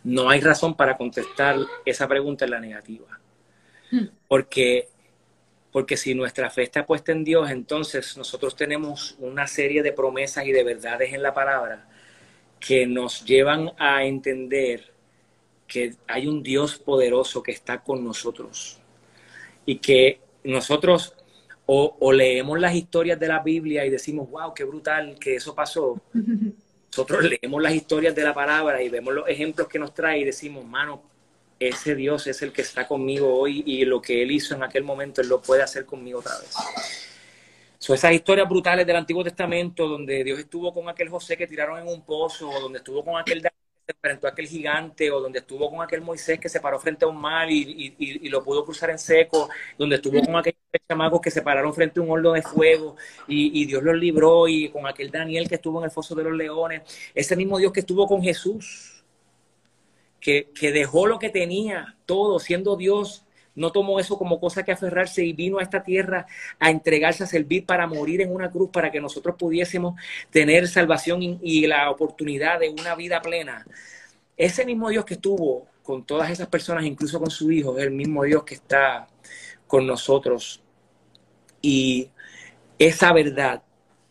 no 0.05 0.31
hay 0.31 0.41
razón 0.41 0.75
para 0.75 0.97
contestar 0.97 1.57
esa 1.85 2.09
pregunta 2.09 2.45
en 2.45 2.51
la 2.53 2.61
negativa. 2.61 3.21
Mm. 3.91 4.07
Porque 4.27 4.89
porque 5.77 5.99
si 5.99 6.15
nuestra 6.15 6.49
fe 6.49 6.63
está 6.63 6.87
puesta 6.87 7.13
en 7.13 7.23
Dios, 7.23 7.51
entonces 7.51 8.17
nosotros 8.17 8.57
tenemos 8.57 9.15
una 9.19 9.47
serie 9.47 9.83
de 9.83 9.93
promesas 9.93 10.47
y 10.47 10.51
de 10.51 10.65
verdades 10.65 11.13
en 11.13 11.23
la 11.23 11.35
palabra 11.35 11.87
que 12.59 12.87
nos 12.87 13.27
llevan 13.27 13.73
a 13.77 14.03
entender 14.05 14.95
que 15.67 15.95
hay 16.07 16.27
un 16.27 16.43
Dios 16.43 16.77
poderoso 16.77 17.43
que 17.43 17.53
está 17.53 17.83
con 17.83 18.05
nosotros 18.05 18.79
y 19.65 19.79
que 19.79 20.21
nosotros 20.45 21.15
o, 21.69 22.13
leemos 22.13 22.61
las 22.61 22.75
historias 22.75 23.19
de 23.19 23.27
la 23.27 23.41
Biblia 23.41 23.85
y 23.85 23.91
decimos, 23.91 24.31
wow, 24.31 24.55
qué 24.55 24.63
brutal 24.63 25.17
que 25.19 25.35
eso 25.35 25.55
pasó. 25.55 26.01
Nosotros 26.93 27.25
leemos 27.25 27.61
las 27.61 27.75
historias 27.75 28.15
de 28.15 28.23
la 28.23 28.33
palabra 28.33 28.81
y 28.83 28.89
vemos 28.89 29.13
los 29.13 29.29
ejemplos 29.29 29.69
que 29.69 29.79
nos 29.79 29.93
trae 29.93 30.21
y 30.21 30.25
decimos, 30.25 30.65
mano, 30.65 31.03
ese 31.59 31.95
Dios 31.95 32.27
es 32.27 32.41
el 32.43 32.53
que 32.53 32.63
está 32.63 32.87
conmigo 32.87 33.35
hoy 33.35 33.63
y 33.67 33.85
lo 33.85 34.01
que 34.01 34.23
Él 34.23 34.31
hizo 34.31 34.55
en 34.55 34.63
aquel 34.63 34.85
momento, 34.85 35.21
Él 35.21 35.29
lo 35.29 35.43
puede 35.43 35.63
hacer 35.63 35.85
conmigo 35.85 36.21
otra 36.21 36.39
vez. 36.39 36.55
Son 37.79 37.95
esas 37.95 38.13
historias 38.13 38.49
brutales 38.49 38.87
del 38.87 38.97
Antiguo 38.97 39.23
Testamento, 39.23 39.87
donde 39.87 40.25
Dios 40.25 40.39
estuvo 40.39 40.73
con 40.73 40.89
aquel 40.89 41.09
José 41.09 41.37
que 41.37 41.47
tiraron 41.47 41.79
en 41.79 41.89
un 41.89 42.03
pozo, 42.03 42.51
donde 42.61 42.79
estuvo 42.79 43.05
con 43.05 43.19
aquel 43.19 43.43
que 43.43 43.49
se 43.87 43.93
enfrentó 43.93 44.27
a 44.27 44.31
aquel 44.31 44.49
gigante, 44.49 45.11
o 45.13 45.21
donde 45.21 45.39
estuvo 45.39 45.71
con 45.71 45.81
aquel 45.81 46.01
Moisés 46.01 46.41
que 46.41 46.49
se 46.49 46.61
paró 46.61 46.81
frente 46.81 47.05
a 47.05 47.09
un 47.09 47.21
mar 47.21 47.49
y, 47.51 47.95
lo 48.29 48.43
pudo 48.43 48.65
cruzar 48.65 48.91
en 48.91 48.99
seco, 48.99 49.49
donde 49.79 49.97
estuvo 49.97 50.21
con 50.23 50.35
aquellos 50.37 50.59
chamacos 50.89 51.21
que 51.21 51.31
se 51.31 51.43
pararon 51.43 51.73
frente 51.73 52.01
a 52.01 52.03
un 52.03 52.11
horno 52.11 52.33
de 52.33 52.43
fuego 52.43 52.97
y, 53.29 53.65
Dios 53.67 53.83
los 53.83 53.97
libró, 53.97 54.49
y 54.49 54.69
con 54.71 54.87
aquel 54.87 55.11
Daniel 55.11 55.49
que 55.49 55.55
estuvo 55.55 55.79
en 55.79 55.85
el 55.85 55.91
foso 55.93 56.15
de 56.17 56.25
los 56.25 56.33
leones, 56.33 56.83
ese 57.15 57.37
mismo 57.37 57.59
Dios 57.59 57.73
que 57.73 57.81
estuvo 57.81 58.07
con 58.09 58.23
Jesús 58.23 58.97
que, 60.21 60.73
dejó 60.73 61.07
lo 61.07 61.21
que 61.21 61.31
tenía, 61.31 61.97
todo, 62.05 62.41
siendo 62.41 62.77
Dios, 62.77 63.25
no 63.57 63.73
tomó 63.73 63.99
eso 63.99 64.17
como 64.19 64.39
cosa 64.39 64.63
que 64.63 64.71
aferrarse 64.71 65.25
y 65.25 65.33
vino 65.33 65.59
a 65.59 65.63
esta 65.63 65.83
tierra 65.83 66.27
a 66.61 66.71
entregarse 66.71 67.25
a 67.25 67.27
servir 67.27 67.65
para 67.65 67.87
morir 67.87 68.21
en 68.21 68.33
una 68.33 68.51
cruz 68.51 68.71
para 68.71 68.91
que 68.91 69.01
nosotros 69.01 69.35
pudiésemos 69.37 69.99
tener 70.31 70.69
salvación 70.69 71.21
y, 71.23 71.67
la 71.67 71.91
oportunidad 71.91 72.61
de 72.61 72.69
una 72.69 72.95
vida 72.95 73.21
plena. 73.21 73.67
Ese 74.37 74.65
mismo 74.65 74.91
Dios 74.91 75.05
que 75.05 75.15
estuvo 75.15 75.67
con 75.83 76.05
todas 76.05 76.31
esas 76.31 76.49
personas, 76.49 76.85
incluso 76.85 77.19
con 77.19 77.31
su 77.31 77.51
hijo, 77.51 77.79
es 77.79 77.85
el 77.85 77.91
mismo 77.91 78.23
Dios 78.25 78.45
que 78.45 78.55
está 78.55 79.09
con 79.67 79.87
nosotros 79.87 80.63
Y 81.63 82.11
esa 82.79 83.13
verdad 83.13 83.63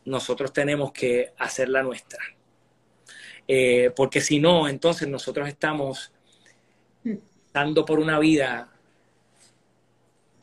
nosotros 0.06 0.52
tenemos 0.52 0.92
que 0.92 1.34
hacerla 1.38 1.84
nuestra. 1.84 2.20
Eh, 3.48 3.92
porque 3.96 4.22
si 4.22 4.40
no, 4.40 4.68
entonces 4.68 5.08
nosotros 5.08 5.48
estamos 5.48 6.12
dando 7.54 7.86
por 7.86 8.00
una 8.00 8.20
vida 8.20 8.75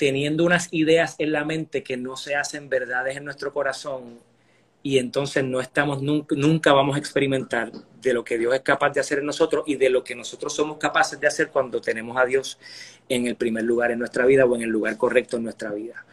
teniendo 0.02 0.44
unas 0.44 0.66
ideas 0.72 1.14
en 1.18 1.30
la 1.30 1.44
mente 1.44 1.84
que 1.84 1.96
no 1.96 2.16
se 2.16 2.34
hacen 2.34 2.68
verdades 2.68 3.16
en 3.16 3.24
nuestro 3.24 3.52
corazón 3.52 4.18
y 4.82 4.98
entonces 4.98 5.44
no 5.44 5.60
estamos 5.60 6.02
nunca, 6.02 6.34
nunca 6.36 6.72
vamos 6.72 6.96
a 6.96 6.98
experimentar 6.98 7.70
de 7.70 8.12
lo 8.12 8.24
que 8.24 8.36
Dios 8.36 8.52
es 8.52 8.62
capaz 8.62 8.90
de 8.90 8.98
hacer 8.98 9.20
en 9.20 9.26
nosotros 9.26 9.62
y 9.64 9.76
de 9.76 9.90
lo 9.90 10.02
que 10.02 10.16
nosotros 10.16 10.52
somos 10.52 10.78
capaces 10.78 11.20
de 11.20 11.28
hacer 11.28 11.50
cuando 11.50 11.80
tenemos 11.80 12.16
a 12.16 12.24
Dios 12.24 12.58
en 13.08 13.28
el 13.28 13.36
primer 13.36 13.62
lugar 13.62 13.92
en 13.92 14.00
nuestra 14.00 14.26
vida 14.26 14.44
o 14.44 14.56
en 14.56 14.62
el 14.62 14.70
lugar 14.70 14.96
correcto 14.96 15.36
en 15.36 15.44
nuestra 15.44 15.70
vida. 15.70 16.04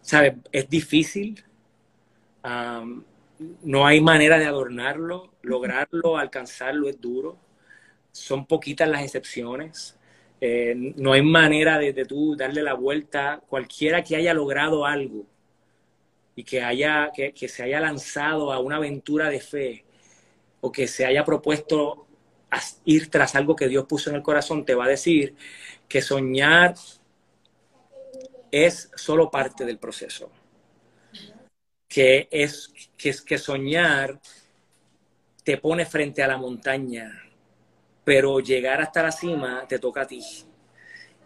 ¿Sabes? 0.00 0.34
Es 0.52 0.70
difícil. 0.70 1.42
no 3.64 3.86
hay 3.88 4.00
manera 4.00 4.38
de 4.38 4.46
adornarlo, 4.46 5.32
lograrlo, 5.42 6.16
alcanzarlo 6.16 6.88
es 6.88 7.00
duro. 7.00 7.36
Son 8.12 8.46
poquitas 8.46 8.88
las 8.88 9.02
excepciones. 9.02 9.97
Eh, 10.40 10.74
no 10.96 11.12
hay 11.12 11.22
manera 11.22 11.78
de, 11.78 11.92
de 11.92 12.04
tú 12.04 12.36
darle 12.36 12.62
la 12.62 12.74
vuelta. 12.74 13.42
Cualquiera 13.48 14.02
que 14.02 14.16
haya 14.16 14.34
logrado 14.34 14.86
algo 14.86 15.26
y 16.36 16.44
que, 16.44 16.62
haya, 16.62 17.10
que, 17.14 17.32
que 17.32 17.48
se 17.48 17.64
haya 17.64 17.80
lanzado 17.80 18.52
a 18.52 18.60
una 18.60 18.76
aventura 18.76 19.28
de 19.28 19.40
fe 19.40 19.84
o 20.60 20.70
que 20.70 20.86
se 20.86 21.04
haya 21.04 21.24
propuesto 21.24 22.06
ir 22.84 23.10
tras 23.10 23.34
algo 23.34 23.56
que 23.56 23.68
Dios 23.68 23.86
puso 23.86 24.10
en 24.10 24.16
el 24.16 24.22
corazón, 24.22 24.64
te 24.64 24.74
va 24.74 24.84
a 24.84 24.88
decir 24.88 25.34
que 25.88 26.00
soñar 26.00 26.74
es 28.50 28.90
solo 28.94 29.30
parte 29.30 29.64
del 29.64 29.78
proceso. 29.78 30.30
Que 31.88 32.28
es 32.30 32.72
que, 32.96 33.14
que 33.26 33.38
soñar 33.38 34.20
te 35.42 35.56
pone 35.56 35.86
frente 35.86 36.22
a 36.22 36.28
la 36.28 36.36
montaña, 36.36 37.10
pero 38.08 38.40
llegar 38.40 38.80
hasta 38.80 39.02
la 39.02 39.12
cima 39.12 39.66
te 39.68 39.78
toca 39.78 40.00
a 40.00 40.06
ti. 40.06 40.24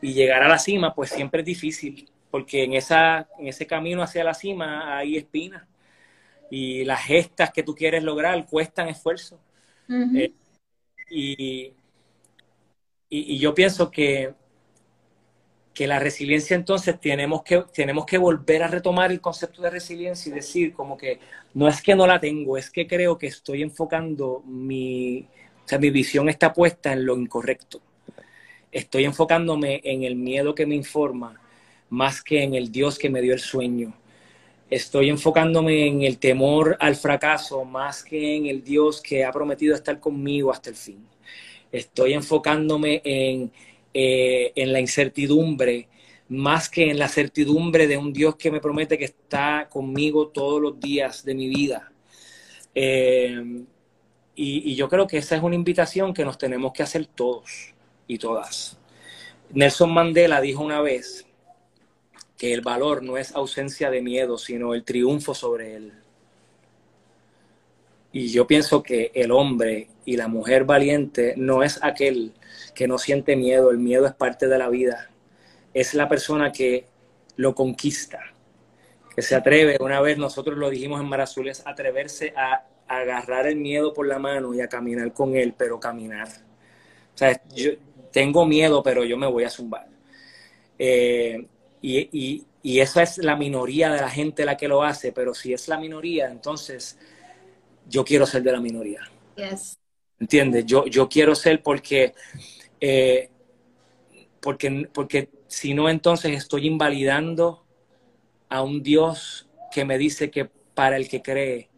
Y 0.01 0.15
llegar 0.15 0.43
a 0.43 0.49
la 0.49 0.59
cima, 0.59 0.93
pues 0.93 1.11
siempre 1.11 1.43
es 1.43 1.47
difícil, 1.47 2.11
porque 2.29 2.65
en, 2.65 2.73
esa, 2.73 3.29
en 3.39 3.47
ese 3.47 3.69
camino 3.69 4.03
hacia 4.03 4.25
la 4.25 4.35
cima 4.35 4.99
hay 4.99 5.17
espinas. 5.17 5.63
Y 6.51 6.85
las 6.85 7.05
gestas 7.05 7.53
que 7.53 7.63
tú 7.63 7.77
quieres 7.77 8.03
lograr 8.03 8.45
cuestan 8.47 8.89
esfuerzo. 8.89 9.39
Eh, 9.89 10.33
y, 11.09 11.73
y, 13.09 13.39
yo 13.39 13.55
pienso 13.55 13.89
que 13.89 14.35
que 15.73 15.87
la 15.87 15.99
resiliencia 15.99 16.55
entonces 16.55 17.01
tenemos 17.01 17.43
que, 17.43 17.65
tenemos 17.73 18.05
que 18.05 18.19
volver 18.19 18.63
a 18.63 18.69
retomar 18.69 19.11
el 19.11 19.23
concepto 19.23 19.63
de 19.63 19.71
resiliencia 19.71 20.31
y 20.31 20.35
decir 20.35 20.75
como 20.75 20.99
que 20.99 21.19
no 21.55 21.67
es 21.67 21.81
que 21.81 21.95
no 21.95 22.07
la 22.07 22.21
tengo, 22.21 22.59
es 22.59 22.71
que 22.71 22.87
creo 22.87 23.17
que 23.17 23.29
estoy 23.29 23.63
enfocando 23.63 24.43
mi, 24.45 25.29
o 25.65 25.69
sea, 25.69 25.79
mi 25.79 25.91
visión 25.91 26.29
está 26.29 26.53
puesta 26.53 26.93
en 26.93 27.07
lo 27.07 27.17
incorrecto. 27.17 27.81
Estoy 28.71 29.05
enfocándome 29.05 29.81
en 29.85 30.03
el 30.05 30.17
miedo 30.17 30.55
que 30.55 30.67
me 30.67 30.75
informa 30.75 31.41
más 31.91 32.23
que 32.23 32.43
en 32.43 32.55
el 32.55 32.73
Dios 32.73 32.99
que 32.99 33.11
me 33.11 33.21
dio 33.21 33.35
el 33.35 33.41
sueño. 33.41 33.95
Estoy 34.71 35.11
enfocándome 35.11 35.87
en 35.87 36.03
el 36.03 36.19
temor 36.19 36.77
al 36.81 36.97
fracaso 36.97 37.65
más 37.65 38.03
que 38.03 38.37
en 38.37 38.47
el 38.47 38.65
Dios 38.65 39.03
que 39.03 39.25
ha 39.25 39.31
prometido 39.31 39.75
estar 39.75 40.01
conmigo 40.01 40.51
hasta 40.51 40.71
el 40.71 40.77
fin. 40.77 41.07
Estoy 41.71 42.15
enfocándome 42.15 43.03
en 43.05 43.53
eh, 43.95 44.53
en 44.57 44.73
la 44.73 44.81
incertidumbre 44.81 45.89
más 46.29 46.71
que 46.71 46.91
en 46.91 46.99
la 46.99 47.09
certidumbre 47.09 47.87
de 47.87 47.99
un 47.99 48.11
Dios 48.11 48.37
que 48.37 48.51
me 48.51 48.59
promete 48.59 48.97
que 48.97 49.05
está 49.05 49.69
conmigo 49.71 50.29
todos 50.29 50.63
los 50.63 50.81
días 50.81 51.27
de 51.27 51.35
mi 51.35 51.47
vida. 51.49 51.93
Eh, 52.75 53.65
y, 54.35 54.75
yo 54.75 54.89
creo 54.89 55.07
que 55.07 55.19
esa 55.19 55.37
es 55.37 55.43
una 55.43 55.55
invitación 55.55 56.15
que 56.15 56.25
nos 56.25 56.39
tenemos 56.39 56.73
que 56.73 56.83
hacer 56.83 57.07
todos 57.07 57.75
y 58.07 58.19
todas. 58.19 58.79
Nelson 59.51 59.93
Mandela 59.93 60.41
dijo 60.41 60.63
una 60.63 60.81
vez 60.81 61.27
que 62.39 62.53
el 62.53 62.63
valor 62.63 63.03
no 63.03 63.19
es 63.19 63.35
ausencia 63.35 63.91
de 63.91 64.01
miedo, 64.01 64.39
sino 64.39 64.75
el 64.75 64.85
triunfo 64.85 65.35
sobre 65.35 65.77
él. 65.77 65.93
Y 68.11 68.29
yo 68.29 68.47
pienso 68.47 68.83
que 68.83 69.11
el 69.15 69.31
hombre 69.31 69.89
y 70.05 70.17
la 70.17 70.29
mujer 70.29 70.65
valiente 70.65 71.35
no 71.37 71.63
es 71.63 71.83
aquel 71.83 72.33
que 72.75 72.89
no 72.89 72.99
siente 72.99 73.37
miedo, 73.37 73.71
el 73.71 73.79
miedo 73.79 74.07
es 74.07 74.15
parte 74.15 74.49
de 74.49 74.59
la 74.59 74.69
vida. 74.69 75.11
Es 75.75 75.95
la 75.95 76.09
persona 76.09 76.53
que 76.53 76.87
lo 77.37 77.55
conquista, 77.55 78.21
que 79.15 79.23
se 79.23 79.35
atreve, 79.35 79.77
una 79.81 80.01
vez 80.01 80.19
nosotros 80.19 80.59
lo 80.59 80.71
dijimos 80.71 81.01
en 81.01 81.09
Marazul, 81.09 81.49
es 81.49 81.67
atreverse 81.67 82.35
a, 82.37 82.67
agarrar 82.89 83.47
el 83.47 83.57
miedo 83.57 83.93
por 83.93 84.07
la 84.07 84.19
mano 84.19 84.55
y 84.55 84.61
a 84.61 84.69
caminar 84.69 85.13
con 85.13 85.35
él, 85.37 85.55
pero 85.57 85.81
caminar. 85.81 86.29
O 87.15 87.19
sea, 87.19 87.41
yo 87.55 87.73
tengo 88.13 88.47
miedo, 88.47 88.83
pero 88.83 89.05
yo 89.05 89.17
me 89.17 89.27
voy 89.27 89.45
a 89.45 89.51
zumbar. 89.51 89.89
Eh, 90.79 91.47
y, 91.81 92.45
y 92.63 92.81
esa 92.81 93.03
es 93.03 93.19
la 93.19 93.37
minoría 93.37 93.91
de 93.91 94.01
la 94.01 94.09
gente 94.09 94.45
la 94.45 94.57
que 94.57 94.69
lo 94.69 94.83
hace, 94.83 95.13
pero 95.13 95.35
si 95.35 95.53
es 95.53 95.67
la 95.69 95.79
minoría, 95.79 96.31
entonces 96.31 96.97
yo 97.89 98.05
quiero 98.05 98.25
ser 98.25 98.43
de 98.43 98.53
la 98.53 98.61
minoría. 98.61 99.01
Yes. 99.37 99.79
¿Entiendes? 100.21 100.65
Yo, 100.67 100.87
yo 100.87 101.09
quiero 101.09 101.35
ser 101.35 101.63
porque, 101.63 102.15
eh, 102.81 103.31
porque, 104.41 104.89
porque 104.93 105.31
si 105.49 105.75
no, 105.75 105.89
entonces 105.89 106.37
estoy 106.37 106.69
invalidando 106.69 107.67
a 108.49 108.63
un 108.63 108.83
Dios 108.83 109.49
que 109.73 109.85
me 109.85 109.99
dice 109.99 110.31
que 110.31 110.45
para 110.75 110.97
el 110.97 111.09
que 111.09 111.23
cree 111.23 111.69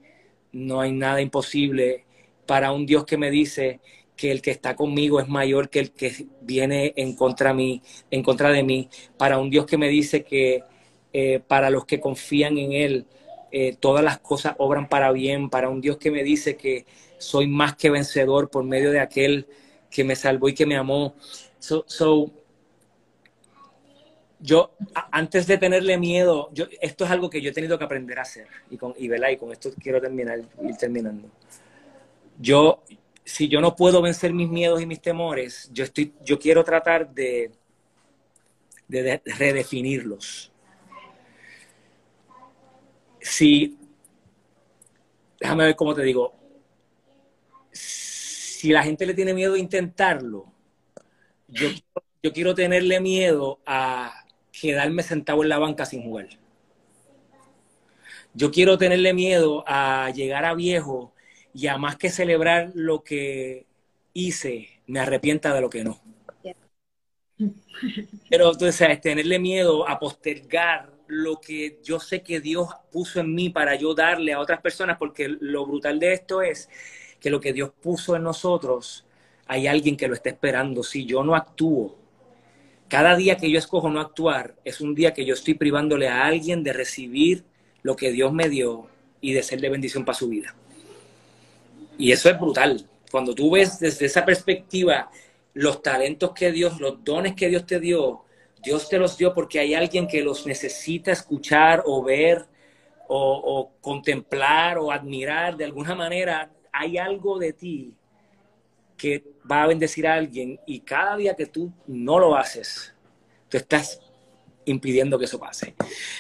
no 0.55 0.81
hay 0.81 0.93
nada 0.93 1.21
imposible, 1.21 2.05
para 2.47 2.73
un 2.73 2.87
Dios 2.87 3.05
que 3.05 3.19
me 3.19 3.31
dice 3.31 3.81
que 4.17 4.31
el 4.31 4.43
que 4.43 4.51
está 4.51 4.77
conmigo 4.77 5.21
es 5.21 5.29
mayor 5.29 5.69
que 5.69 5.81
el 5.81 5.91
que 5.93 6.27
viene 6.41 6.93
en 6.97 7.15
contra, 7.17 7.55
en 7.59 8.23
contra 8.23 8.51
de 8.51 8.63
mí, 8.63 8.89
para 9.19 9.39
un 9.39 9.51
Dios 9.51 9.67
que 9.67 9.77
me 9.79 9.89
dice 9.89 10.25
que 10.25 10.63
eh, 11.13 11.41
para 11.47 11.71
los 11.71 11.85
que 11.85 12.01
confían 12.01 12.59
en 12.59 12.73
Él, 12.73 13.07
eh, 13.51 13.77
todas 13.79 14.05
las 14.05 14.19
cosas 14.19 14.55
obran 14.59 14.89
para 14.89 15.13
bien, 15.13 15.51
para 15.51 15.69
un 15.69 15.81
Dios 15.81 15.97
que 15.97 16.11
me 16.11 16.25
dice 16.25 16.57
que 16.57 16.87
soy 17.19 17.47
más 17.47 17.77
que 17.77 17.91
vencedor 17.91 18.51
por 18.51 18.65
medio 18.65 18.91
de 18.91 19.01
aquel 19.01 19.47
que 19.91 20.05
me 20.05 20.17
salvó 20.17 20.49
y 20.49 20.55
que 20.55 20.67
me 20.67 20.77
amó. 20.77 21.15
So, 21.59 22.33
yo, 24.45 24.75
antes 25.11 25.47
de 25.47 25.57
tenerle 25.57 25.97
miedo, 25.97 26.51
yo, 26.53 26.67
esto 26.81 27.05
es 27.05 27.11
algo 27.11 27.31
que 27.31 27.41
yo 27.41 27.51
he 27.51 27.55
tenido 27.55 27.79
que 27.79 27.85
aprender 27.85 28.19
a 28.19 28.23
hacer. 28.23 28.47
Y 28.71 28.77
con, 28.77 28.95
y, 28.99 29.13
y 29.13 29.37
con 29.37 29.51
esto 29.53 29.71
quiero 29.83 30.01
terminar, 30.01 30.41
ir 30.63 30.77
terminando. 30.77 31.29
Yo, 32.39 32.83
si 33.25 33.49
yo 33.49 33.61
no 33.61 33.75
puedo 33.75 34.03
vencer 34.03 34.35
mis 34.35 34.49
miedos 34.49 34.83
y 34.83 34.87
mis 34.87 35.01
temores, 35.01 35.71
yo, 35.73 35.85
estoy, 35.85 36.13
yo 36.23 36.39
quiero 36.39 36.63
tratar 36.63 37.09
de, 37.15 37.53
de 38.87 39.23
redefinirlos 39.25 40.53
si, 43.25 43.79
déjame 45.41 45.65
ver 45.65 45.77
cómo 45.77 45.95
te 45.95 46.03
digo, 46.03 46.35
si 47.73 48.69
la 48.71 48.83
gente 48.83 49.07
le 49.07 49.15
tiene 49.15 49.33
miedo 49.33 49.55
a 49.55 49.59
intentarlo, 49.59 50.53
yo, 51.49 51.69
yo 52.23 52.33
quiero 52.33 52.55
tenerle 52.55 53.01
miedo 53.01 53.61
a 53.65 54.24
quedarme 54.61 55.03
sentado 55.03 55.43
en 55.43 55.49
la 55.49 55.59
banca 55.59 55.85
sin 55.85 56.03
jugar. 56.03 56.29
Yo 58.35 58.51
quiero 58.51 58.79
tenerle 58.79 59.15
miedo 59.15 59.65
a 59.67 60.11
llegar 60.11 60.45
a 60.45 60.55
viejo 60.55 61.13
y 61.53 61.69
a 61.69 61.79
más 61.79 61.97
que 61.97 62.11
celebrar 62.11 62.73
lo 62.75 63.05
que 63.05 63.67
hice, 64.13 64.81
me 64.87 65.01
arrepienta 65.01 65.55
de 65.55 65.61
lo 65.61 65.71
que 65.71 65.85
no. 65.85 66.01
Pero 68.29 68.53
entonces, 68.53 69.01
tenerle 69.01 69.39
miedo 69.39 69.89
a 69.89 69.99
postergar 69.99 70.93
lo 71.07 71.41
que 71.41 71.81
yo 71.83 72.01
sé 72.01 72.23
que 72.23 72.41
Dios 72.41 72.69
puso 72.91 73.21
en 73.21 73.35
mí 73.35 73.51
para 73.51 73.75
yo 73.77 73.95
darle 73.95 74.33
a 74.33 74.41
otras 74.41 74.61
personas, 74.61 74.97
porque 74.99 75.29
lo 75.29 75.67
brutal 75.67 75.99
de 76.01 76.13
esto 76.13 76.43
es 76.43 76.69
que 77.21 77.31
lo 77.31 77.41
que 77.41 77.53
Dios 77.53 77.71
puso 77.81 78.17
en 78.17 78.23
nosotros, 78.23 79.05
hay 79.47 79.67
alguien 79.67 79.97
que 79.97 80.09
lo 80.09 80.15
está 80.15 80.31
esperando. 80.31 80.83
Si 80.83 81.05
yo 81.05 81.23
no 81.23 81.35
actúo, 81.35 82.04
cada 82.95 83.17
día 83.17 83.37
que 83.37 83.51
yo 83.51 83.59
escojo 83.59 83.91
no 83.91 84.01
actuar, 84.01 84.55
es 84.65 84.81
un 84.81 84.95
día 84.95 85.13
que 85.13 85.25
yo 85.25 85.35
estoy 85.35 85.55
privándole 85.55 86.07
a 86.07 86.27
alguien 86.27 86.63
de 86.63 86.73
recibir 86.73 87.43
lo 87.83 87.97
que 87.97 88.13
Dios 88.13 88.33
me 88.33 88.49
dio 88.49 88.87
y 89.21 89.33
de 89.33 89.43
ser 89.43 89.61
de 89.61 89.69
bendición 89.69 90.05
para 90.05 90.17
su 90.17 90.29
vida. 90.29 90.55
Y 91.99 92.13
eso 92.13 92.31
es 92.31 92.39
brutal. 92.39 92.89
Cuando 93.11 93.35
tú 93.35 93.51
ves 93.51 93.81
desde 93.81 94.07
esa 94.07 94.25
perspectiva 94.25 95.11
los 95.55 95.83
talentos 95.83 96.31
que 96.35 96.53
Dios, 96.53 96.81
los 96.81 97.03
dones 97.03 97.35
que 97.35 97.49
Dios 97.49 97.67
te 97.67 97.81
dio, 97.81 98.27
Dios 98.63 98.89
te 98.89 98.97
los 98.97 99.19
dio 99.19 99.35
porque 99.35 99.59
hay 99.59 99.75
alguien 99.75 100.07
que 100.07 100.23
los 100.23 100.47
necesita 100.47 101.11
escuchar 101.11 101.83
o 101.87 102.01
ver 102.01 102.47
o, 103.09 103.73
contemplar 103.81 104.79
o 104.79 104.93
admirar. 104.93 105.57
De 105.57 105.65
alguna 105.65 105.97
manera 105.97 106.49
hay 106.71 106.97
algo 106.97 107.41
de 107.41 107.55
ti 107.55 107.93
que 108.97 109.34
va 109.51 109.63
a 109.63 109.67
bendecir 109.67 110.07
a 110.07 110.15
alguien 110.15 110.59
y 110.67 110.81
cada 110.81 111.17
día 111.17 111.35
que 111.35 111.47
tú 111.47 111.73
no 111.87 112.19
lo 112.19 112.37
haces, 112.37 112.95
tú 113.49 113.57
estás 113.57 114.01
impidiendo 114.65 115.19
que 115.19 115.27
eso 115.27 115.39
pase. 115.39 115.75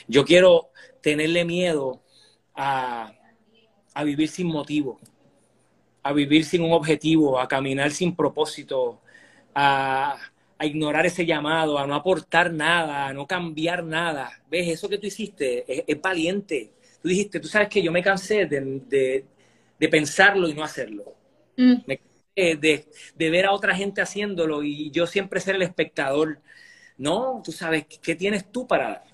Yo 0.07 0.25
quiero 0.25 0.71
tenerle 1.01 1.45
miedo 1.45 2.03
a, 2.55 3.13
a 3.95 4.05
vivir 4.05 4.29
sin 4.29 4.49
motivo, 4.49 5.01
a 6.03 6.13
vivir 6.13 6.45
sin 6.45 6.63
un 6.63 6.73
objetivo, 6.73 7.41
a 7.41 7.49
caminar 7.49 7.91
sin 7.91 8.15
propósito, 8.15 9.01
a, 9.55 10.19
a 10.59 10.67
ignorar 10.67 11.07
ese 11.07 11.27
llamado, 11.27 11.79
a 11.79 11.87
no 11.87 11.95
aportar 11.95 12.53
nada, 12.53 13.09
a 13.09 13.13
no 13.13 13.27
cambiar 13.27 13.85
nada. 13.85 14.43
¿Ves? 14.51 14.69
Eso 14.69 14.89
que 14.89 14.99
tú 14.99 15.07
hiciste 15.07 15.65
es, 15.91 16.01
valiente. 16.01 16.73
Tú 17.03 17.09
dijiste, 17.09 17.41
tú 17.41 17.49
sabes 17.49 17.69
que 17.69 17.83
yo 17.83 17.93
me 17.93 18.03
cansé 18.03 18.47
de, 18.47 19.25
de, 19.79 19.89
pensarlo 19.89 20.49
y 20.49 20.55
no 20.55 20.65
hacerlo. 20.65 21.15
Mm. 21.57 21.75
Me 21.87 22.01
de, 22.35 22.87
de, 23.15 23.31
ver 23.31 23.47
a 23.47 23.53
otra 23.53 23.75
gente 23.75 24.03
haciéndolo 24.03 24.63
y 24.63 24.91
yo 24.91 25.07
siempre 25.07 25.41
ser 25.41 25.57
el 25.57 25.63
espectador. 25.63 26.41
No, 26.97 27.43
tú 27.45 27.53
sabes, 27.53 27.87
¿qué 28.03 28.15
tienes 28.15 28.51
tú 28.51 28.67
para 28.67 28.89
dar? 28.89 29.05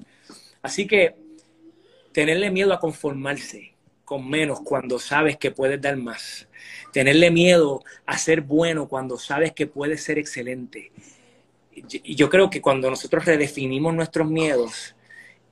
Así 0.62 0.87
que 0.87 1.16
tenerle 2.12 2.51
miedo 2.51 2.73
a 2.73 2.81
conformarse 2.81 3.75
con 4.05 4.29
menos 4.29 4.61
cuando 4.61 4.99
sabes 4.99 5.37
que 5.37 5.51
puedes 5.51 5.81
dar 5.81 5.97
más. 5.97 6.49
Tenerle 6.93 7.31
miedo 7.31 7.85
a 8.07 8.18
ser 8.18 8.41
bueno 8.41 8.89
cuando 8.89 9.16
sabes 9.18 9.53
que 9.53 9.66
puedes 9.66 10.03
ser 10.03 10.18
excelente 10.18 10.93
y 11.73 12.14
yo 12.14 12.29
creo 12.29 12.51
que 12.51 12.61
cuando 12.61 12.91
nosotros 12.91 13.25
redefinimos 13.25 13.95
nuestros 13.95 14.29
miedos 14.29 14.95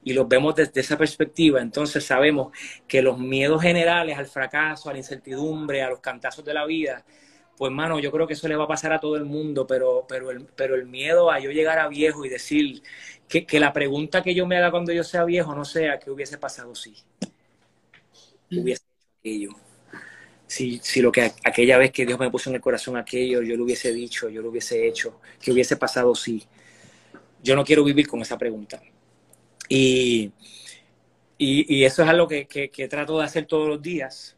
y 0.02 0.12
los 0.12 0.28
vemos 0.28 0.54
desde 0.54 0.80
esa 0.80 0.96
perspectiva, 0.96 1.60
entonces 1.60 2.04
sabemos 2.04 2.52
que 2.86 3.02
los 3.02 3.18
miedos 3.18 3.62
generales 3.62 4.16
al 4.16 4.26
fracaso, 4.26 4.88
a 4.88 4.92
la 4.92 4.98
incertidumbre, 4.98 5.82
a 5.82 5.90
los 5.90 6.00
cantazos 6.00 6.44
de 6.44 6.54
la 6.54 6.64
vida, 6.66 7.04
pues 7.58 7.72
mano, 7.72 7.98
yo 7.98 8.10
creo 8.12 8.26
que 8.26 8.34
eso 8.34 8.48
le 8.48 8.56
va 8.56 8.64
a 8.64 8.68
pasar 8.68 8.92
a 8.92 9.00
todo 9.00 9.16
el 9.16 9.24
mundo, 9.24 9.66
pero, 9.66 10.06
pero, 10.08 10.30
el, 10.30 10.46
pero 10.56 10.74
el 10.76 10.86
miedo 10.86 11.30
a 11.30 11.40
yo 11.40 11.50
llegar 11.50 11.78
a 11.78 11.88
viejo 11.88 12.24
y 12.24 12.28
decir 12.28 12.82
que, 13.28 13.44
que 13.46 13.60
la 13.60 13.72
pregunta 13.72 14.22
que 14.22 14.34
yo 14.34 14.46
me 14.46 14.56
haga 14.56 14.70
cuando 14.70 14.92
yo 14.92 15.04
sea 15.04 15.24
viejo 15.24 15.54
no 15.54 15.64
sea 15.64 15.98
qué 15.98 16.10
hubiese 16.10 16.38
pasado 16.38 16.74
si, 16.74 16.94
hubiese 18.50 18.82
hecho 18.82 19.18
aquello 19.20 19.68
si, 20.48 20.80
si 20.82 21.00
lo 21.02 21.12
que 21.12 21.30
aquella 21.44 21.78
vez 21.78 21.92
que 21.92 22.06
Dios 22.06 22.18
me 22.18 22.30
puso 22.30 22.48
en 22.50 22.56
el 22.56 22.62
corazón 22.62 22.96
aquello, 22.96 23.42
yo 23.42 23.54
lo 23.56 23.64
hubiese 23.64 23.92
dicho, 23.92 24.28
yo 24.30 24.40
lo 24.42 24.48
hubiese 24.48 24.88
hecho, 24.88 25.20
que 25.40 25.52
hubiese 25.52 25.76
pasado 25.76 26.14
sí. 26.14 26.42
Yo 27.42 27.54
no 27.54 27.64
quiero 27.64 27.84
vivir 27.84 28.08
con 28.08 28.22
esa 28.22 28.38
pregunta. 28.38 28.80
Y, 29.68 30.32
y, 31.36 31.84
eso 31.84 32.02
es 32.02 32.08
algo 32.08 32.26
que, 32.26 32.46
que, 32.48 32.88
trato 32.88 33.18
de 33.18 33.24
hacer 33.24 33.46
todos 33.46 33.68
los 33.68 33.82
días, 33.82 34.37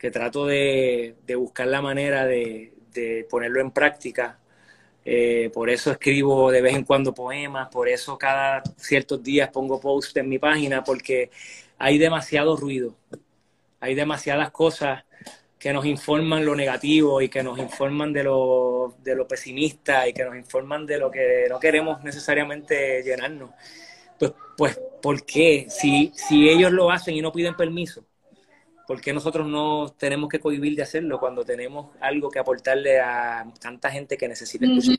que 0.00 0.10
trato 0.10 0.46
de, 0.46 1.14
de 1.26 1.34
buscar 1.36 1.66
la 1.66 1.82
manera 1.82 2.24
de, 2.24 2.72
de 2.92 3.26
ponerlo 3.28 3.60
en 3.60 3.70
práctica. 3.70 4.38
Eh, 5.04 5.50
por 5.52 5.68
eso 5.68 5.90
escribo 5.90 6.50
de 6.50 6.62
vez 6.62 6.74
en 6.74 6.84
cuando 6.84 7.12
poemas, 7.12 7.68
por 7.68 7.88
eso 7.88 8.16
cada 8.18 8.62
ciertos 8.76 9.22
días 9.22 9.50
pongo 9.50 9.78
posts 9.78 10.16
en 10.16 10.28
mi 10.28 10.38
página, 10.38 10.82
porque 10.82 11.30
hay 11.78 11.98
demasiado 11.98 12.56
ruido, 12.56 12.96
hay 13.80 13.94
demasiadas 13.94 14.50
cosas 14.50 15.04
que 15.58 15.72
nos 15.72 15.84
informan 15.84 16.46
lo 16.46 16.54
negativo 16.54 17.20
y 17.20 17.28
que 17.28 17.42
nos 17.42 17.58
informan 17.58 18.12
de 18.14 18.24
lo, 18.24 18.94
de 19.02 19.14
lo 19.14 19.28
pesimista 19.28 20.08
y 20.08 20.14
que 20.14 20.24
nos 20.24 20.34
informan 20.34 20.86
de 20.86 20.98
lo 20.98 21.10
que 21.10 21.46
no 21.50 21.60
queremos 21.60 22.02
necesariamente 22.02 23.02
llenarnos. 23.02 23.50
Pues, 24.18 24.32
pues 24.56 24.80
¿por 25.02 25.24
qué? 25.26 25.66
Si, 25.68 26.12
si 26.14 26.48
ellos 26.48 26.72
lo 26.72 26.90
hacen 26.90 27.14
y 27.14 27.20
no 27.20 27.32
piden 27.32 27.56
permiso, 27.56 28.04
¿por 28.90 29.00
qué 29.00 29.12
nosotros 29.12 29.46
no 29.46 29.94
tenemos 29.96 30.28
que 30.28 30.40
cohibir 30.40 30.74
de 30.74 30.82
hacerlo 30.82 31.20
cuando 31.20 31.44
tenemos 31.44 31.94
algo 32.00 32.28
que 32.28 32.40
aportarle 32.40 32.98
a 32.98 33.46
tanta 33.60 33.88
gente 33.88 34.16
que 34.16 34.26
necesita 34.26 34.66
escuchar? 34.66 34.96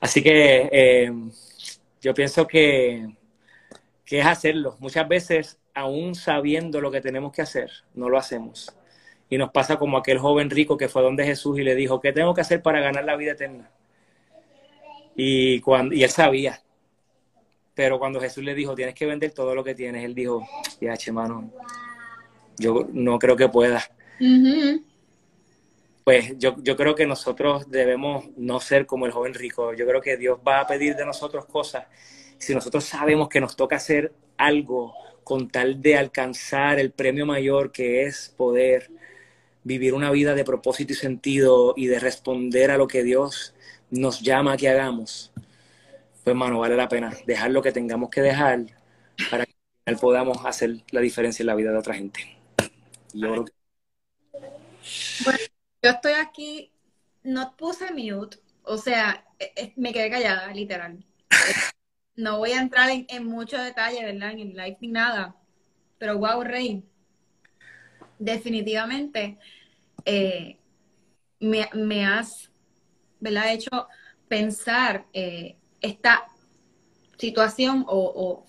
Así 0.00 0.24
que 0.24 0.68
eh, 0.72 1.12
yo 2.00 2.12
pienso 2.14 2.48
que, 2.48 3.14
que 4.04 4.18
es 4.18 4.26
hacerlo. 4.26 4.76
Muchas 4.80 5.06
veces, 5.06 5.60
aún 5.72 6.16
sabiendo 6.16 6.80
lo 6.80 6.90
que 6.90 7.00
tenemos 7.00 7.30
que 7.30 7.42
hacer, 7.42 7.70
no 7.94 8.08
lo 8.08 8.18
hacemos 8.18 8.76
y 9.30 9.38
nos 9.38 9.52
pasa 9.52 9.76
como 9.76 9.96
aquel 9.96 10.18
joven 10.18 10.50
rico 10.50 10.76
que 10.76 10.88
fue 10.88 11.02
donde 11.02 11.24
Jesús 11.24 11.60
y 11.60 11.62
le 11.62 11.76
dijo, 11.76 12.00
¿qué 12.00 12.12
tengo 12.12 12.34
que 12.34 12.40
hacer 12.40 12.60
para 12.60 12.80
ganar 12.80 13.04
la 13.04 13.14
vida 13.14 13.34
eterna? 13.34 13.70
Y, 15.14 15.60
cuando, 15.60 15.94
y 15.94 16.02
él 16.02 16.10
sabía. 16.10 16.60
Pero 17.76 18.00
cuando 18.00 18.20
Jesús 18.20 18.42
le 18.42 18.56
dijo, 18.56 18.74
tienes 18.74 18.96
que 18.96 19.06
vender 19.06 19.30
todo 19.30 19.54
lo 19.54 19.62
que 19.62 19.76
tienes, 19.76 20.04
él 20.04 20.12
dijo, 20.12 20.44
ya, 20.80 20.96
che, 20.96 21.12
mano, 21.12 21.52
yo 22.58 22.88
no 22.92 23.18
creo 23.18 23.36
que 23.36 23.48
pueda. 23.48 23.82
Pues 26.04 26.38
yo, 26.38 26.56
yo 26.62 26.76
creo 26.76 26.94
que 26.94 27.06
nosotros 27.06 27.70
debemos 27.70 28.26
no 28.36 28.60
ser 28.60 28.86
como 28.86 29.06
el 29.06 29.12
joven 29.12 29.34
rico. 29.34 29.74
Yo 29.74 29.86
creo 29.86 30.00
que 30.00 30.16
Dios 30.16 30.38
va 30.46 30.60
a 30.60 30.66
pedir 30.66 30.96
de 30.96 31.04
nosotros 31.04 31.46
cosas. 31.46 31.86
Si 32.38 32.54
nosotros 32.54 32.84
sabemos 32.84 33.28
que 33.28 33.40
nos 33.40 33.56
toca 33.56 33.76
hacer 33.76 34.12
algo 34.38 34.94
con 35.24 35.48
tal 35.50 35.82
de 35.82 35.96
alcanzar 35.96 36.78
el 36.78 36.92
premio 36.92 37.26
mayor 37.26 37.70
que 37.72 38.04
es 38.04 38.32
poder 38.36 38.90
vivir 39.64 39.92
una 39.92 40.10
vida 40.10 40.34
de 40.34 40.44
propósito 40.44 40.94
y 40.94 40.96
sentido 40.96 41.74
y 41.76 41.86
de 41.86 41.98
responder 41.98 42.70
a 42.70 42.78
lo 42.78 42.88
que 42.88 43.02
Dios 43.02 43.54
nos 43.90 44.20
llama 44.22 44.54
a 44.54 44.56
que 44.56 44.68
hagamos, 44.70 45.30
pues 45.34 46.26
hermano, 46.26 46.58
vale 46.60 46.76
la 46.76 46.88
pena 46.88 47.12
dejar 47.26 47.50
lo 47.50 47.62
que 47.62 47.72
tengamos 47.72 48.10
que 48.10 48.22
dejar 48.22 48.64
para 49.30 49.44
que 49.44 49.52
podamos 50.00 50.44
hacer 50.46 50.78
la 50.90 51.00
diferencia 51.00 51.42
en 51.42 51.48
la 51.48 51.54
vida 51.54 51.72
de 51.72 51.78
otra 51.78 51.94
gente. 51.94 52.37
Yo, 53.14 53.44
estoy 55.82 56.12
aquí, 56.12 56.72
no 57.22 57.56
puse 57.56 57.92
mute, 57.92 58.38
o 58.62 58.76
sea, 58.76 59.24
e, 59.38 59.52
e, 59.56 59.72
me 59.76 59.92
quedé 59.92 60.10
callada, 60.10 60.52
literal. 60.52 61.04
No 62.16 62.38
voy 62.38 62.50
a 62.50 62.60
entrar 62.60 62.90
en, 62.90 63.06
en 63.10 63.24
mucho 63.24 63.56
detalle, 63.62 64.04
¿verdad? 64.04 64.32
En 64.32 64.40
el 64.40 64.48
live 64.56 64.76
ni 64.80 64.88
nada. 64.88 65.36
Pero 65.98 66.18
wow, 66.18 66.42
Rey. 66.42 66.82
Definitivamente 68.18 69.38
eh, 70.04 70.58
me, 71.40 72.06
has 72.06 72.50
¿verdad? 73.20 73.52
hecho 73.52 73.88
pensar 74.28 75.06
eh, 75.12 75.56
esta 75.80 76.26
situación 77.18 77.84
o, 77.86 78.46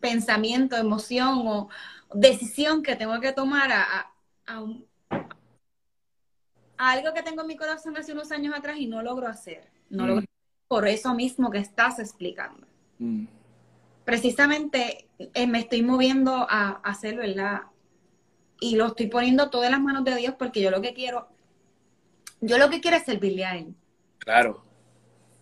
pensamiento, 0.00 0.76
emoción 0.76 1.46
o 1.46 1.68
decisión 2.12 2.82
que 2.82 2.96
tengo 2.96 3.18
que 3.20 3.32
tomar 3.32 3.70
a, 3.72 4.12
algo 6.76 7.14
que 7.14 7.22
tengo 7.22 7.42
en 7.42 7.46
mi 7.46 7.56
corazón 7.56 7.96
hace 7.96 8.12
unos 8.12 8.32
años 8.32 8.54
atrás 8.56 8.78
y 8.78 8.86
no 8.86 9.02
logro 9.02 9.28
hacer. 9.28 9.68
No 9.90 10.06
logro, 10.06 10.22
mm. 10.22 10.68
por 10.68 10.88
eso 10.88 11.14
mismo 11.14 11.50
que 11.50 11.58
estás 11.58 11.98
explicando. 11.98 12.66
Mm. 12.98 13.26
Precisamente 14.04 15.08
eh, 15.18 15.46
me 15.46 15.60
estoy 15.60 15.82
moviendo 15.82 16.46
a, 16.48 16.80
hacerlo, 16.82 17.20
¿verdad? 17.20 17.62
y 18.60 18.76
lo 18.76 18.88
estoy 18.88 19.06
poniendo 19.06 19.50
todo 19.50 19.64
en 19.64 19.72
las 19.72 19.80
manos 19.80 20.04
de 20.04 20.14
Dios 20.16 20.34
porque 20.38 20.60
yo 20.60 20.70
lo 20.70 20.82
que 20.82 20.92
quiero, 20.92 21.28
yo 22.40 22.58
lo 22.58 22.68
que 22.68 22.80
quiero 22.80 22.96
es 22.96 23.04
servirle 23.04 23.44
a 23.44 23.56
Él. 23.56 23.74
Claro. 24.18 24.62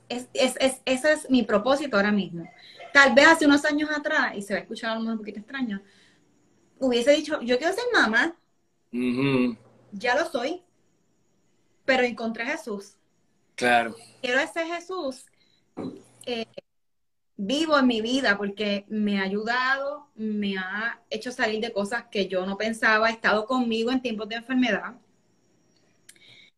Es, 0.08 0.28
es, 0.32 0.56
es, 0.60 0.80
ese 0.84 1.12
es 1.12 1.30
mi 1.30 1.42
propósito 1.42 1.96
ahora 1.96 2.12
mismo. 2.12 2.48
Tal 2.92 3.14
vez 3.14 3.26
hace 3.26 3.46
unos 3.46 3.64
años 3.64 3.90
atrás, 3.90 4.32
y 4.36 4.42
se 4.42 4.54
va 4.54 4.58
a 4.58 4.62
escuchar 4.62 4.92
algo 4.92 5.10
un 5.10 5.18
poquito 5.18 5.40
extraño, 5.40 5.82
hubiese 6.80 7.12
dicho, 7.12 7.40
yo 7.42 7.58
quiero 7.58 7.74
ser 7.74 7.84
mamá. 7.92 8.36
Ya 9.92 10.14
lo 10.14 10.28
soy, 10.30 10.62
pero 11.84 12.04
encontré 12.04 12.44
a 12.44 12.56
Jesús. 12.56 12.94
Claro. 13.54 13.96
Quiero 14.20 14.40
ese 14.40 14.64
Jesús 14.66 15.24
eh, 16.26 16.46
vivo 17.36 17.78
en 17.78 17.86
mi 17.86 18.02
vida 18.02 18.36
porque 18.36 18.84
me 18.88 19.18
ha 19.18 19.22
ayudado, 19.22 20.08
me 20.14 20.58
ha 20.58 21.00
hecho 21.08 21.32
salir 21.32 21.60
de 21.60 21.72
cosas 21.72 22.04
que 22.10 22.28
yo 22.28 22.44
no 22.44 22.58
pensaba, 22.58 23.06
ha 23.06 23.10
estado 23.10 23.46
conmigo 23.46 23.90
en 23.90 24.02
tiempos 24.02 24.28
de 24.28 24.36
enfermedad. 24.36 24.96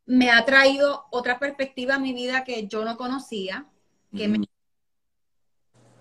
Me 0.07 0.31
ha 0.31 0.45
traído 0.45 1.07
otra 1.11 1.39
perspectiva 1.39 1.95
a 1.95 1.99
mi 2.01 2.13
vida 2.13 2.43
que 2.43 2.67
yo 2.67 2.85
no 2.85 2.97
conocía, 2.97 3.67
que, 4.17 4.41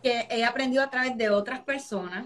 que 0.02 0.28
he 0.32 0.44
aprendido 0.44 0.82
a 0.82 0.90
través 0.90 1.16
de 1.16 1.30
otras 1.30 1.60
personas, 1.60 2.26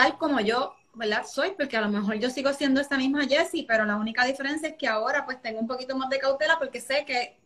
tal 0.00 0.16
como 0.16 0.40
yo, 0.40 0.74
¿verdad? 0.94 1.26
Soy, 1.26 1.50
porque 1.58 1.76
a 1.76 1.82
lo 1.82 1.90
mejor 1.90 2.14
yo 2.14 2.30
sigo 2.30 2.50
siendo 2.54 2.80
esta 2.80 2.96
misma 2.96 3.26
Jessie, 3.26 3.66
pero 3.68 3.84
la 3.84 3.96
única 3.96 4.24
diferencia 4.24 4.70
es 4.70 4.76
que 4.76 4.88
ahora 4.88 5.26
pues 5.26 5.42
tengo 5.42 5.60
un 5.60 5.66
poquito 5.66 5.94
más 5.94 6.08
de 6.08 6.18
cautela 6.18 6.58
porque 6.58 6.80
sé 6.80 7.04
que 7.04 7.38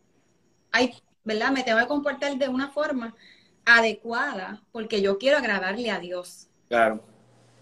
hay, 0.71 0.95
¿verdad? 1.25 1.51
Me 1.51 1.65
tengo 1.65 1.81
que 1.81 1.89
comportar 1.89 2.37
de 2.37 2.49
una 2.49 2.71
forma 2.71 3.13
adecuada 3.65 4.63
porque 4.71 5.03
yo 5.03 5.19
quiero 5.19 5.39
agradarle 5.39 5.91
a 5.91 5.99
Dios. 5.99 6.47
Claro. 6.69 7.03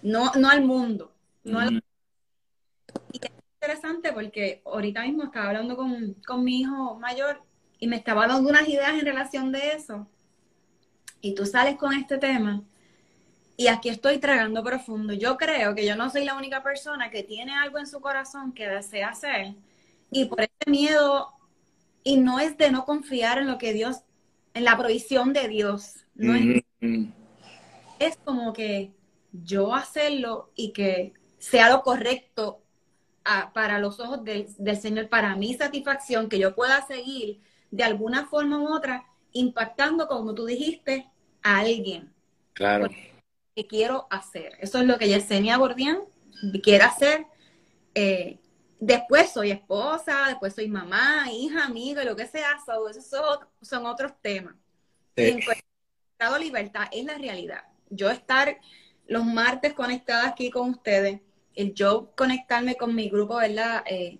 No, 0.02 0.30
no 0.34 0.50
al 0.50 0.62
mundo. 0.62 1.10
No 1.42 1.62
Y 1.70 1.80
es 3.16 3.30
interesante 3.54 4.12
porque 4.12 4.60
ahorita 4.66 5.04
mismo 5.04 5.24
estaba 5.24 5.48
hablando 5.48 5.74
con, 5.74 6.16
con 6.26 6.44
mi 6.44 6.60
hijo 6.60 6.98
mayor 6.98 7.40
y 7.78 7.86
me 7.86 7.96
estaba 7.96 8.26
dando 8.26 8.50
unas 8.50 8.68
ideas 8.68 8.92
en 8.92 9.06
relación 9.06 9.52
de 9.52 9.72
eso. 9.72 10.06
Y 11.22 11.34
tú 11.34 11.46
sales 11.46 11.76
con 11.76 11.94
este 11.94 12.18
tema 12.18 12.62
y 13.56 13.68
aquí 13.68 13.88
estoy 13.88 14.18
tragando 14.18 14.62
profundo. 14.64 15.12
Yo 15.14 15.36
creo 15.36 15.74
que 15.74 15.86
yo 15.86 15.96
no 15.96 16.10
soy 16.10 16.24
la 16.24 16.36
única 16.36 16.62
persona 16.62 17.10
que 17.10 17.22
tiene 17.22 17.54
algo 17.54 17.78
en 17.78 17.86
su 17.86 18.00
corazón 18.00 18.52
que 18.52 18.68
desea 18.68 19.10
hacer 19.10 19.54
y 20.10 20.26
por 20.26 20.40
ese 20.42 20.70
miedo, 20.70 21.32
y 22.04 22.18
no 22.18 22.40
es 22.40 22.56
de 22.58 22.70
no 22.70 22.84
confiar 22.84 23.38
en 23.38 23.46
lo 23.48 23.58
que 23.58 23.72
Dios 23.72 24.02
en 24.54 24.64
la 24.64 24.76
provisión 24.76 25.32
de 25.32 25.48
Dios. 25.48 26.06
No 26.14 26.34
es, 26.34 26.44
Mm, 26.80 27.12
es 27.98 28.16
como 28.24 28.52
que 28.52 28.92
yo 29.32 29.74
hacerlo 29.74 30.50
y 30.54 30.72
que 30.72 31.12
sea 31.38 31.70
lo 31.70 31.82
correcto 31.82 32.62
a- 33.24 33.52
para 33.52 33.78
los 33.78 34.00
ojos 34.00 34.24
del, 34.24 34.46
del 34.58 34.76
Señor, 34.76 35.08
para 35.08 35.36
mi 35.36 35.54
satisfacción, 35.54 36.28
que 36.28 36.38
yo 36.38 36.54
pueda 36.54 36.86
seguir 36.86 37.40
de 37.70 37.84
alguna 37.84 38.26
forma 38.26 38.58
u 38.60 38.74
otra 38.74 39.06
impactando, 39.32 40.08
como 40.08 40.34
tú 40.34 40.44
dijiste, 40.46 41.10
a 41.42 41.60
alguien 41.60 42.12
claro. 42.54 42.88
Que 43.54 43.66
quiero 43.66 44.06
hacer. 44.10 44.56
Eso 44.60 44.78
es 44.78 44.86
lo 44.86 44.98
que 44.98 45.08
Yesenia 45.08 45.56
Gordian 45.56 45.98
quiere 46.62 46.84
hacer. 46.84 47.26
Eh, 47.94 48.38
después 48.80 49.30
soy 49.32 49.50
esposa, 49.50 50.26
después 50.28 50.54
soy 50.54 50.68
mamá, 50.68 51.30
hija, 51.30 51.64
amiga, 51.64 52.04
lo 52.04 52.16
que 52.16 52.26
sea. 52.26 52.58
So, 52.64 52.88
esos 52.88 53.06
son, 53.06 53.38
son 53.60 53.86
otros 53.86 54.12
temas. 54.20 54.54
Sí. 55.16 55.24
En 55.24 55.40
cuanto 55.42 56.36
a 56.36 56.38
libertad, 56.38 56.84
es 56.90 57.04
la 57.04 57.18
realidad. 57.18 57.64
Yo 57.90 58.10
estar 58.10 58.58
los 59.06 59.24
martes 59.24 59.74
conectada 59.74 60.28
aquí 60.28 60.50
con 60.50 60.70
ustedes, 60.70 61.20
el 61.54 61.74
yo 61.74 62.12
conectarme 62.16 62.76
con 62.76 62.94
mi 62.94 63.08
grupo, 63.08 63.36
¿verdad? 63.36 63.84
Eh, 63.86 64.18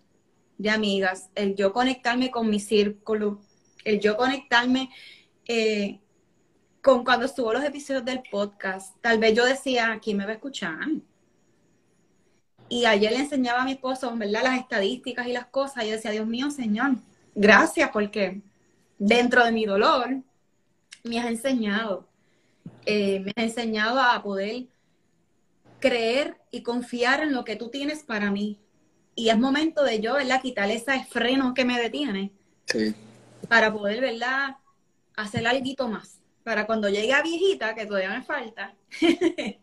de 0.58 0.70
amigas, 0.70 1.30
el 1.34 1.56
yo 1.56 1.72
conectarme 1.72 2.30
con 2.30 2.48
mi 2.48 2.60
círculo, 2.60 3.40
el 3.84 4.00
yo 4.00 4.16
conectarme 4.16 4.90
eh, 5.46 6.01
con 6.82 7.04
cuando 7.04 7.28
subo 7.28 7.52
los 7.52 7.64
episodios 7.64 8.04
del 8.04 8.22
podcast, 8.30 8.96
tal 9.00 9.18
vez 9.18 9.34
yo 9.34 9.44
decía, 9.44 9.98
¿quién 10.02 10.16
me 10.16 10.24
va 10.24 10.30
a 10.30 10.34
escuchar? 10.34 10.78
Y 12.68 12.86
ayer 12.86 13.12
le 13.12 13.18
enseñaba 13.18 13.62
a 13.62 13.64
mi 13.64 13.72
esposo, 13.72 14.14
¿verdad? 14.16 14.42
Las 14.42 14.58
estadísticas 14.58 15.26
y 15.26 15.32
las 15.32 15.46
cosas. 15.46 15.84
Y 15.84 15.88
yo 15.88 15.92
decía, 15.94 16.10
Dios 16.10 16.26
mío, 16.26 16.50
Señor, 16.50 16.96
gracias 17.34 17.90
porque 17.92 18.40
dentro 18.98 19.44
de 19.44 19.52
mi 19.52 19.64
dolor 19.66 20.22
me 21.04 21.18
has 21.20 21.26
enseñado. 21.26 22.08
eh, 22.84 23.20
me 23.20 23.30
has 23.36 23.44
enseñado 23.50 24.00
a 24.00 24.20
poder 24.22 24.64
creer 25.78 26.36
y 26.50 26.62
confiar 26.62 27.20
en 27.20 27.32
lo 27.32 27.44
que 27.44 27.54
tú 27.54 27.68
tienes 27.68 28.02
para 28.02 28.30
mí. 28.32 28.58
Y 29.14 29.28
es 29.28 29.38
momento 29.38 29.84
de 29.84 30.00
yo, 30.00 30.14
¿verdad? 30.14 30.40
Quitar 30.42 30.68
ese 30.70 31.04
freno 31.04 31.54
que 31.54 31.64
me 31.64 31.78
detiene 31.80 32.32
Sí. 32.66 32.94
para 33.48 33.72
poder, 33.72 34.00
¿verdad? 34.00 34.56
Hacer 35.16 35.46
algo 35.46 35.88
más. 35.88 36.18
Para 36.44 36.66
cuando 36.66 36.88
llegue 36.88 37.12
a 37.12 37.22
viejita, 37.22 37.74
que 37.74 37.86
todavía 37.86 38.10
me 38.10 38.22
falta, 38.22 38.74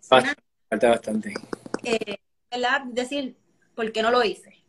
Bast- 0.10 0.36
Falta 0.70 0.90
bastante. 0.90 1.34
¿verdad? 2.52 2.82
Decir, 2.92 3.36
¿por 3.76 3.92
qué 3.92 4.02
no 4.02 4.12
lo 4.12 4.24
hice? 4.24 4.64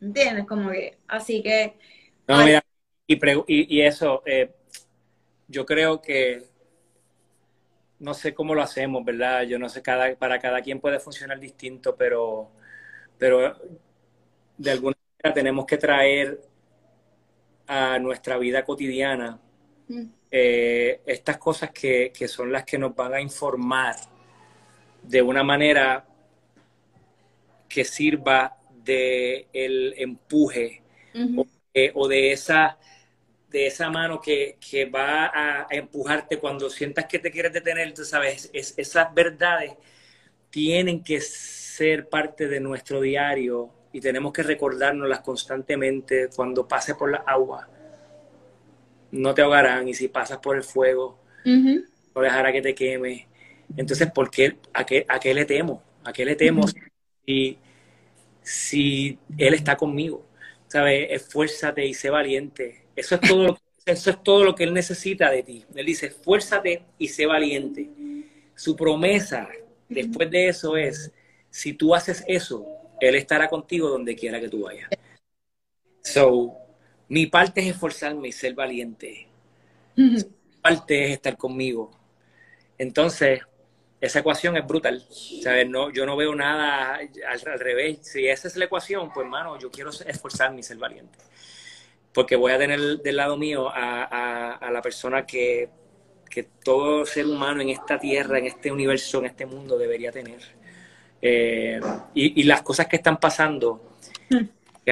¿Entiendes? 0.00 0.46
Como 0.46 0.70
que, 0.70 0.98
así 1.08 1.42
que, 1.42 1.78
No, 2.26 2.44
mira, 2.44 2.62
y, 3.06 3.18
y 3.46 3.82
eso, 3.82 4.22
eh, 4.24 4.50
yo 5.48 5.66
creo 5.66 6.00
que 6.00 6.42
no 7.98 8.14
sé 8.14 8.34
cómo 8.34 8.54
lo 8.54 8.62
hacemos, 8.62 9.04
¿verdad? 9.04 9.42
Yo 9.42 9.58
no 9.58 9.68
sé, 9.68 9.82
cada, 9.82 10.14
para 10.16 10.38
cada 10.38 10.62
quien 10.62 10.80
puede 10.80 11.00
funcionar 11.00 11.38
distinto, 11.38 11.96
pero, 11.96 12.50
pero 13.18 13.56
de 14.58 14.70
alguna 14.70 14.96
manera 15.22 15.34
tenemos 15.34 15.66
que 15.66 15.76
traer 15.78 16.40
a 17.66 17.98
nuestra 17.98 18.36
vida 18.38 18.64
cotidiana 18.64 19.40
mm, 19.88 20.10
eh, 20.30 21.00
estas 21.06 21.38
cosas 21.38 21.70
que, 21.72 22.12
que 22.16 22.28
son 22.28 22.52
las 22.52 22.64
que 22.64 22.78
nos 22.78 22.94
van 22.94 23.14
a 23.14 23.20
informar 23.20 23.96
de 25.02 25.22
una 25.22 25.42
manera 25.42 26.04
que 27.68 27.84
sirva 27.84 28.56
de 28.84 29.48
el 29.52 29.94
empuje 29.96 30.82
eh, 31.74 31.92
o 31.94 32.08
de 32.08 32.32
esa, 32.32 32.78
de 33.50 33.66
esa 33.68 33.90
mano 33.90 34.20
que, 34.20 34.58
que 34.60 34.86
va 34.86 35.26
a, 35.26 35.62
a 35.62 35.66
empujarte 35.70 36.38
cuando 36.38 36.70
sientas 36.70 37.06
que 37.06 37.18
te 37.18 37.30
quieres 37.30 37.52
detener, 37.52 37.94
tú 37.94 38.04
sabes, 38.04 38.50
es- 38.52 38.74
esas 38.78 39.14
verdades 39.14 39.74
tienen 40.50 41.04
que 41.04 41.20
ser 41.20 42.08
parte 42.08 42.48
de 42.48 42.60
nuestro 42.60 43.00
diario 43.00 43.70
y 43.92 44.00
tenemos 44.00 44.32
que 44.32 44.42
recordárnoslas 44.44 45.20
constantemente 45.20 46.30
cuando 46.34 46.68
pases 46.68 46.96
por 46.96 47.10
la 47.12 47.18
agua. 47.26 47.68
No 49.12 49.34
te 49.34 49.42
ahogarán 49.42 49.88
y 49.88 49.94
si 49.94 50.08
pasas 50.08 50.38
por 50.38 50.56
el 50.56 50.62
fuego, 50.62 51.18
ujú, 51.44 51.84
no 52.14 52.20
dejará 52.20 52.52
que 52.52 52.62
te 52.62 52.74
queme. 52.74 53.26
Entonces, 53.76 54.10
¿por 54.10 54.30
qué, 54.30 54.56
a, 54.72 54.84
qué, 54.84 55.04
¿a 55.08 55.18
qué 55.20 55.34
le 55.34 55.44
temo? 55.44 55.82
¿A 56.04 56.12
qué 56.12 56.24
le 56.24 56.36
temo 56.36 56.62
si, 57.26 57.58
si 58.42 59.18
Él 59.38 59.54
está 59.54 59.76
conmigo? 59.76 60.24
¿Sabes? 60.68 61.08
Esfuérzate 61.10 61.84
y 61.86 61.94
sé 61.94 62.10
valiente. 62.10 62.84
Eso 62.96 63.16
es 63.16 63.20
todo 63.20 63.44
lo, 63.44 63.58
eso 63.86 64.10
es 64.10 64.22
todo 64.22 64.44
lo 64.44 64.54
que 64.54 64.64
Él 64.64 64.74
necesita 64.74 65.30
de 65.30 65.42
ti. 65.42 65.64
Él 65.74 65.86
dice, 65.86 66.06
esfuérzate 66.06 66.82
y 66.98 67.08
sé 67.08 67.26
valiente. 67.26 67.88
Su 68.54 68.76
promesa 68.76 69.48
después 69.88 70.30
de 70.30 70.48
eso 70.48 70.76
es, 70.76 71.12
si 71.50 71.74
tú 71.74 71.94
haces 71.94 72.24
eso, 72.26 72.66
Él 73.00 73.16
estará 73.16 73.48
contigo 73.48 73.88
donde 73.88 74.14
quiera 74.16 74.40
que 74.40 74.48
tú 74.48 74.62
vayas. 74.62 74.88
So, 76.02 76.56
mi 77.10 77.26
parte 77.26 77.60
es 77.60 77.66
esforzarme 77.68 78.28
y 78.28 78.32
ser 78.32 78.54
valiente 78.54 79.26
ujú. 79.98 80.30
parte 80.62 81.04
es 81.06 81.10
estar 81.12 81.36
conmigo. 81.36 81.90
Entonces, 82.78 83.40
esa 84.00 84.20
ecuación 84.20 84.56
es 84.56 84.66
brutal. 84.66 85.04
¿sabes? 85.42 85.68
No, 85.68 85.90
yo 85.90 86.06
no 86.06 86.16
veo 86.16 86.34
nada 86.34 86.94
al, 86.96 87.10
al 87.52 87.60
revés. 87.60 87.98
Si 88.02 88.26
esa 88.26 88.48
es 88.48 88.56
la 88.56 88.64
ecuación, 88.66 89.12
pues, 89.12 89.24
hermano, 89.24 89.58
yo 89.58 89.70
quiero 89.70 89.90
esforzarme 89.90 90.60
y 90.60 90.62
ser 90.62 90.78
valiente. 90.78 91.18
Porque 92.12 92.36
voy 92.36 92.52
a 92.52 92.58
tener 92.58 92.80
del 92.98 93.16
lado 93.16 93.36
mío 93.36 93.68
a, 93.68 94.04
a- 94.04 94.52
a 94.54 94.70
la 94.70 94.80
persona 94.82 95.26
que, 95.26 95.68
que 96.28 96.42
todo 96.44 97.04
ser 97.06 97.26
humano 97.26 97.60
en 97.60 97.68
esta 97.70 97.98
tierra, 97.98 98.38
en 98.38 98.46
este 98.46 98.72
universo, 98.72 99.18
en 99.18 99.26
este 99.26 99.46
mundo 99.46 99.76
debería 99.78 100.10
tener. 100.12 100.40
Eh, 101.22 101.80
y, 102.14 102.40
y 102.40 102.44
las 102.44 102.62
cosas 102.62 102.86
que 102.86 102.96
están 102.96 103.18
pasando, 103.18 103.96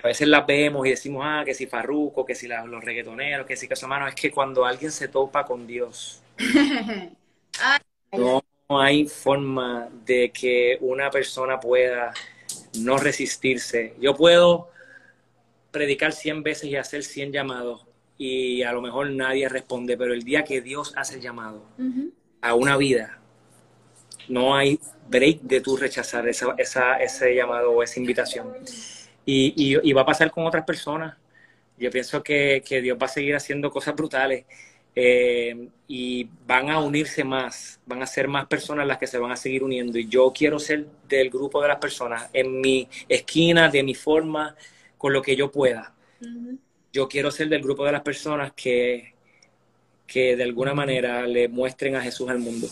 que 0.00 0.06
a 0.08 0.10
veces 0.10 0.28
las 0.28 0.46
vemos 0.46 0.86
y 0.86 0.90
decimos, 0.90 1.22
ah, 1.24 1.42
que 1.44 1.54
si 1.54 1.66
Farruco, 1.66 2.24
que 2.24 2.34
si 2.34 2.46
la- 2.48 2.64
los 2.64 2.82
reggaetoneros, 2.84 3.46
que 3.46 3.56
si 3.56 3.68
hermano, 3.70 4.06
es 4.08 4.14
que 4.14 4.30
cuando 4.30 4.64
alguien 4.64 4.90
se 4.90 5.08
topa 5.08 5.44
con 5.44 5.66
Dios, 5.66 6.22
no 8.16 8.42
hay 8.68 9.06
forma 9.06 9.88
de 10.04 10.30
que 10.30 10.76
una 10.80 11.10
persona 11.10 11.58
pueda 11.58 12.12
no 12.80 12.98
resistirse. 12.98 13.94
Yo 14.00 14.14
puedo 14.14 14.70
predicar 15.70 16.12
100 16.12 16.42
veces 16.42 16.64
y 16.64 16.76
hacer 16.76 17.02
100 17.02 17.32
llamados 17.32 17.86
y 18.16 18.62
a 18.62 18.72
lo 18.72 18.80
mejor 18.82 19.10
nadie 19.10 19.48
responde, 19.48 19.96
pero 19.96 20.12
el 20.12 20.22
día 20.22 20.44
que 20.44 20.60
Dios 20.60 20.92
hace 20.96 21.14
el 21.16 21.20
llamado 21.20 21.62
a 22.40 22.54
una 22.54 22.76
vida, 22.76 23.18
no 24.28 24.54
hay 24.54 24.78
break 25.08 25.40
de 25.42 25.60
tú 25.60 25.76
rechazar 25.76 26.28
esa, 26.28 26.54
esa- 26.58 26.96
ese 26.96 27.34
llamado 27.34 27.72
o 27.72 27.82
esa 27.82 27.98
invitación. 28.00 28.52
Y, 29.30 29.52
y- 29.56 29.90
y 29.90 29.92
va 29.92 30.02
a 30.02 30.06
pasar 30.06 30.30
con 30.30 30.46
otras 30.46 30.64
personas. 30.64 31.14
Yo 31.78 31.90
pienso 31.90 32.22
que, 32.22 32.62
que 32.66 32.80
Dios 32.80 32.96
va 33.00 33.04
a 33.06 33.08
seguir 33.10 33.36
haciendo 33.36 33.70
cosas 33.70 33.94
brutales 33.94 34.46
eh, 34.94 35.68
y 35.86 36.28
van 36.46 36.70
a 36.70 36.80
unirse 36.80 37.22
más, 37.24 37.78
van 37.86 38.02
a 38.02 38.06
ser 38.06 38.26
más 38.26 38.46
personas 38.46 38.86
las 38.86 38.96
que 38.98 39.06
se 39.06 39.18
van 39.18 39.30
a 39.30 39.36
seguir 39.36 39.62
uniendo. 39.62 39.98
Y 39.98 40.08
yo 40.08 40.32
quiero 40.34 40.58
ser 40.58 40.86
del 41.08 41.28
grupo 41.30 41.60
de 41.62 41.68
las 41.68 41.78
personas, 41.78 42.28
en 42.32 42.60
mi 42.60 42.88
esquina, 43.08 43.68
de 43.68 43.82
mi 43.82 43.94
forma, 43.94 44.56
con 44.96 45.12
lo 45.12 45.20
que 45.22 45.36
yo 45.36 45.50
pueda. 45.52 45.92
Yo 46.92 47.06
quiero 47.06 47.30
ser 47.30 47.48
del 47.50 47.62
grupo 47.62 47.84
de 47.84 47.92
las 47.92 48.02
personas 48.02 48.52
que, 48.56 49.12
que 50.06 50.36
de 50.36 50.42
alguna 50.42 50.72
manera 50.74 51.26
le 51.26 51.48
muestren 51.48 51.94
a 51.96 52.00
Jesús 52.00 52.28
al 52.30 52.38
mundo. 52.38 52.66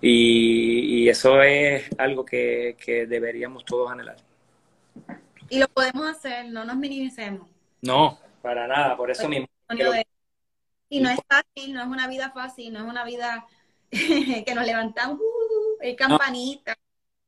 Y, 0.00 1.02
y 1.04 1.08
eso 1.08 1.42
es 1.42 1.84
algo 1.98 2.24
que, 2.24 2.76
que 2.82 3.06
deberíamos 3.06 3.64
todos 3.64 3.90
anhelar. 3.90 4.16
Y 5.48 5.58
lo 5.58 5.68
podemos 5.68 6.06
hacer, 6.08 6.46
no 6.46 6.64
nos 6.64 6.76
minimicemos. 6.76 7.48
No, 7.82 8.18
para 8.42 8.66
nada, 8.66 8.96
por 8.96 9.10
eso 9.10 9.28
mismo. 9.28 9.46
De- 9.68 10.06
Y 10.88 11.00
no 11.00 11.10
es 11.10 11.18
fácil, 11.28 11.74
no 11.74 11.82
es 11.82 11.88
una 11.88 12.06
vida 12.08 12.30
fácil, 12.30 12.72
no 12.72 12.80
es 12.80 12.84
una 12.86 13.04
vida 13.04 13.46
que 13.90 14.52
nos 14.54 14.66
levantamos, 14.66 15.18
uh, 15.20 15.82
el 15.82 15.96
campanita. 15.96 16.76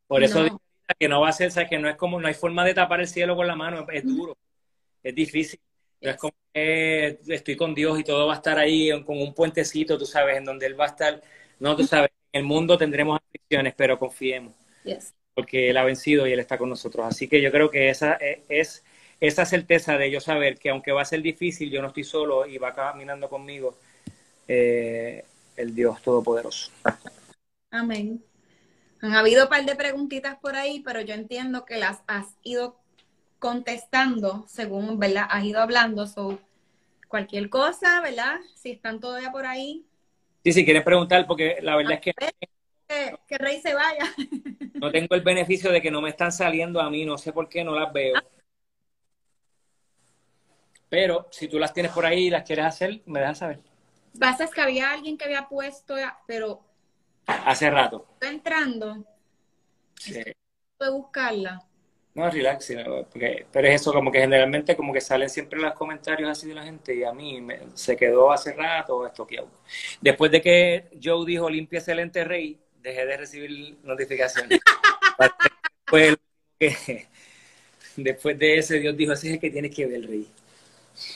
Por 0.07 0.23
eso 0.23 0.39
No. 0.39 0.45
digo 0.45 0.61
que 0.99 1.09
no 1.09 1.21
va 1.21 1.29
a 1.29 1.33
ser, 1.33 1.49
o 1.49 1.51
sea, 1.51 1.69
que 1.69 1.79
no 1.79 1.89
es 1.89 1.97
como, 1.97 2.21
no 2.21 2.29
hay 2.29 2.35
forma 2.35 2.65
de 2.65 2.75
tapar 2.75 3.01
el 3.01 3.09
cielo 3.09 3.37
con 3.37 3.47
la 3.47 3.55
mano, 3.57 3.87
es 3.93 4.05
duro, 4.05 4.37
es 5.03 5.15
difícil. 5.15 5.61
No 6.01 6.11
es 6.11 6.17
como 6.17 6.33
que 6.55 7.19
estoy 7.27 7.57
con 7.57 7.75
Dios 7.75 7.99
y 7.99 8.05
todo 8.05 8.27
va 8.29 8.35
a 8.35 8.37
estar 8.37 8.59
ahí 8.59 8.91
con 9.05 9.21
un 9.21 9.35
puentecito, 9.35 9.99
tú 9.99 10.07
sabes, 10.07 10.39
en 10.39 10.45
donde 10.45 10.67
Él 10.67 10.79
va 10.81 10.85
a 10.85 10.89
estar. 10.89 11.21
No, 11.59 11.75
tú 11.77 11.85
sabes, 11.85 12.11
en 12.33 12.41
el 12.41 12.47
mundo 12.47 12.79
tendremos 12.79 13.19
aflicciones, 13.21 13.75
pero 13.77 13.99
confiemos, 13.99 14.55
Yes. 14.85 15.13
Porque 15.39 15.71
Él 15.71 15.77
ha 15.77 15.85
vencido 15.85 16.27
y 16.27 16.33
Él 16.33 16.41
está 16.41 16.59
con 16.59 16.69
nosotros. 16.69 17.07
Así 17.07 17.29
que 17.29 17.41
yo 17.41 17.53
creo 17.53 17.71
que 17.71 17.91
esa 17.91 18.15
es, 18.15 18.41
es 18.49 18.85
esa 19.21 19.45
certeza 19.45 19.97
de 19.97 20.11
yo 20.11 20.19
saber 20.21 20.59
que 20.59 20.69
aunque 20.69 20.91
va 20.91 21.03
a 21.03 21.05
ser 21.05 21.23
difícil, 21.23 21.71
yo 21.71 21.81
no 21.81 21.87
estoy 21.87 22.03
solo 22.03 22.45
y 22.45 22.59
va 22.59 22.75
caminando 22.75 23.29
conmigo 23.29 23.77
eh, 24.49 25.25
el 25.57 25.77
Dios 25.77 26.03
Todopoderoso. 26.03 26.73
Amén. 27.71 28.21
Han 29.01 29.15
habido 29.15 29.45
un 29.45 29.49
par 29.49 29.65
de 29.65 29.77
preguntitas 29.77 30.37
por 30.41 30.57
ahí, 30.57 30.81
pero 30.81 31.03
yo 31.03 31.15
entiendo 31.15 31.65
que 31.65 31.77
las 31.77 32.01
has 32.09 32.27
ido 32.43 32.81
contestando 33.39 34.45
según, 34.49 34.99
¿verdad? 34.99 35.29
Has 35.31 35.45
ido 35.45 35.61
hablando. 35.61 36.09
So, 36.09 36.41
cualquier 37.07 37.49
cosa, 37.49 38.01
¿verdad? 38.01 38.41
Si 38.57 38.73
están 38.73 38.99
todavía 38.99 39.31
por 39.31 39.47
ahí. 39.47 39.85
Sí, 40.43 40.53
si 40.53 40.65
quieres 40.65 40.83
preguntar, 40.83 41.29
porque 41.29 41.59
la 41.63 41.77
verdad 41.77 41.93
es 41.93 42.01
que 42.01 42.13
que, 42.89 43.15
que 43.27 43.39
Rey 43.39 43.61
se 43.61 43.75
vaya. 43.75 44.05
no 44.75 44.91
tengo 44.91 45.15
el 45.15 45.23
beneficio 45.23 45.71
de 45.71 45.83
que 45.83 45.91
no 45.91 46.01
me 46.01 46.11
están 46.11 46.33
saliendo 46.33 46.81
a 46.81 46.91
mí, 46.91 47.05
no 47.05 47.19
sé 47.19 47.33
por 47.33 47.49
qué 47.49 47.63
no 47.65 47.75
las 47.79 47.93
veo. 47.93 48.15
Pero 50.89 51.29
si 51.31 51.49
tú 51.49 51.59
las 51.59 51.73
tienes 51.75 51.93
por 51.93 52.07
ahí 52.07 52.27
y 52.27 52.31
las 52.31 52.45
quieres 52.45 52.65
hacer, 52.65 53.03
me 53.07 53.21
dejas 53.21 53.39
saber. 53.39 53.61
Pasa 54.19 54.45
es 54.45 54.51
que 54.51 54.61
había 54.63 54.91
alguien 54.91 55.19
que 55.19 55.27
había 55.27 55.47
puesto, 55.47 55.95
pero 56.27 56.65
Hace 57.27 57.69
rato. 57.71 58.07
estoy 58.15 58.31
entrando, 58.31 59.05
Sí. 59.97 60.23
puedo 60.79 60.97
buscarla. 60.97 61.63
No, 62.15 62.29
relax, 62.31 62.65
sí, 62.65 62.75
no, 62.75 63.05
porque, 63.05 63.47
pero 63.53 63.69
es 63.69 63.81
eso, 63.83 63.93
como 63.93 64.11
que 64.11 64.21
generalmente 64.21 64.75
como 64.75 64.93
que 64.93 65.01
salen 65.01 65.29
siempre 65.29 65.61
los 65.61 65.73
comentarios 65.75 66.29
así 66.31 66.49
de 66.49 66.55
la 66.55 66.65
gente 66.65 66.95
y 66.95 67.05
a 67.05 67.13
mí 67.13 67.41
me- 67.41 67.61
se 67.75 67.97
quedó 67.97 68.33
hace 68.33 68.55
rato 68.55 69.07
estoqueado. 69.07 69.49
Después 70.01 70.33
de 70.33 70.41
que 70.43 70.89
Joe 71.01 71.25
dijo 71.27 71.49
limpia 71.51 71.79
excelente 71.79 72.25
rey, 72.25 72.59
dejé 72.83 73.07
de 73.07 73.17
recibir 73.17 73.79
notificaciones. 73.83 74.61
Después, 75.91 76.17
después 77.97 78.39
de 78.39 78.59
ese 78.59 78.79
Dios 78.79 78.97
dijo, 78.97 79.13
ese 79.13 79.29
es 79.29 79.35
el 79.35 79.41
que 79.41 79.51
tienes 79.51 79.75
que 79.75 79.87
ver, 79.87 80.07
rey. 80.07 80.29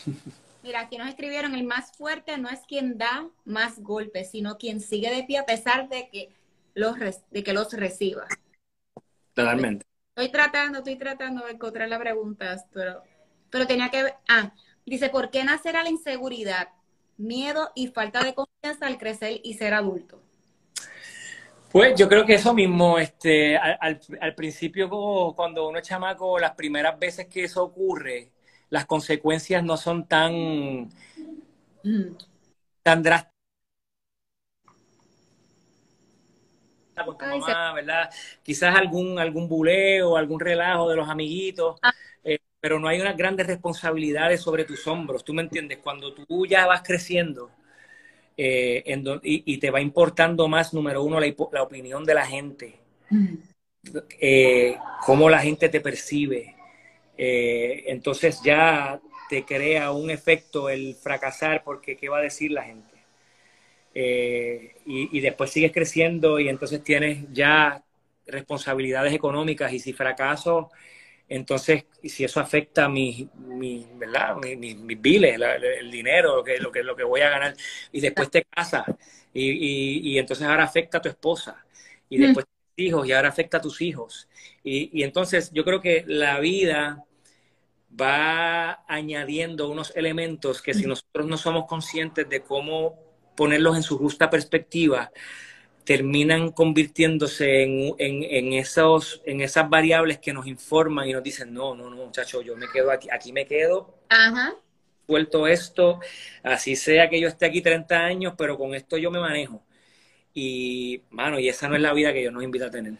Mira, 0.62 0.80
aquí 0.80 0.96
nos 0.96 1.08
escribieron, 1.08 1.54
el 1.54 1.64
más 1.64 1.92
fuerte 1.92 2.38
no 2.38 2.48
es 2.48 2.60
quien 2.60 2.96
da 2.96 3.28
más 3.44 3.80
golpes, 3.80 4.30
sino 4.30 4.56
quien 4.58 4.80
sigue 4.80 5.14
de 5.14 5.24
pie 5.24 5.38
a 5.38 5.44
pesar 5.44 5.88
de 5.88 6.08
que 6.08 6.30
los, 6.74 6.96
de 7.30 7.42
que 7.42 7.52
los 7.52 7.72
reciba. 7.72 8.28
Totalmente. 9.34 9.84
Estoy 10.14 10.30
tratando, 10.30 10.78
estoy 10.78 10.96
tratando 10.96 11.44
de 11.44 11.52
encontrar 11.52 11.88
las 11.88 11.98
preguntas, 11.98 12.66
pero, 12.72 13.02
pero 13.50 13.66
tenía 13.66 13.90
que 13.90 14.04
ver. 14.04 14.14
Ah, 14.28 14.54
dice, 14.86 15.08
¿por 15.10 15.30
qué 15.30 15.42
nacerá 15.42 15.82
la 15.82 15.90
inseguridad, 15.90 16.68
miedo 17.16 17.72
y 17.74 17.88
falta 17.88 18.22
de 18.22 18.34
confianza 18.34 18.86
al 18.86 18.98
crecer 18.98 19.40
y 19.42 19.54
ser 19.54 19.74
adulto? 19.74 20.22
Pues 21.72 21.98
yo 21.98 22.08
creo 22.08 22.26
que 22.26 22.34
eso 22.34 22.52
mismo, 22.54 22.98
este, 22.98 23.56
al, 23.56 23.98
al- 24.20 24.34
principio 24.34 24.88
como 24.90 25.34
cuando 25.34 25.68
uno 25.68 25.78
es 25.78 25.88
chamaco, 25.88 26.38
las 26.38 26.52
primeras 26.54 26.98
veces 26.98 27.26
que 27.28 27.44
eso 27.44 27.62
ocurre, 27.64 28.30
las 28.68 28.84
consecuencias 28.86 29.64
no 29.64 29.76
son 29.78 30.06
tan, 30.06 30.90
tan 32.82 33.02
drásticas. 33.02 33.32
Ay, 37.18 37.40
mamá, 37.40 37.72
¿verdad? 37.74 38.10
Quizás 38.42 38.74
algún, 38.76 39.18
algún 39.18 39.48
buleo, 39.48 40.16
algún 40.16 40.40
relajo 40.40 40.88
de 40.90 40.96
los 40.96 41.08
amiguitos, 41.08 41.78
Ah. 41.82 41.92
eh, 42.24 42.38
pero 42.60 42.78
no 42.78 42.88
hay 42.88 43.00
unas 43.00 43.16
grandes 43.16 43.46
responsabilidades 43.46 44.40
sobre 44.42 44.64
tus 44.64 44.86
hombros, 44.86 45.24
¿tú 45.24 45.32
me 45.32 45.42
entiendes? 45.42 45.78
Cuando 45.78 46.12
tú 46.14 46.46
ya 46.46 46.66
vas 46.66 46.82
creciendo 46.82 47.50
eh, 48.36 48.82
en 48.86 49.04
do- 49.04 49.20
y, 49.22 49.42
y 49.54 49.58
te 49.58 49.70
va 49.70 49.80
importando 49.80 50.48
más, 50.48 50.72
número 50.74 51.02
uno, 51.02 51.20
la, 51.20 51.32
la 51.52 51.62
opinión 51.62 52.04
de 52.04 52.14
la 52.14 52.26
gente, 52.26 52.78
Mm. 53.10 53.36
eh, 54.20 54.76
cómo 55.04 55.28
la 55.28 55.40
gente 55.40 55.68
te 55.68 55.80
percibe. 55.80 56.54
Eh, 57.18 57.84
entonces 57.88 58.40
ya 58.42 59.00
te 59.28 59.44
crea 59.44 59.92
un 59.92 60.10
efecto 60.10 60.68
el 60.70 60.94
fracasar 60.94 61.62
porque 61.64 61.96
qué 61.96 62.08
va 62.08 62.18
a 62.18 62.22
decir 62.22 62.50
la 62.52 62.62
gente. 62.64 62.88
Y, 63.94 65.16
y 65.16 65.20
después 65.20 65.50
sigues 65.50 65.72
creciendo 65.72 66.40
y 66.40 66.48
entonces 66.48 66.82
tienes 66.82 67.24
ya 67.32 67.82
responsabilidades 68.26 69.12
económicas 69.12 69.72
y 69.72 69.78
si 69.78 69.92
fracaso, 69.92 70.70
entonces 71.28 71.84
si 72.04 72.24
eso 72.24 72.40
afecta 72.40 72.88
mis, 72.88 73.26
mis, 73.36 73.86
¿verdad? 73.98 74.36
mis, 74.36 74.76
biles, 75.00 75.38
la- 75.38 75.56
el 75.56 75.90
dinero, 75.90 76.36
lo 76.36 76.44
que, 76.44 76.58
lo, 76.58 76.70
que, 76.72 76.82
lo 76.82 76.96
que 76.96 77.04
voy 77.04 77.20
a 77.22 77.30
ganar, 77.30 77.56
y 77.92 78.00
después 78.00 78.30
te 78.30 78.44
casas 78.44 78.84
y, 79.32 79.50
y, 79.50 80.12
y 80.14 80.18
entonces 80.18 80.46
ahora 80.46 80.64
afecta 80.64 80.98
a 80.98 81.02
tu 81.02 81.08
esposa 81.08 81.64
y 82.08 82.18
Mm. 82.18 82.18
después 82.18 82.46
tus 82.46 82.84
hijos 82.84 83.06
y 83.06 83.12
ahora 83.12 83.28
afecta 83.28 83.58
a 83.58 83.60
tus 83.60 83.80
hijos. 83.80 84.28
Y, 84.64 84.90
y 84.98 85.02
entonces 85.04 85.50
yo 85.52 85.64
creo 85.64 85.80
que 85.80 86.04
la 86.06 86.38
vida 86.40 87.04
va 88.00 88.84
añadiendo 88.88 89.68
unos 89.68 89.92
elementos 89.96 90.62
que 90.62 90.74
si 90.74 90.86
nosotros 90.86 91.26
no 91.26 91.36
somos 91.36 91.66
conscientes 91.66 92.28
de 92.28 92.42
cómo 92.42 92.98
ponerlos 93.36 93.76
en 93.76 93.82
su 93.82 93.98
justa 93.98 94.30
perspectiva, 94.30 95.12
terminan 95.84 96.52
convirtiéndose 96.52 97.62
en, 97.64 97.94
en, 97.98 98.22
en 98.24 98.52
esos, 98.54 99.22
en 99.26 99.40
esas 99.40 99.68
variables 99.68 100.18
que 100.18 100.32
nos 100.32 100.46
informan 100.46 101.08
y 101.08 101.12
nos 101.12 101.22
dicen, 101.22 101.52
no, 101.54 101.74
no, 101.74 101.90
no, 101.90 101.96
muchacho, 101.96 102.42
yo 102.42 102.56
me 102.56 102.68
quedo 102.68 102.90
aquí, 102.92 103.08
aquí 103.10 103.32
me 103.32 103.46
quedo, 103.46 103.94
Ajá. 104.08 104.54
suelto 105.06 105.46
esto, 105.46 106.00
así 106.42 106.76
sea 106.76 107.08
que 107.08 107.20
yo 107.20 107.28
esté 107.28 107.46
aquí 107.46 107.60
30 107.62 107.98
años, 108.04 108.34
pero 108.36 108.56
con 108.58 108.74
esto 108.74 108.96
yo 108.96 109.10
me 109.10 109.20
manejo. 109.20 109.62
Y, 110.34 111.02
mano, 111.10 111.38
y 111.38 111.48
esa 111.48 111.68
no 111.68 111.76
es 111.76 111.82
la 111.82 111.94
vida 111.94 112.12
que 112.12 112.20
Dios 112.20 112.32
nos 112.32 112.44
invita 112.44 112.66
a 112.66 112.70
tener. 112.70 112.94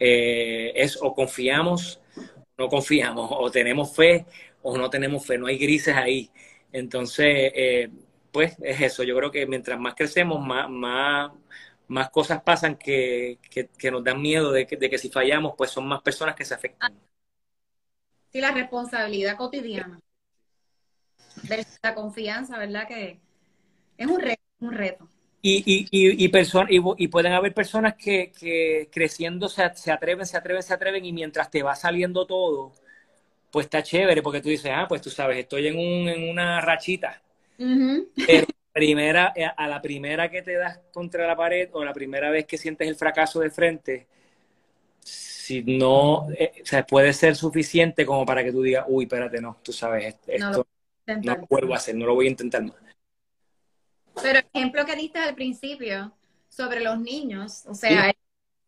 Eh, 0.00 0.72
es 0.76 0.98
o 1.02 1.14
confiamos, 1.14 2.00
no 2.58 2.68
confiamos, 2.68 3.30
o 3.32 3.50
tenemos 3.50 3.94
fe, 3.96 4.26
o 4.62 4.78
no 4.78 4.90
tenemos 4.90 5.26
fe, 5.26 5.38
no 5.38 5.46
hay 5.48 5.58
grises 5.58 5.96
ahí. 5.96 6.30
Entonces, 6.72 7.26
eh, 7.54 7.90
pues 8.32 8.56
es 8.62 8.80
eso, 8.80 9.02
yo 9.04 9.16
creo 9.16 9.30
que 9.30 9.46
mientras 9.46 9.78
más 9.80 9.94
crecemos, 9.94 10.44
más, 10.46 10.68
más, 10.70 11.32
más 11.88 12.10
cosas 12.10 12.42
pasan 12.42 12.76
que, 12.76 13.38
que, 13.50 13.68
que 13.68 13.90
nos 13.90 14.02
dan 14.02 14.20
miedo 14.20 14.52
de 14.52 14.66
que, 14.66 14.76
de 14.76 14.90
que 14.90 14.98
si 14.98 15.10
fallamos, 15.10 15.54
pues 15.56 15.70
son 15.70 15.86
más 15.86 16.02
personas 16.02 16.34
que 16.34 16.44
se 16.44 16.54
afectan. 16.54 16.92
Sí, 18.32 18.40
la 18.40 18.52
responsabilidad 18.52 19.36
cotidiana. 19.36 20.00
La 21.82 21.94
confianza, 21.94 22.58
¿verdad? 22.58 22.88
Que 22.88 23.20
es 23.98 24.06
un 24.06 24.20
reto, 24.20 24.42
un 24.60 24.72
reto. 24.72 25.08
Y, 25.42 25.62
y, 25.66 25.86
y, 25.90 26.24
y, 26.24 26.26
y, 26.26 26.82
y 26.96 27.08
pueden 27.08 27.32
haber 27.32 27.52
personas 27.52 27.94
que, 27.96 28.32
que 28.32 28.88
creciendo 28.90 29.48
se, 29.48 29.74
se 29.74 29.92
atreven, 29.92 30.24
se 30.24 30.38
atreven, 30.38 30.62
se 30.62 30.72
atreven 30.72 31.04
y 31.04 31.12
mientras 31.12 31.50
te 31.50 31.62
va 31.62 31.76
saliendo 31.76 32.26
todo, 32.26 32.72
pues 33.50 33.66
está 33.66 33.82
chévere 33.82 34.22
porque 34.22 34.40
tú 34.40 34.48
dices, 34.48 34.72
ah, 34.74 34.86
pues 34.88 35.02
tú 35.02 35.10
sabes, 35.10 35.36
estoy 35.36 35.66
en, 35.66 35.76
un, 35.76 36.08
en 36.08 36.30
una 36.30 36.60
rachita. 36.62 37.20
Pero 37.58 38.46
primera, 38.74 39.32
eh, 39.36 39.46
a 39.56 39.68
la 39.68 39.80
primera 39.80 40.28
que 40.28 40.42
te 40.42 40.54
das 40.54 40.80
contra 40.92 41.26
la 41.26 41.36
pared 41.36 41.70
o 41.72 41.84
la 41.84 41.92
primera 41.92 42.28
vez 42.28 42.44
que 42.44 42.58
sientes 42.58 42.88
el 42.88 42.96
fracaso 42.96 43.38
de 43.38 43.48
frente, 43.48 44.08
si 44.98 45.62
no, 45.62 46.26
eh, 46.36 46.60
o 46.60 46.66
sea, 46.66 46.84
puede 46.84 47.12
ser 47.12 47.36
suficiente 47.36 48.04
como 48.04 48.26
para 48.26 48.42
que 48.42 48.50
tú 48.50 48.62
digas, 48.62 48.84
uy, 48.88 49.04
espérate, 49.04 49.40
no, 49.40 49.58
tú 49.62 49.72
sabes, 49.72 50.16
No 50.26 50.32
esto 50.32 50.66
lo 51.06 51.14
no 51.22 51.36
lo 51.36 51.46
vuelvo 51.48 51.74
a 51.74 51.76
hacer, 51.76 51.94
no 51.94 52.04
lo 52.04 52.14
voy 52.14 52.26
a 52.26 52.30
intentar 52.30 52.64
más. 52.64 52.74
Pero 54.20 54.40
el 54.40 54.46
ejemplo 54.52 54.84
que 54.84 54.96
diste 54.96 55.20
al 55.20 55.36
principio 55.36 56.12
sobre 56.48 56.80
los 56.80 56.98
niños, 56.98 57.64
o 57.66 57.74
sea, 57.74 58.06
ellos 58.06 58.16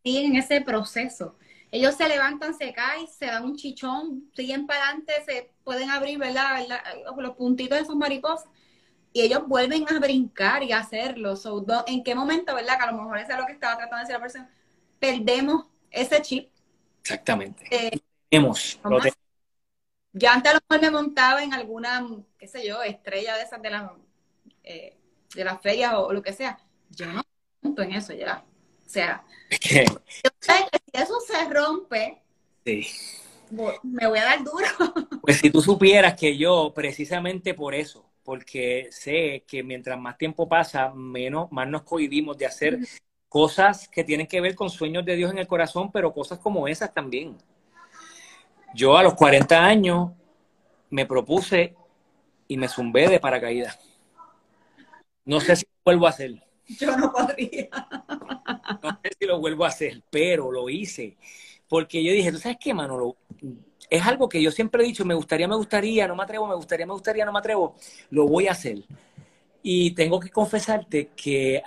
siguen 0.04 0.36
ese 0.36 0.60
proceso. 0.60 1.36
Ellos 1.72 1.96
se 1.96 2.08
levantan, 2.08 2.54
se 2.54 2.72
caen, 2.72 3.08
se 3.08 3.26
dan 3.26 3.44
un 3.44 3.56
chichón, 3.56 4.30
siguen 4.36 4.66
para 4.66 4.84
adelante, 4.84 5.12
se 5.26 5.50
pueden 5.64 5.90
abrir, 5.90 6.18
¿verdad? 6.18 6.60
¿verdad? 6.60 6.80
Los 7.18 7.34
puntitos 7.34 7.76
de 7.76 7.82
esos 7.82 7.96
mariposas. 7.96 8.48
Y 9.16 9.22
ellos 9.22 9.48
vuelven 9.48 9.86
a 9.88 9.98
brincar 9.98 10.62
y 10.62 10.72
a 10.72 10.80
hacerlo. 10.80 11.36
So, 11.36 11.60
do- 11.60 11.84
¿En 11.86 12.04
qué 12.04 12.14
momento, 12.14 12.54
verdad? 12.54 12.76
Que 12.76 12.84
a 12.84 12.92
lo 12.92 12.98
mejor 12.98 13.16
eso 13.16 13.32
es 13.32 13.38
lo 13.38 13.46
que 13.46 13.52
estaba 13.54 13.74
tratando 13.78 13.96
de 13.96 14.02
decir 14.02 14.14
la 14.14 14.20
persona. 14.20 14.50
Perdemos 15.00 15.64
ese 15.90 16.20
chip. 16.20 16.50
Exactamente. 17.00 17.64
Eh, 17.70 17.98
lo 18.30 18.52
¿cómo 18.82 18.98
tenemos. 18.98 19.18
Yo 20.12 20.28
antes 20.28 20.52
a 20.52 20.54
lo 20.56 20.60
mejor 20.68 20.84
me 20.84 20.90
montaba 20.90 21.42
en 21.42 21.54
alguna, 21.54 22.06
qué 22.36 22.46
sé 22.46 22.66
yo, 22.66 22.82
estrella 22.82 23.36
de 23.36 23.44
esas 23.44 23.62
de 23.62 23.70
las 23.70 23.90
eh, 24.64 24.98
de 25.34 25.44
las 25.44 25.62
ferias 25.62 25.94
o, 25.94 26.12
lo 26.12 26.20
que 26.20 26.34
sea. 26.34 26.58
Yo 26.90 27.06
no 27.06 27.14
me 27.14 27.22
monto 27.62 27.80
en 27.80 27.92
eso 27.92 28.12
ya. 28.12 28.44
O 28.84 28.90
sea, 28.90 29.24
yo 29.50 30.30
sé 30.40 30.52
que 30.70 30.78
si 30.92 31.02
eso 31.02 31.20
se 31.20 31.48
rompe, 31.48 32.20
Sí. 32.66 32.86
me 33.82 34.06
voy 34.06 34.18
a 34.18 34.24
dar 34.24 34.44
duro. 34.44 34.66
Pues 35.22 35.38
si 35.38 35.48
tú 35.48 35.62
supieras 35.62 36.16
que 36.16 36.36
yo, 36.36 36.74
precisamente 36.74 37.54
por 37.54 37.74
eso, 37.74 38.05
porque 38.26 38.88
sé 38.90 39.44
que 39.46 39.62
mientras 39.62 39.96
más 39.98 40.18
tiempo 40.18 40.48
pasa, 40.48 40.92
menos, 40.92 41.50
más 41.52 41.68
nos 41.68 41.84
cohibimos 41.84 42.36
de 42.36 42.44
hacer 42.44 42.80
cosas 43.28 43.88
que 43.88 44.02
tienen 44.02 44.26
que 44.26 44.40
ver 44.40 44.56
con 44.56 44.68
sueños 44.68 45.04
de 45.04 45.14
Dios 45.14 45.30
en 45.30 45.38
el 45.38 45.46
corazón, 45.46 45.92
pero 45.92 46.12
cosas 46.12 46.40
como 46.40 46.66
esas 46.66 46.92
también. 46.92 47.38
Yo 48.74 48.96
a 48.96 49.04
los 49.04 49.14
40 49.14 49.64
años 49.64 50.10
me 50.90 51.06
propuse 51.06 51.76
y 52.48 52.56
me 52.56 52.66
zumbé 52.66 53.08
de 53.08 53.20
paracaídas. 53.20 53.78
No 55.24 55.38
sé 55.38 55.54
si 55.54 55.66
lo 55.66 55.80
vuelvo 55.84 56.06
a 56.08 56.10
hacer. 56.10 56.42
Yo 56.66 56.96
no 56.96 57.12
podría. 57.12 57.68
No 58.82 59.00
sé 59.04 59.10
si 59.20 59.26
lo 59.26 59.38
vuelvo 59.38 59.64
a 59.64 59.68
hacer, 59.68 60.02
pero 60.10 60.50
lo 60.50 60.68
hice. 60.68 61.16
Porque 61.68 62.02
yo 62.02 62.12
dije, 62.12 62.32
¿tú 62.32 62.38
sabes 62.38 62.58
qué, 62.60 62.74
Manolo? 62.74 63.18
Es 63.88 64.02
algo 64.06 64.28
que 64.28 64.42
yo 64.42 64.50
siempre 64.50 64.82
he 64.82 64.86
dicho, 64.86 65.04
me 65.04 65.14
gustaría, 65.14 65.46
me 65.46 65.56
gustaría, 65.56 66.08
no 66.08 66.16
me 66.16 66.22
atrevo, 66.24 66.46
me 66.46 66.54
gustaría, 66.54 66.86
me 66.86 66.92
gustaría, 66.92 67.24
no 67.24 67.32
me 67.32 67.38
atrevo. 67.38 67.76
Lo 68.10 68.26
voy 68.26 68.48
a 68.48 68.52
hacer. 68.52 68.78
Y 69.62 69.92
tengo 69.92 70.20
que 70.20 70.30
confesarte 70.30 71.10
que 71.16 71.62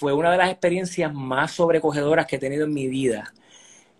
fue 0.00 0.12
una 0.14 0.30
de 0.32 0.38
las 0.38 0.50
experiencias 0.50 1.12
más 1.12 1.52
sobrecogedoras 1.52 2.26
que 2.26 2.36
he 2.36 2.38
tenido 2.38 2.64
en 2.64 2.72
mi 2.72 2.88
vida. 2.88 3.34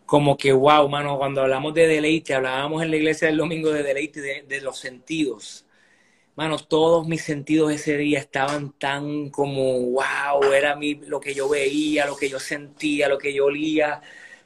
Como 0.06 0.36
que, 0.36 0.52
wow, 0.52 0.88
mano, 0.88 1.18
cuando 1.18 1.42
hablamos 1.42 1.74
de 1.74 1.86
deleite, 1.86 2.34
hablábamos 2.34 2.82
en 2.82 2.90
la 2.90 2.96
iglesia 2.96 3.28
del 3.28 3.36
domingo 3.38 3.70
de 3.72 3.82
deleite, 3.82 4.44
de, 4.46 4.60
los 4.62 4.78
sentidos. 4.78 5.66
mano, 6.36 6.58
todos 6.58 7.06
mis 7.08 7.22
sentidos 7.22 7.72
ese 7.72 7.96
día 7.96 8.18
estaban 8.20 8.72
tan 8.78 9.30
como, 9.30 9.80
wow, 9.90 10.52
era 10.54 10.76
mi, 10.76 10.94
lo 10.94 11.20
que 11.20 11.34
yo 11.34 11.48
veía, 11.48 12.06
lo 12.06 12.16
que 12.16 12.28
yo 12.28 12.40
sentía, 12.40 13.08
lo 13.08 13.18
que 13.18 13.34
yo 13.34 13.46
olía, 13.46 14.00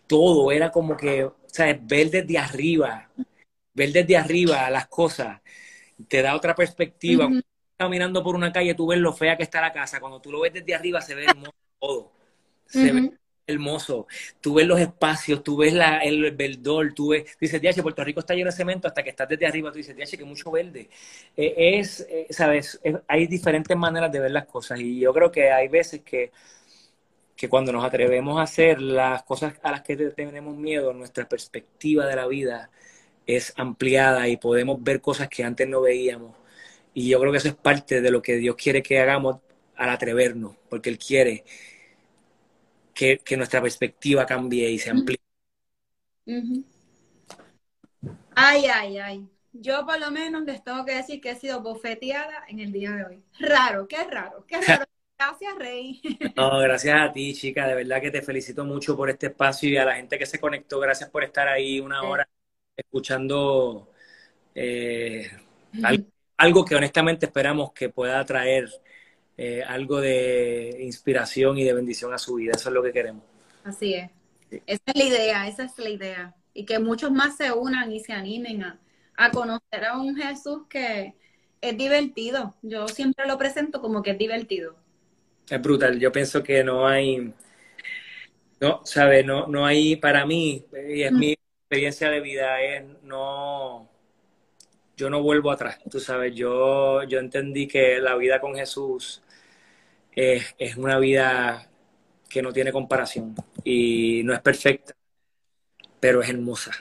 todo, 0.06 0.52
era 0.52 0.70
como 0.72 0.96
que, 0.96 1.30
¿sabes? 1.54 1.78
Ver 1.86 2.10
desde 2.10 2.38
arriba, 2.38 3.10
ver 3.74 3.92
desde 3.92 4.16
arriba 4.16 4.70
las 4.70 4.88
cosas, 4.88 5.40
te 6.08 6.22
da 6.22 6.36
otra 6.36 6.54
perspectiva. 6.54 7.26
Cuando 7.26 7.40
estás 7.40 7.76
Caminando 7.78 8.22
por 8.24 8.36
una 8.36 8.52
calle, 8.52 8.74
tú 8.74 8.86
ves 8.88 8.98
lo 9.00 9.12
fea 9.12 9.36
que 9.36 9.42
está 9.44 9.60
la 9.60 9.72
casa, 9.72 10.00
cuando 10.00 10.20
tú 10.20 10.32
lo 10.32 10.40
ves 10.42 10.52
desde 10.52 10.74
arriba 10.74 11.00
se 11.02 11.14
ve 11.16 11.26
hermoso 11.26 11.54
todo, 11.80 12.12
se 12.66 12.92
ve 12.92 13.02
hermoso. 13.46 14.06
Tú 14.40 14.54
ves 14.54 14.66
los 14.66 14.80
espacios, 14.80 15.42
tú 15.44 15.56
ves 15.58 15.72
la, 15.74 15.98
el 15.98 16.32
verdor, 16.32 16.94
tú 16.94 17.10
ves, 17.10 17.24
tú 17.32 17.38
dices, 17.40 17.60
Diache, 17.60 17.82
Puerto 17.82 18.04
Rico 18.04 18.20
está 18.20 18.34
lleno 18.34 18.50
de 18.50 18.56
cemento 18.56 18.88
hasta 18.88 19.02
que 19.02 19.10
estás 19.10 19.28
desde 19.28 19.46
arriba, 19.46 19.70
tú 19.72 19.78
dices, 19.78 19.96
Diache, 19.96 20.16
que 20.18 20.24
mucho 20.24 20.50
verde. 20.50 20.88
Eh, 21.36 21.54
es, 21.78 22.00
eh, 22.08 22.26
sabes, 22.30 22.80
Es- 22.82 22.96
hay 23.08 23.26
diferentes 23.26 23.76
maneras 23.76 24.10
de 24.12 24.20
ver 24.20 24.30
las 24.30 24.46
cosas 24.46 24.80
y 24.80 25.00
yo 25.00 25.12
creo 25.12 25.30
que 25.32 25.50
hay 25.52 25.68
veces 25.68 26.02
que, 26.02 26.32
que 27.36 27.48
cuando 27.48 27.72
nos 27.72 27.84
atrevemos 27.84 28.38
a 28.38 28.42
hacer 28.42 28.80
las 28.80 29.22
cosas 29.24 29.54
a 29.62 29.70
las 29.72 29.82
que 29.82 29.96
te- 29.96 30.10
tenemos 30.10 30.56
miedo, 30.56 30.92
nuestra 30.92 31.28
perspectiva 31.28 32.06
de 32.06 32.16
la 32.16 32.26
vida 32.26 32.70
es 33.26 33.52
ampliada 33.56 34.28
y 34.28 34.36
podemos 34.36 34.82
ver 34.82 35.00
cosas 35.00 35.28
que 35.28 35.44
antes 35.44 35.68
no 35.68 35.80
veíamos. 35.82 36.36
Y 36.94 37.08
yo 37.10 37.20
creo 37.20 37.32
que 37.32 37.38
eso 37.38 37.48
es 37.48 37.54
parte 37.56 38.00
de 38.02 38.10
lo 38.10 38.22
que 38.22 38.36
Dios 38.36 38.56
quiere 38.56 38.82
que 38.82 39.00
hagamos 39.00 39.38
al 39.76 39.90
atrevernos, 39.90 40.56
porque 40.70 40.90
Él 40.90 40.98
quiere 40.98 41.44
que, 42.94 43.18
que 43.18 43.36
nuestra 43.36 43.60
perspectiva 43.62 44.26
cambie 44.26 44.70
y 44.70 44.78
se 44.78 44.90
amplíe. 44.90 45.18
Ay, 48.34 48.66
ay, 48.66 48.98
ay. 48.98 49.28
Yo 49.52 49.86
por 49.86 49.98
lo 50.00 50.10
menos 50.10 50.42
les 50.44 50.62
tengo 50.64 50.84
que 50.84 50.96
decir 50.96 51.20
que 51.20 51.30
he 51.30 51.36
sido 51.36 51.62
bofeteada 51.62 52.44
en 52.48 52.58
el 52.60 52.72
día 52.72 52.90
de 52.92 53.04
hoy. 53.04 53.24
Raro, 53.38 53.86
qué 53.88 54.02
raro, 54.04 54.44
qué 54.46 54.60
raro. 54.60 54.84
Gracias, 55.26 55.54
Rey. 55.58 56.00
No, 56.36 56.58
gracias 56.58 57.00
a 57.00 57.12
ti, 57.12 57.32
chica. 57.34 57.66
De 57.68 57.74
verdad 57.76 58.00
que 58.00 58.10
te 58.10 58.20
felicito 58.22 58.64
mucho 58.64 58.96
por 58.96 59.08
este 59.08 59.26
espacio 59.28 59.68
y 59.70 59.76
a 59.76 59.84
la 59.84 59.94
gente 59.96 60.18
que 60.18 60.26
se 60.26 60.40
conectó. 60.40 60.80
Gracias 60.80 61.08
por 61.10 61.22
estar 61.22 61.46
ahí 61.46 61.78
una 61.78 62.02
Sí. 62.02 62.06
hora 62.06 62.28
escuchando 62.76 63.90
eh, 64.54 65.30
al- 65.82 66.06
algo 66.38 66.64
que 66.64 66.76
honestamente 66.76 67.26
esperamos 67.26 67.72
que 67.72 67.90
pueda 67.90 68.24
traer 68.24 68.68
eh, 69.38 69.62
algo 69.64 70.00
de 70.00 70.78
inspiración 70.82 71.58
y 71.58 71.64
de 71.64 71.74
bendición 71.74 72.12
a 72.14 72.18
su 72.18 72.36
vida. 72.36 72.52
Eso 72.56 72.70
es 72.70 72.74
lo 72.74 72.82
que 72.82 72.92
queremos. 72.92 73.24
Así 73.62 73.94
es. 73.94 74.10
Esa 74.66 74.82
es 74.86 74.96
la 74.96 75.04
idea, 75.04 75.48
esa 75.48 75.64
es 75.64 75.78
la 75.78 75.90
idea. 75.90 76.36
Y 76.52 76.64
que 76.66 76.78
muchos 76.78 77.10
más 77.12 77.36
se 77.36 77.52
unan 77.52 77.92
y 77.92 78.00
se 78.00 78.12
animen 78.12 78.62
a, 78.62 78.80
a 79.16 79.32
conocer 79.32 79.84
a 79.86 79.98
un 79.98 80.16
Jesús 80.16 80.66
que 80.68 81.16
es 81.60 81.76
divertido. 81.76 82.56
Yo 82.62 82.88
siempre 82.88 83.26
lo 83.26 83.38
presento 83.38 83.80
como 83.80 84.02
que 84.02 84.12
es 84.12 84.18
divertido. 84.18 84.76
Es 85.48 85.60
brutal. 85.60 85.98
Yo 85.98 86.10
pienso 86.12 86.42
que 86.42 86.64
no 86.64 86.86
hay, 86.86 87.32
no, 88.60 88.80
¿sabes? 88.84 89.24
No, 89.26 89.46
no 89.46 89.66
hay, 89.66 89.96
para 89.96 90.24
mí, 90.26 90.64
y 90.88 91.02
es 91.02 91.12
mi 91.12 91.32
experiencia 91.32 92.10
de 92.10 92.20
vida, 92.20 92.60
es 92.62 92.84
no, 93.02 93.88
yo 94.96 95.10
no 95.10 95.22
vuelvo 95.22 95.50
atrás, 95.50 95.78
tú 95.90 96.00
sabes. 96.00 96.34
Yo, 96.34 97.02
yo 97.04 97.18
entendí 97.18 97.66
que 97.66 97.98
la 98.00 98.16
vida 98.16 98.40
con 98.40 98.54
Jesús 98.54 99.22
es, 100.12 100.54
es 100.58 100.76
una 100.76 100.98
vida 100.98 101.68
que 102.28 102.42
no 102.42 102.52
tiene 102.52 102.72
comparación 102.72 103.34
y 103.64 104.22
no 104.24 104.34
es 104.34 104.40
perfecta, 104.40 104.94
pero 106.00 106.22
es 106.22 106.28
hermosa. 106.28 106.72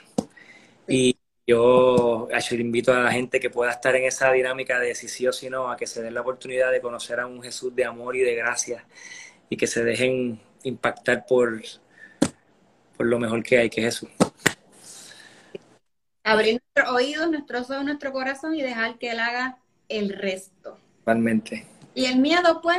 Y 0.88 1.16
yo 1.46 2.28
invito 2.52 2.92
a 2.92 3.00
la 3.00 3.12
gente 3.12 3.38
que 3.38 3.50
pueda 3.50 3.70
estar 3.70 3.94
en 3.96 4.04
esa 4.04 4.32
dinámica 4.32 4.78
de 4.78 4.94
si 4.94 5.08
sí 5.08 5.26
o 5.26 5.32
si 5.32 5.50
no, 5.50 5.70
a 5.70 5.76
que 5.76 5.86
se 5.86 6.02
den 6.02 6.14
la 6.14 6.22
oportunidad 6.22 6.72
de 6.72 6.80
conocer 6.80 7.20
a 7.20 7.26
un 7.26 7.42
Jesús 7.42 7.74
de 7.74 7.84
amor 7.84 8.16
y 8.16 8.20
de 8.20 8.34
gracia 8.34 8.86
y 9.50 9.56
que 9.56 9.66
se 9.66 9.84
dejen 9.84 10.40
impactar 10.62 11.26
por, 11.26 11.62
por 12.96 13.06
lo 13.06 13.18
mejor 13.18 13.42
que 13.42 13.58
hay, 13.58 13.70
que 13.70 13.86
es 13.86 14.00
Jesús. 14.00 14.10
Abrir 16.22 16.62
nuestros 16.74 16.94
oídos, 16.94 17.30
nuestros 17.30 17.70
ojos, 17.70 17.84
nuestro 17.84 18.12
corazón 18.12 18.54
y 18.54 18.62
dejar 18.62 18.98
que 18.98 19.10
Él 19.10 19.20
haga 19.20 19.58
el 19.90 20.10
resto. 20.10 20.78
Realmente. 21.04 21.66
Y 21.94 22.06
el 22.06 22.18
miedo, 22.18 22.62
pues, 22.62 22.78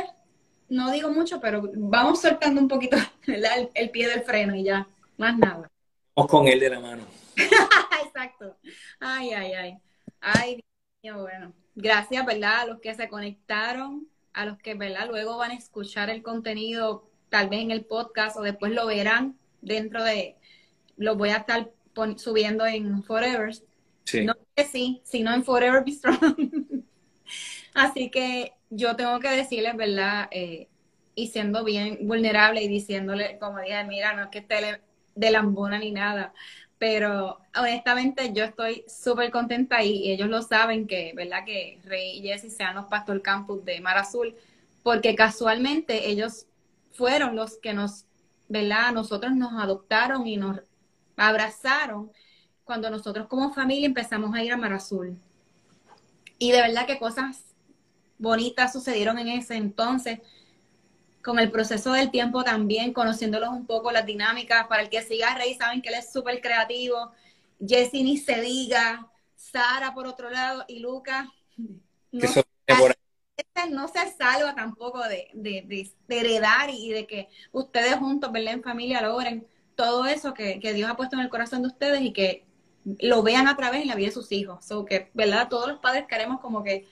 no 0.68 0.90
digo 0.90 1.10
mucho, 1.10 1.40
pero 1.40 1.70
vamos 1.74 2.20
soltando 2.20 2.60
un 2.60 2.66
poquito 2.66 2.96
el, 3.28 3.70
el 3.74 3.90
pie 3.90 4.08
del 4.08 4.22
freno 4.22 4.56
y 4.56 4.64
ya, 4.64 4.88
más 5.16 5.38
nada. 5.38 5.68
Vamos 6.16 6.30
con 6.30 6.48
él 6.48 6.58
de 6.58 6.70
la 6.70 6.80
mano. 6.80 7.04
Exacto. 8.04 8.56
Ay, 9.00 9.30
ay, 9.30 9.52
ay. 9.52 9.78
Ay, 10.20 10.54
Dios 11.02 11.16
mío, 11.16 11.22
bueno. 11.22 11.52
Gracias, 11.74 12.24
¿verdad? 12.24 12.60
A 12.60 12.66
los 12.66 12.80
que 12.80 12.94
se 12.94 13.08
conectaron, 13.08 14.08
a 14.32 14.46
los 14.46 14.58
que, 14.58 14.74
¿verdad? 14.74 15.08
Luego 15.08 15.36
van 15.36 15.50
a 15.50 15.54
escuchar 15.54 16.10
el 16.10 16.22
contenido, 16.22 17.10
tal 17.28 17.48
vez 17.48 17.60
en 17.60 17.70
el 17.70 17.84
podcast 17.84 18.36
o 18.36 18.42
después 18.42 18.72
lo 18.72 18.86
verán 18.86 19.38
dentro 19.60 20.02
de, 20.02 20.36
lo 20.96 21.16
voy 21.16 21.30
a 21.30 21.38
estar 21.38 21.70
subiendo 22.16 22.66
en 22.66 23.02
Forever. 23.02 23.54
Sí. 24.04 24.24
No 24.24 24.34
que 24.54 24.64
sí, 24.64 25.02
sino 25.04 25.34
en 25.34 25.44
Forever 25.44 25.84
Be 25.84 25.92
Strong. 25.92 26.84
Así 27.74 28.10
que 28.10 28.52
yo 28.70 28.96
tengo 28.96 29.20
que 29.20 29.28
decirles, 29.28 29.76
¿verdad? 29.76 30.28
Eh, 30.30 30.68
y 31.14 31.28
siendo 31.28 31.64
bien 31.64 32.06
vulnerable 32.06 32.62
y 32.62 32.68
diciéndole, 32.68 33.38
como 33.38 33.60
dije, 33.60 33.84
mira, 33.84 34.14
no 34.14 34.24
es 34.24 34.28
que 34.28 34.38
esté 34.38 34.80
de 35.14 35.30
lambona 35.30 35.78
ni 35.78 35.90
nada, 35.90 36.32
pero 36.78 37.40
honestamente 37.56 38.32
yo 38.32 38.44
estoy 38.44 38.84
súper 38.86 39.30
contenta 39.30 39.82
y, 39.82 40.10
ellos 40.10 40.28
lo 40.28 40.42
saben 40.42 40.86
que, 40.86 41.12
¿verdad? 41.14 41.44
Que 41.44 41.80
Rey 41.84 42.18
y 42.18 42.22
Jesse 42.22 42.54
sean 42.54 42.74
los 42.74 42.86
Pastor 42.86 43.22
Campus 43.22 43.64
de 43.64 43.80
Mar 43.80 43.96
Azul, 43.96 44.34
porque 44.82 45.14
casualmente 45.14 46.08
ellos 46.08 46.46
fueron 46.92 47.34
los 47.34 47.58
que 47.58 47.72
nos, 47.72 48.04
¿verdad? 48.48 48.92
Nosotros 48.92 49.34
nos 49.34 49.52
adoptaron 49.52 50.26
y 50.26 50.36
nos 50.36 50.60
abrazaron 51.16 52.10
cuando 52.64 52.90
nosotros 52.90 53.26
como 53.28 53.52
familia 53.52 53.86
empezamos 53.86 54.34
a 54.34 54.42
ir 54.42 54.52
a 54.52 54.56
Mar 54.56 54.72
Azul. 54.72 55.16
Y 56.38 56.52
de 56.52 56.60
verdad 56.60 56.86
que 56.86 56.98
cosas 56.98 57.54
bonitas 58.18 58.72
sucedieron 58.72 59.18
en 59.18 59.28
ese 59.28 59.56
entonces, 59.56 60.20
con 61.26 61.38
el 61.40 61.50
proceso 61.50 61.92
del 61.92 62.10
tiempo 62.12 62.44
también, 62.44 62.92
conociéndolos 62.92 63.50
un 63.50 63.66
poco, 63.66 63.90
las 63.90 64.06
dinámicas. 64.06 64.66
Para 64.68 64.82
el 64.82 64.88
que 64.88 65.02
siga 65.02 65.34
Rey, 65.34 65.54
saben 65.54 65.82
que 65.82 65.88
él 65.88 65.96
es 65.96 66.12
súper 66.12 66.40
creativo. 66.40 67.10
Jessy 67.66 68.04
ni 68.04 68.16
se 68.16 68.40
diga, 68.40 69.10
Sara 69.34 69.92
por 69.92 70.06
otro 70.06 70.30
lado 70.30 70.64
y 70.68 70.78
Lucas. 70.78 71.26
No, 72.12 72.28
este 73.36 73.70
no 73.70 73.88
se 73.88 73.98
salva 74.16 74.54
tampoco 74.54 75.02
de, 75.02 75.28
de, 75.34 75.62
de- 75.66 75.90
de 76.08 76.20
heredar 76.20 76.70
y 76.70 76.90
de 76.90 77.06
que 77.06 77.28
ustedes 77.52 77.96
juntos, 77.96 78.30
¿verdad? 78.32 78.54
En 78.54 78.62
familia 78.62 79.02
logren 79.02 79.46
todo 79.74 80.06
eso 80.06 80.32
que, 80.32 80.60
que 80.60 80.72
Dios 80.72 80.88
ha 80.88 80.96
puesto 80.96 81.16
en 81.16 81.22
el 81.22 81.28
corazón 81.28 81.62
de 81.62 81.68
ustedes 81.68 82.00
y 82.02 82.12
que 82.12 82.46
lo 83.00 83.22
vean 83.22 83.48
a 83.48 83.56
través 83.56 83.82
en 83.82 83.88
la 83.88 83.94
vida 83.96 84.06
de 84.08 84.12
sus 84.14 84.30
hijos. 84.32 84.64
So 84.64 84.84
que, 84.84 85.10
¿verdad? 85.12 85.48
Todos 85.48 85.68
los 85.68 85.80
padres 85.80 86.06
queremos 86.08 86.40
como 86.40 86.62
que, 86.62 86.86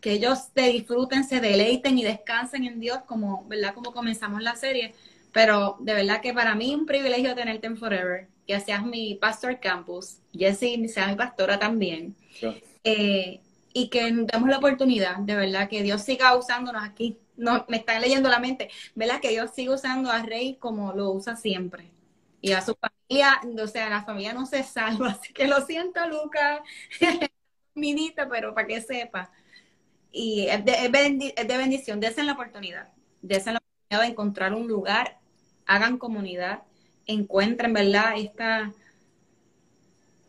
que 0.00 0.12
ellos 0.12 0.52
te 0.52 0.62
disfruten, 0.68 1.24
se 1.24 1.40
deleiten 1.40 1.98
y 1.98 2.04
descansen 2.04 2.64
en 2.64 2.80
Dios, 2.80 3.00
como, 3.06 3.44
¿verdad? 3.48 3.74
Como 3.74 3.92
comenzamos 3.92 4.42
la 4.42 4.54
serie. 4.56 4.94
Pero 5.32 5.76
de 5.80 5.94
verdad 5.94 6.20
que 6.20 6.32
para 6.32 6.54
mí 6.54 6.72
es 6.72 6.78
un 6.78 6.86
privilegio 6.86 7.34
tenerte 7.34 7.66
en 7.66 7.76
Forever, 7.76 8.28
que 8.46 8.58
seas 8.60 8.84
mi 8.84 9.14
pastor 9.14 9.60
campus, 9.60 10.18
Jessie 10.32 10.88
sea 10.88 11.08
mi 11.08 11.16
pastora 11.16 11.58
también. 11.58 12.16
Eh, 12.84 13.40
y 13.72 13.90
que 13.90 14.10
nos 14.10 14.26
demos 14.26 14.48
la 14.48 14.58
oportunidad, 14.58 15.18
de 15.18 15.36
verdad, 15.36 15.68
que 15.68 15.82
Dios 15.82 16.02
siga 16.02 16.36
usándonos 16.36 16.82
aquí. 16.82 17.18
No, 17.36 17.64
me 17.68 17.76
están 17.76 18.00
leyendo 18.00 18.28
la 18.28 18.40
mente, 18.40 18.70
¿verdad? 18.94 19.20
Que 19.20 19.28
Dios 19.28 19.50
siga 19.54 19.74
usando 19.74 20.10
a 20.10 20.22
Rey 20.22 20.56
como 20.58 20.92
lo 20.92 21.12
usa 21.12 21.36
siempre. 21.36 21.90
Y 22.40 22.52
a 22.52 22.62
su 22.62 22.74
familia, 22.74 23.40
o 23.62 23.66
sea, 23.66 23.88
la 23.88 24.02
familia 24.04 24.32
no 24.32 24.46
se 24.46 24.62
salva, 24.62 25.10
así 25.20 25.32
que 25.32 25.46
lo 25.46 25.64
siento, 25.66 26.00
Lucas, 26.08 26.60
minita, 27.74 28.28
pero 28.28 28.54
para 28.54 28.66
que 28.66 28.80
sepa. 28.80 29.30
Y 30.10 30.46
es 30.48 30.64
de, 30.64 30.72
es 31.36 31.48
de 31.48 31.56
bendición, 31.56 32.00
desen 32.00 32.26
la 32.26 32.32
oportunidad, 32.32 32.88
desen 33.20 33.54
la 33.54 33.60
oportunidad 33.60 34.06
de 34.06 34.12
encontrar 34.12 34.54
un 34.54 34.66
lugar, 34.66 35.18
hagan 35.66 35.98
comunidad, 35.98 36.62
encuentren, 37.06 37.72
¿verdad? 37.72 38.14
Esta, 38.16 38.72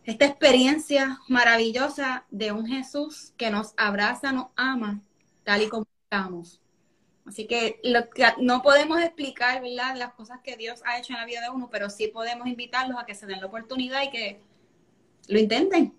esta 0.03 0.25
experiencia 0.25 1.19
maravillosa 1.27 2.25
de 2.29 2.51
un 2.51 2.65
Jesús 2.65 3.33
que 3.37 3.49
nos 3.49 3.73
abraza, 3.77 4.31
nos 4.31 4.47
ama, 4.55 5.01
tal 5.43 5.61
y 5.61 5.69
como 5.69 5.87
estamos. 6.03 6.61
Así 7.25 7.45
que 7.45 7.79
no 8.39 8.61
podemos 8.63 8.99
explicar, 9.01 9.61
¿verdad?, 9.61 9.95
las 9.95 10.13
cosas 10.13 10.39
que 10.43 10.57
Dios 10.57 10.81
ha 10.85 10.97
hecho 10.97 11.13
en 11.13 11.19
la 11.19 11.25
vida 11.25 11.41
de 11.41 11.49
uno, 11.49 11.69
pero 11.71 11.89
sí 11.89 12.07
podemos 12.07 12.47
invitarlos 12.47 12.97
a 12.99 13.05
que 13.05 13.13
se 13.13 13.27
den 13.27 13.39
la 13.39 13.45
oportunidad 13.45 14.01
y 14.03 14.09
que 14.09 14.41
lo 15.27 15.39
intenten. 15.39 15.93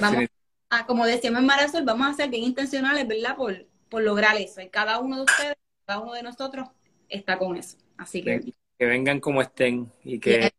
Vamos 0.00 0.24
a, 0.70 0.86
como 0.86 1.06
decíamos 1.06 1.40
en 1.40 1.46
Marazol, 1.46 1.84
vamos 1.84 2.08
a 2.08 2.14
ser 2.14 2.30
bien 2.30 2.44
intencionales, 2.44 3.06
¿verdad?, 3.08 3.36
por, 3.36 3.66
por 3.88 4.02
lograr 4.02 4.36
eso. 4.36 4.60
Y 4.60 4.70
cada 4.70 4.98
uno 5.00 5.16
de 5.18 5.22
ustedes, 5.24 5.56
cada 5.86 6.00
uno 6.00 6.12
de 6.14 6.22
nosotros 6.22 6.68
está 7.08 7.38
con 7.38 7.56
eso. 7.56 7.76
Así 7.96 8.22
que, 8.24 8.46
Que 8.78 8.86
vengan 8.86 9.18
como 9.20 9.42
estén 9.42 9.90
y 10.04 10.20
que 10.20 10.50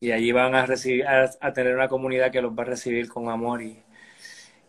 y 0.00 0.12
allí 0.12 0.32
van 0.32 0.54
a 0.54 0.66
recibir 0.66 1.06
a, 1.06 1.30
a 1.40 1.52
tener 1.52 1.74
una 1.74 1.88
comunidad 1.88 2.30
que 2.32 2.40
los 2.42 2.52
va 2.58 2.62
a 2.62 2.66
recibir 2.66 3.08
con 3.08 3.28
amor 3.28 3.62
y, 3.62 3.82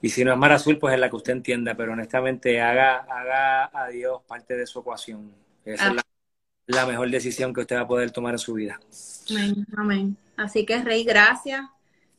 Y 0.02 0.10
si 0.10 0.24
no 0.26 0.34
es 0.34 0.40
mar 0.40 0.52
azul, 0.54 0.80
pues 0.80 0.94
es 0.96 1.00
la 1.02 1.10
que 1.10 1.16
usted 1.18 1.34
entienda, 1.34 1.76
pero 1.76 1.94
honestamente 1.94 2.62
haga, 2.62 2.98
haga 3.00 3.72
a 3.74 3.90
Dios 3.90 4.22
parte 4.28 4.58
de 4.58 4.68
su 4.68 4.80
ecuación. 4.82 5.34
Esa 5.66 5.90
es 5.92 5.96
la, 5.96 6.04
la 6.68 6.88
mejor 6.88 7.10
decisión 7.12 7.54
que 7.54 7.62
usted 7.62 7.78
va 7.78 7.82
a 7.82 7.88
poder 7.88 8.12
tomar 8.12 8.34
en 8.36 8.40
su 8.40 8.54
vida. 8.56 8.80
Amén, 9.30 9.66
amén. 9.78 10.18
Así 10.36 10.66
que, 10.66 10.84
Rey, 10.84 11.04
gracias. 11.04 11.62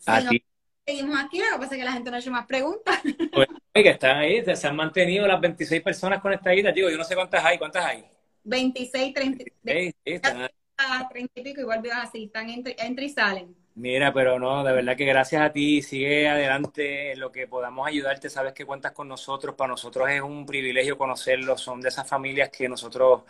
A 0.06 0.20
Sí, 0.20 0.26
ti. 0.26 0.42
Seguimos 0.86 1.18
aquí, 1.18 1.38
lo 1.38 1.44
que 1.52 1.58
pasa 1.58 1.74
es 1.74 1.78
que 1.80 1.84
la 1.84 1.92
gente 1.92 2.10
no 2.10 2.16
ha 2.16 2.20
hecho 2.20 2.30
más 2.30 2.46
preguntas. 2.46 3.00
Pues, 3.32 3.48
que 3.74 3.88
están 3.90 4.16
ahí, 4.18 4.42
se 4.56 4.66
han 4.66 4.76
mantenido 4.76 5.26
las 5.26 5.40
26 5.40 5.82
personas 5.82 6.20
conectaditas. 6.22 6.74
Digo, 6.74 6.88
yo 6.90 6.96
no 6.98 7.04
sé 7.04 7.14
cuántas 7.14 7.44
hay, 7.44 7.58
¿cuántas 7.58 7.84
hay? 7.84 8.04
26, 8.44 9.12
30, 9.14 9.44
Sí, 9.66 9.90
sí, 9.90 9.94
están 10.04 10.42
ahí. 10.42 10.48
a 10.76 11.08
30 11.08 11.40
y 11.40 11.44
pico, 11.44 11.60
igual 11.62 11.82
veo 11.82 11.94
así, 11.96 12.24
están 12.24 12.50
entre, 12.50 12.76
entre 12.78 13.04
y 13.06 13.08
salen. 13.10 13.56
Mira, 13.74 14.12
pero 14.12 14.38
no, 14.38 14.62
de 14.64 14.72
verdad 14.72 14.96
que 14.96 15.06
gracias 15.06 15.40
a 15.42 15.50
ti, 15.52 15.80
sigue 15.80 16.28
adelante 16.28 17.12
en 17.12 17.20
lo 17.20 17.32
que 17.32 17.46
podamos 17.46 17.88
ayudarte, 17.88 18.28
sabes 18.28 18.52
que 18.52 18.66
cuentas 18.66 18.92
con 18.92 19.08
nosotros, 19.08 19.54
para 19.54 19.68
nosotros 19.70 20.10
es 20.10 20.20
un 20.20 20.44
privilegio 20.44 20.98
conocerlos, 20.98 21.62
son 21.62 21.80
de 21.80 21.88
esas 21.88 22.06
familias 22.06 22.50
que 22.50 22.68
nosotros 22.68 23.22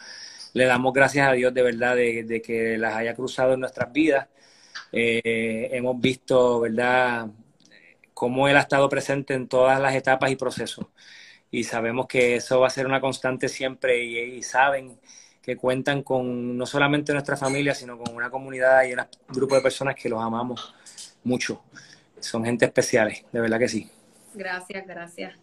le 0.55 0.65
damos 0.65 0.93
gracias 0.93 1.29
a 1.29 1.33
Dios 1.33 1.55
de 1.55 1.63
verdad 1.63 1.95
de, 1.95 2.25
de 2.25 2.43
que 2.43 2.77
las 2.77 2.95
haya 2.97 3.15
cruzado 3.15 3.55
en 3.55 3.61
nuestras 3.61 3.93
vidas. 3.93 4.29
Eh, 4.93 5.69
hemos 5.73 6.01
visto, 6.01 6.61
¿verdad?, 6.61 7.29
cómo 8.15 8.49
Él 8.49 8.57
ha 8.57 8.61
estado 8.61 8.89
presente 8.89 9.35
en 9.35 9.49
todas 9.49 9.81
las 9.81 9.95
etapas 9.95 10.31
y 10.31 10.37
procesos. 10.37 10.87
Y 11.51 11.65
sabemos 11.65 12.07
que 12.07 12.37
eso 12.37 12.61
va 12.61 12.69
a 12.69 12.71
ser 12.71 12.87
una 12.87 13.01
constante 13.01 13.49
siempre 13.49 14.05
y, 14.05 14.19
y 14.19 14.43
saben 14.43 14.99
que 15.43 15.57
cuentan 15.57 16.03
con 16.03 16.57
no 16.57 16.67
solamente 16.67 17.13
nuestra 17.13 17.37
familia, 17.37 17.75
sino 17.75 17.99
con 17.99 18.15
una 18.15 18.31
comunidad 18.31 18.85
y 18.85 18.95
un 18.95 19.05
grupo 19.29 19.57
de 19.57 19.61
personas 19.61 19.97
que 19.97 20.09
los 20.09 20.23
amamos 20.23 20.75
mucho. 21.25 21.63
Son 22.21 22.45
gente 22.45 22.65
especiales, 22.65 23.25
de 23.33 23.41
verdad 23.41 23.59
que 23.59 23.69
sí. 23.69 23.91
Gracias, 24.35 24.87
gracias. 24.87 25.35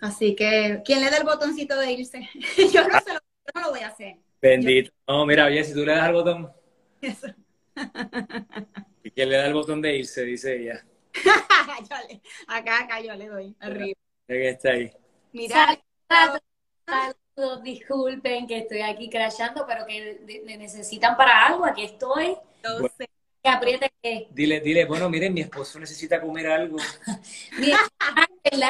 Así 0.00 0.36
que, 0.36 0.80
¿quién 0.84 1.00
le 1.00 1.10
da 1.10 1.16
el 1.18 1.24
botoncito 1.24 1.76
de 1.76 1.92
irse? 1.92 2.28
yo 2.72 2.86
no 2.86 3.00
se 3.00 3.12
lo, 3.12 3.20
no 3.54 3.60
lo 3.62 3.70
voy 3.70 3.80
a 3.80 3.88
hacer. 3.88 4.16
Bendito. 4.40 4.92
No, 5.08 5.26
mira, 5.26 5.46
oye, 5.46 5.64
si 5.64 5.72
tú 5.72 5.84
le 5.84 5.92
das 5.92 6.04
al 6.04 6.12
botón, 6.12 6.52
Eso. 7.00 7.26
¿y 9.02 9.10
quién 9.10 9.28
le 9.28 9.36
da 9.36 9.46
el 9.46 9.54
botón 9.54 9.82
de 9.82 9.96
irse? 9.96 10.24
Dice 10.24 10.56
ella. 10.56 10.84
Yo 11.90 11.96
le- 12.08 12.20
acá, 12.46 12.80
acá 12.80 13.00
yo 13.00 13.14
le 13.14 13.28
doy, 13.28 13.56
arriba. 13.60 13.98
Que 14.26 14.48
está 14.50 14.70
ahí. 14.70 14.90
Mira, 15.32 15.78
Saludos, 16.10 16.40
saludos, 16.86 17.62
disculpen 17.62 18.46
que 18.46 18.58
estoy 18.58 18.80
aquí 18.80 19.10
crashando, 19.10 19.66
pero 19.66 19.86
que 19.86 20.42
me 20.44 20.56
necesitan 20.56 21.16
para 21.16 21.46
algo, 21.46 21.64
aquí 21.64 21.84
estoy. 21.84 22.36
entonces, 22.56 23.08
Que 23.42 23.50
apriete 23.50 23.90
que. 24.02 24.28
Dile, 24.30 24.60
dile, 24.60 24.84
bueno, 24.86 25.08
miren, 25.08 25.32
mi 25.34 25.42
esposo 25.42 25.78
necesita 25.78 26.20
comer 26.20 26.46
algo. 26.48 26.78
Mira, 27.58 27.78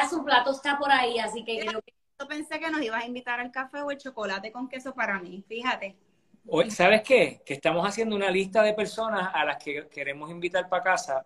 su 0.09 0.23
plato 0.23 0.51
está 0.51 0.77
por 0.77 0.91
ahí, 0.91 1.17
así 1.19 1.43
que 1.43 1.59
creo 1.59 1.81
que 1.81 1.93
yo 2.19 2.27
pensé 2.27 2.59
que 2.59 2.69
nos 2.69 2.81
ibas 2.81 3.03
a 3.03 3.07
invitar 3.07 3.39
al 3.39 3.51
café 3.51 3.81
o 3.81 3.91
el 3.91 3.97
chocolate 3.97 4.51
con 4.51 4.67
queso 4.67 4.93
para 4.93 5.19
mí, 5.19 5.43
fíjate. 5.47 5.95
Oye, 6.47 6.71
¿Sabes 6.71 7.01
qué? 7.03 7.41
Que 7.45 7.53
estamos 7.53 7.87
haciendo 7.87 8.15
una 8.15 8.29
lista 8.29 8.61
de 8.63 8.73
personas 8.73 9.29
a 9.33 9.45
las 9.45 9.63
que 9.63 9.87
queremos 9.87 10.29
invitar 10.31 10.67
para 10.67 10.83
casa. 10.83 11.25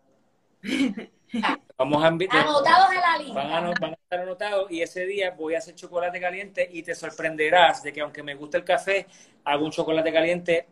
Vamos 1.78 2.04
a 2.04 2.08
invitar. 2.08 2.42
anotados 2.42 2.92
en 2.92 3.02
la 3.02 3.18
lista. 3.18 3.34
Van 3.34 3.66
a, 3.66 3.74
van 3.80 3.92
a 3.92 3.94
estar 3.94 4.20
anotados 4.20 4.72
y 4.72 4.82
ese 4.82 5.06
día 5.06 5.32
voy 5.32 5.56
a 5.56 5.58
hacer 5.58 5.76
chocolate 5.76 6.20
caliente 6.20 6.70
y 6.72 6.84
te 6.84 6.96
sorprenderás 6.96 7.84
de 7.84 7.92
que 7.92 8.02
aunque 8.02 8.24
me 8.24 8.36
gusta 8.36 8.58
el 8.58 8.64
café, 8.64 9.08
hago 9.44 9.66
un 9.66 9.72
chocolate 9.72 10.14
caliente 10.14 10.68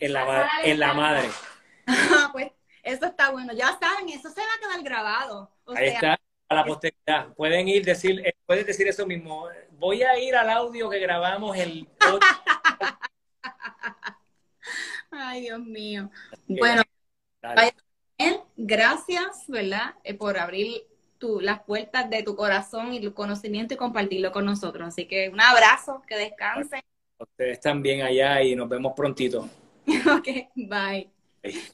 en 0.00 0.12
la, 0.12 0.50
en 0.64 0.80
la 0.80 0.94
madre. 0.94 1.28
Ah, 1.86 2.30
pues 2.32 2.50
eso 2.82 3.06
está 3.06 3.30
bueno. 3.30 3.52
Ya 3.52 3.78
saben, 3.78 4.08
eso 4.08 4.30
se 4.30 4.40
va 4.40 4.46
a 4.56 4.60
quedar 4.60 4.82
grabado. 4.82 5.50
O 5.64 5.72
Ahí 5.72 5.88
sea, 5.88 5.94
está, 5.94 6.20
a 6.48 6.54
la 6.54 6.64
posteridad. 6.64 7.28
Pueden 7.34 7.68
ir, 7.68 7.84
decir, 7.84 8.26
eh, 8.26 8.34
puedes 8.46 8.66
decir 8.66 8.88
eso 8.88 9.06
mismo. 9.06 9.48
Voy 9.72 10.02
a 10.02 10.18
ir 10.18 10.34
al 10.34 10.50
audio 10.50 10.88
que 10.88 10.98
grabamos 10.98 11.56
el... 11.56 11.88
Ay, 15.10 15.42
Dios 15.42 15.60
mío. 15.60 16.10
Bueno, 16.48 16.82
Dale. 17.42 17.74
Gracias, 18.56 19.44
¿verdad? 19.48 19.94
Eh, 20.04 20.14
por 20.14 20.38
abrir 20.38 20.82
tu, 21.18 21.40
las 21.40 21.62
puertas 21.62 22.08
de 22.10 22.22
tu 22.22 22.36
corazón 22.36 22.92
y 22.92 23.00
tu 23.00 23.14
conocimiento 23.14 23.74
y 23.74 23.76
compartirlo 23.76 24.32
con 24.32 24.44
nosotros. 24.44 24.88
Así 24.88 25.06
que 25.06 25.28
un 25.28 25.40
abrazo, 25.40 26.02
que 26.06 26.16
descansen. 26.16 26.80
Ustedes 27.18 27.52
están 27.52 27.82
bien 27.82 28.02
allá 28.02 28.42
y 28.42 28.56
nos 28.56 28.68
vemos 28.68 28.92
prontito. 28.96 29.48
ok, 29.86 30.28
bye. 30.56 31.10
Bye. 31.42 31.72